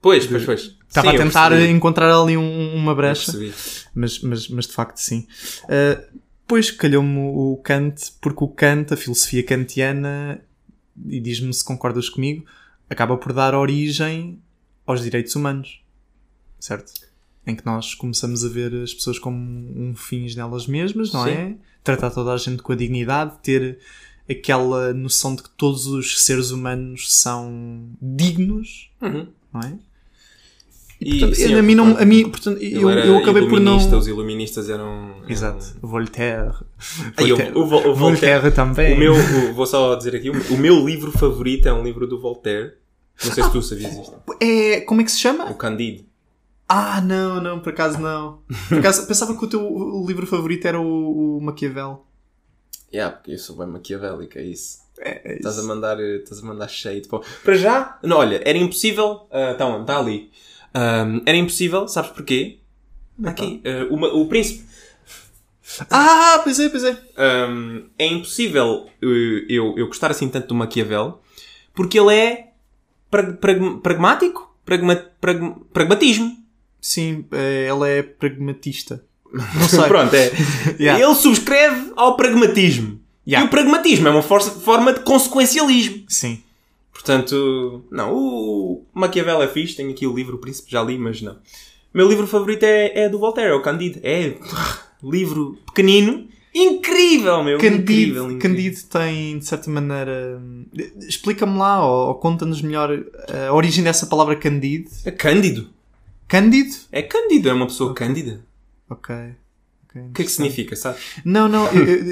[0.00, 0.77] Pois, pois, pois.
[0.88, 3.32] Estava Sim, a tentar encontrar ali um- uma brecha.
[3.94, 5.26] mas, mas, mas de facto sim.
[5.64, 10.40] Uh, pois calhou-me o Kant, porque o Kant, a filosofia kantiana,
[11.06, 12.44] e diz-me se concordas comigo,
[12.88, 14.40] acaba por dar origem
[14.86, 15.82] aos direitos humanos,
[16.58, 16.90] certo?
[17.46, 21.30] Em que nós começamos a ver as pessoas como um fins nelas mesmas, não Sim.
[21.30, 21.54] é?
[21.84, 23.78] Tratar toda a gente com a dignidade, ter
[24.28, 29.28] aquela noção de que todos os seres humanos são dignos, Uhum.
[29.52, 29.78] não é?
[31.00, 33.76] E, Portanto, sim, a eu mim não, a mim, portanto, eu, eu acabei por não.
[33.76, 35.14] Os iluministas eram.
[35.20, 35.64] eram- Exato.
[35.80, 36.48] Voltaire.
[36.50, 38.50] O- Voltaire, o, Vol- o Voltaire.
[38.50, 38.94] também.
[38.94, 42.06] O meu, o- vou só dizer aqui, o, o meu livro favorito é um livro
[42.06, 42.72] do Voltaire.
[43.24, 44.12] Não sei se tu sabias isto.
[44.40, 45.52] É, como é que se O chama?
[45.54, 46.06] Candide.
[46.68, 48.40] Ah, não, não, por acaso não.
[48.68, 52.04] Por acaso, pensava que o teu o livro favorito era o, o Maquiavel.
[52.92, 54.78] Yeah, porque eu sou bem maquiavélico, é isso.
[54.98, 55.68] É, é Estás a isso.
[55.68, 57.22] mandar, eh, estás a mandar cheio de pau.
[57.44, 59.26] Para já, não, olha, era impossível.
[59.52, 59.82] Está onde?
[59.82, 60.30] Está ali.
[60.74, 62.58] Ahm, era impossível, sabes porquê?
[63.24, 63.60] Aqui.
[63.64, 64.64] ah, o, ma- o príncipe.
[65.90, 66.96] Ah, pois é, pois é.
[67.16, 71.20] Ahm, é impossível eh, eu, eu gostar assim tanto do Maquiavel
[71.74, 72.48] porque ele é
[73.10, 74.48] prag- prag- pragmático.
[74.64, 76.36] Pragma, prag- pragmatismo.
[76.80, 79.02] Sim, é, ele é pragmatista.
[79.32, 79.82] Não sei.
[79.84, 80.30] Pronto, é.
[80.80, 81.02] Yeah.
[81.04, 83.00] Ele subscreve ao pragmatismo.
[83.26, 83.44] Yeah.
[83.44, 86.04] E o pragmatismo é uma força- forma de consequencialismo.
[86.08, 86.42] Sim.
[86.98, 91.22] Portanto, não, o Maquiavel é fixe, tenho aqui o livro O Príncipe, já li, mas
[91.22, 91.34] não.
[91.34, 91.38] O
[91.94, 94.00] meu livro favorito é, é do Voltaire, é o Candide.
[94.02, 94.34] É
[95.00, 97.56] livro pequenino, incrível, meu.
[97.58, 98.38] Candide, incrível, incrível.
[98.40, 100.42] Candide tem, de certa maneira.
[101.08, 102.90] Explica-me lá, ou, ou conta-nos melhor
[103.48, 104.90] a origem dessa palavra Candide.
[105.04, 105.70] É Cândido.
[106.26, 106.74] Cândido?
[106.90, 108.44] É Cândido, é uma pessoa cândida.
[108.90, 109.14] Ok.
[109.94, 110.98] O que é que significa, sabe?
[111.24, 111.66] Não, não,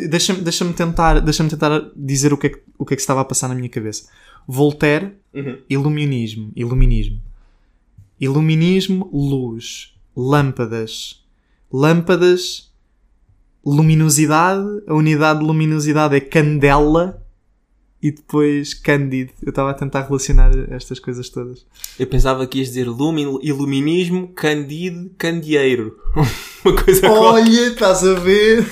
[0.09, 3.21] deixa-me deixa tentar, deixa tentar dizer o que, é que, o que é que estava
[3.21, 4.09] a passar na minha cabeça.
[4.47, 5.59] Voltaire, Uhum.
[5.69, 7.21] iluminismo, iluminismo.
[8.21, 9.93] Iluminismo, luz.
[10.17, 11.23] Lâmpadas.
[11.71, 12.73] Lâmpadas,
[13.65, 14.65] luminosidade.
[14.87, 17.23] A unidade de luminosidade é candela.
[18.03, 19.33] E depois cândido.
[19.43, 21.67] Eu estava a tentar relacionar estas coisas todas.
[21.99, 25.97] Eu pensava que ias dizer lumin, iluminismo, candide, candeeiro.
[26.65, 27.11] uma coisa.
[27.11, 28.65] Olha, estás a ver?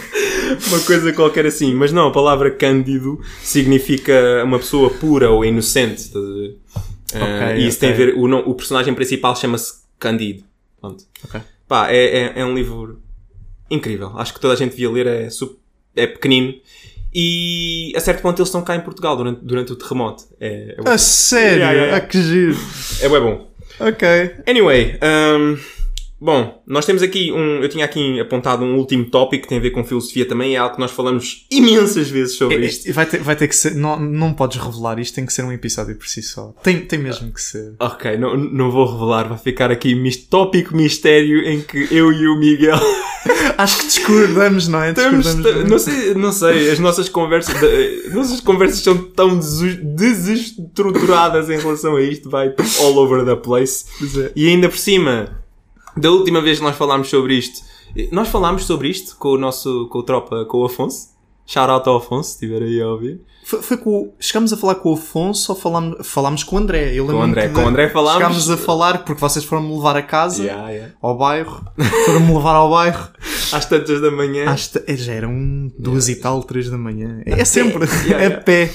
[0.68, 1.74] Uma coisa qualquer assim.
[1.74, 6.02] Mas não, a palavra cândido significa uma pessoa pura ou inocente.
[6.02, 6.58] Estás a ver?
[7.14, 8.14] Eh, e isso tem a ver.
[8.16, 10.44] O, o personagem principal chama-se Cândido.
[10.80, 11.04] Pronto.
[11.24, 11.40] Ok.
[11.66, 13.00] Pá, é, é, é um livro
[13.70, 14.12] incrível.
[14.16, 15.06] Acho que toda a gente devia ler.
[15.06, 15.28] É,
[15.96, 16.54] é pequenino.
[17.14, 20.24] E a certo ponto eles estão cá em Portugal durante, durante o terremoto.
[20.40, 21.94] É, é, A sério?
[21.94, 22.56] Ah, que giro.
[23.00, 23.48] é bom.
[23.78, 24.08] Ok.
[24.48, 25.56] Anyway, um,
[26.24, 27.62] Bom, nós temos aqui um.
[27.62, 30.54] Eu tinha aqui apontado um último tópico que tem a ver com filosofia também.
[30.54, 32.88] É algo que nós falamos imensas vezes sobre isto.
[32.88, 33.74] É, vai, ter, vai ter que ser.
[33.74, 36.54] Não, não podes revelar isto, tem que ser um episódio por si só.
[36.62, 37.74] Tem, tem mesmo que ser.
[37.78, 42.26] Ok, não, não vou revelar, vai ficar aqui mis- tópico mistério em que eu e
[42.26, 42.78] o Miguel.
[43.58, 44.92] Acho que discordamos, não é?
[44.92, 49.38] Estamos, Discordamos ta- não, sei, não sei, as nossas conversas, eh, nossas conversas são tão
[49.38, 53.84] desestruturadas em relação a isto, vai all over the place.
[54.18, 54.32] É.
[54.34, 55.43] E ainda por cima,
[55.96, 57.62] da última vez que nós falámos sobre isto,
[58.10, 61.14] nós falámos sobre isto com o nosso, com o tropa, com o Afonso.
[61.46, 63.20] Shout out ao Afonso, se estiver aí a ouvir.
[63.44, 66.94] Foi, foi com Chegámos a falar com o Afonso ou falámos, falámos com o André?
[66.94, 68.22] Eu Com o André, com o André falámos.
[68.22, 70.94] Chegámos a falar porque vocês foram-me levar a casa, Yeah, yeah.
[71.02, 71.62] ao bairro.
[72.06, 73.10] Foram-me levar ao bairro.
[73.52, 74.48] Às tantas da manhã.
[74.50, 77.20] Às ta- já eram duas e tal, três da manhã.
[77.26, 77.84] É sempre.
[78.06, 78.40] Yeah, a yeah.
[78.42, 78.72] pé.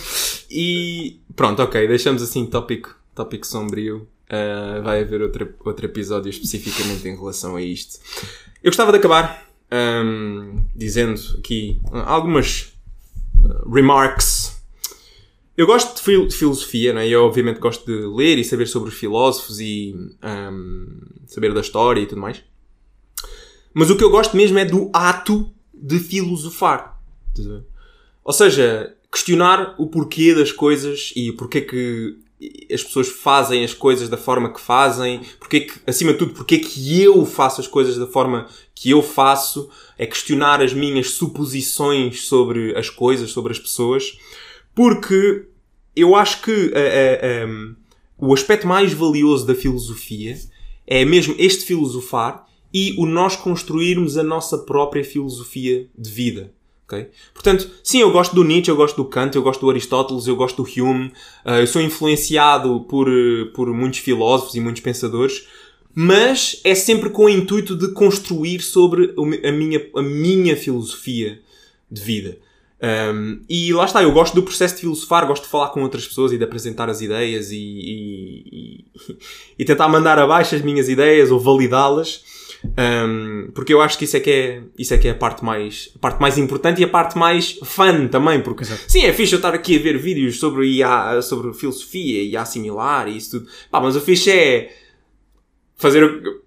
[0.52, 4.08] E pronto, ok, deixamos assim tópico, tópico sombrio.
[4.32, 8.00] Uh, vai haver outro, outro episódio especificamente em relação a isto.
[8.64, 12.74] Eu gostava de acabar um, dizendo aqui algumas
[13.44, 14.62] uh, remarks.
[15.58, 17.08] Eu gosto de, fil- de filosofia, não é?
[17.08, 22.00] Eu obviamente gosto de ler e saber sobre os filósofos e um, saber da história
[22.00, 22.44] e tudo mais.
[23.74, 27.02] Mas o que eu gosto mesmo é do ato de filosofar.
[28.24, 32.20] Ou seja, questionar o porquê das coisas e o porquê que
[32.72, 36.58] as pessoas fazem as coisas da forma que fazem, porque que, acima de tudo, porque
[36.58, 42.26] que eu faço as coisas da forma que eu faço, é questionar as minhas suposições
[42.26, 44.18] sobre as coisas, sobre as pessoas,
[44.74, 45.48] porque
[45.96, 47.76] eu acho que eh, eh, em,
[48.18, 50.38] o aspecto mais valioso da filosofia
[50.88, 56.54] é mesmo este filosofar e o nós construirmos a nossa própria filosofia de vida.
[56.90, 57.08] Ok?
[57.34, 60.36] Portanto, sim, eu gosto do Nietzsche, eu gosto do Kant, eu gosto do Aristóteles, eu
[60.36, 61.12] gosto do Hume,
[61.46, 63.08] eh, eu sou influenciado por,
[63.54, 65.48] por muitos filósofos e muitos pensadores,
[65.94, 69.14] mas é sempre com o intuito de construir sobre
[69.46, 71.40] a minha, a minha filosofia
[71.92, 72.38] de vida.
[72.82, 76.08] Um, e lá está, eu gosto do processo de filosofar, gosto de falar com outras
[76.08, 78.86] pessoas e de apresentar as ideias e, e, e-
[79.60, 82.24] e tentar mandar abaixo as minhas ideias ou validá-las.
[82.64, 85.44] Um, porque eu acho que isso é que é, isso é que é a parte
[85.46, 89.34] mais, a parte mais importante e a parte mais fun também, porque sim, é fixe
[89.34, 93.40] eu estar aqui a ver vídeos sobre IA, sobre filosofia e IA similar e isso
[93.40, 93.50] tudo.
[93.72, 94.76] Pá, mas o fixe é
[95.78, 96.42] fazer o-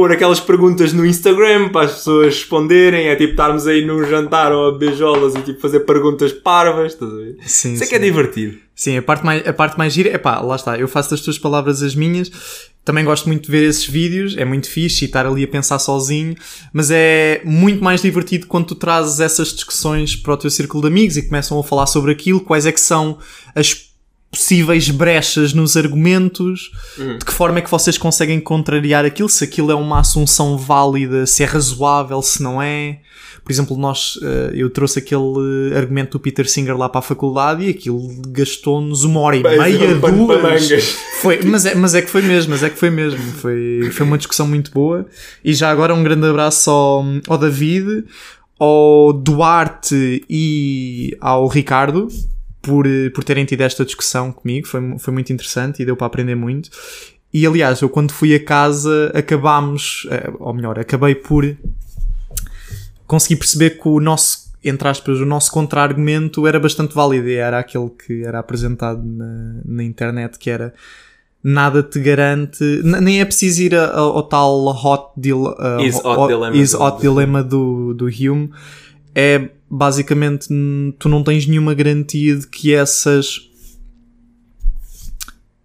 [0.00, 4.50] pôr aquelas perguntas no Instagram para as pessoas responderem, é tipo estarmos aí num jantar
[4.50, 7.36] ou a beijolas e tipo fazer perguntas parvas, estás a ver?
[7.44, 7.90] Sim, Isso é sim.
[7.90, 8.56] que é divertido.
[8.74, 11.20] Sim, a parte mais, a parte mais gira, é pá, lá está, eu faço das
[11.20, 12.32] tuas palavras as minhas,
[12.82, 15.78] também gosto muito de ver esses vídeos, é muito fixe e estar ali a pensar
[15.78, 16.34] sozinho,
[16.72, 20.88] mas é muito mais divertido quando tu trazes essas discussões para o teu círculo de
[20.88, 23.18] amigos e começam a falar sobre aquilo, quais é que são
[23.54, 23.89] as
[24.30, 26.70] possíveis brechas nos argumentos,
[27.18, 31.26] de que forma é que vocês conseguem contrariar aquilo, se aquilo é uma assunção válida,
[31.26, 33.00] se é razoável, se não é.
[33.42, 37.64] Por exemplo, nós, eh, eu trouxe aquele argumento do Peter Singer lá para a faculdade
[37.64, 40.94] e aquilo gastou-nos uma hora e Bem, meia, duas.
[41.20, 43.18] Foi, mas, é, mas é que foi mesmo, mas é que foi mesmo.
[43.32, 45.06] Foi, foi uma discussão muito boa.
[45.44, 48.04] E já agora um grande abraço ao, ao David,
[48.58, 52.08] ao Duarte e ao Ricardo
[52.62, 54.66] por, eh, por terem tido esta discussão comigo.
[54.66, 56.70] Foi, foi muito interessante e deu para aprender muito.
[57.32, 61.44] E aliás, eu quando fui a casa acabámos, eh, ou melhor, acabei por
[63.06, 67.58] conseguir perceber que o nosso, entre aspas, o nosso contra-argumento era bastante válido e era
[67.58, 70.72] aquele que era apresentado na, na internet, que era
[71.42, 76.28] nada te garante, nem é preciso ir ao tal hot, deal, uh, Is hot hot-
[76.28, 78.50] dilemma is do- hot dilemma do, do Hume,
[79.14, 80.48] é basicamente
[80.98, 83.48] tu não tens nenhuma garantia de que essas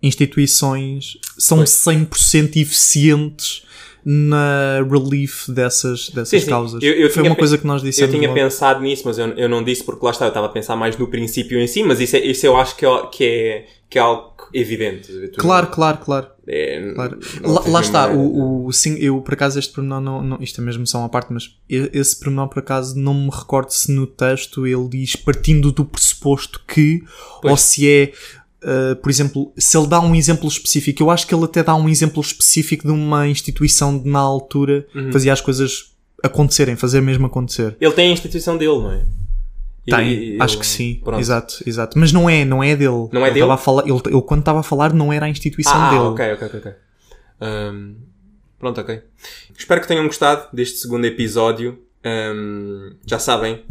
[0.01, 1.69] instituições são Pois.
[1.69, 3.63] 100% eficientes
[4.05, 6.49] na relief dessas, dessas Sim, sim.
[6.49, 6.83] causas.
[6.83, 8.13] Eu- eu Foi uma coisa que nós Eu dissemos.
[8.13, 8.39] tinha logo.
[8.39, 10.95] pensado nisso, mas eu, eu não disse porque lá está, eu estava a pensar mais
[10.97, 13.97] no princípio em si, mas isso, é, isso eu acho que é, que é, que
[13.97, 15.11] é algo evidente.
[15.37, 16.27] Claro, claro, claro.
[16.47, 17.19] é, claro.
[17.41, 20.63] Lá, lá está, o, o, sim, eu por acaso este pormenor não, não, isto é
[20.63, 24.67] mesmo só uma parte, mas esse pormenor por acaso não me recordo se no texto
[24.67, 27.01] ele diz partindo do pressuposto que,
[27.41, 27.51] Pois.
[27.51, 28.11] ou se é,
[28.65, 31.75] uh, por exemplo, se ele dá um exemplo específico, eu acho que ele até dá
[31.75, 35.11] um exemplo específico de uma instituição de na altura Uhum.
[35.11, 35.93] fazia as coisas
[36.23, 37.75] acontecerem, fazer mesmo acontecer.
[37.79, 39.05] Ele tem a instituição dele, não é?
[39.87, 41.19] Tem, e- acho ele- que sim, pronto.
[41.19, 41.99] exato, exato.
[41.99, 43.07] Mas não é, não é dele.
[43.11, 43.51] Não é ele dele?
[43.51, 46.01] A falar, ele, ele quando estava a falar não era a instituição Ah, dele.
[46.01, 46.59] ok, ok, ok.
[46.59, 46.71] ok.
[47.39, 47.93] Ahm,
[48.57, 48.99] pronto, ok.
[49.55, 51.77] Espero que tenham gostado deste segundo episódio.
[52.03, 53.61] Ahm, já sabem,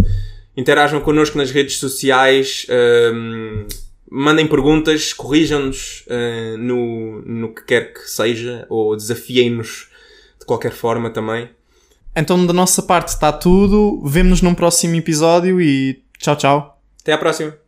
[0.57, 3.67] interajam connosco nas redes sociais, ahm,
[4.15, 9.95] mandem perguntas, corrijam-nos ah, no, no que quer que seja, ou desafiem-nos de
[10.45, 11.49] de qualquer forma também.
[12.15, 14.01] Então, da nossa parte está tudo.
[14.05, 16.81] Vemo-nos num próximo episódio e tchau, tchau.
[17.01, 17.64] Até à próxima!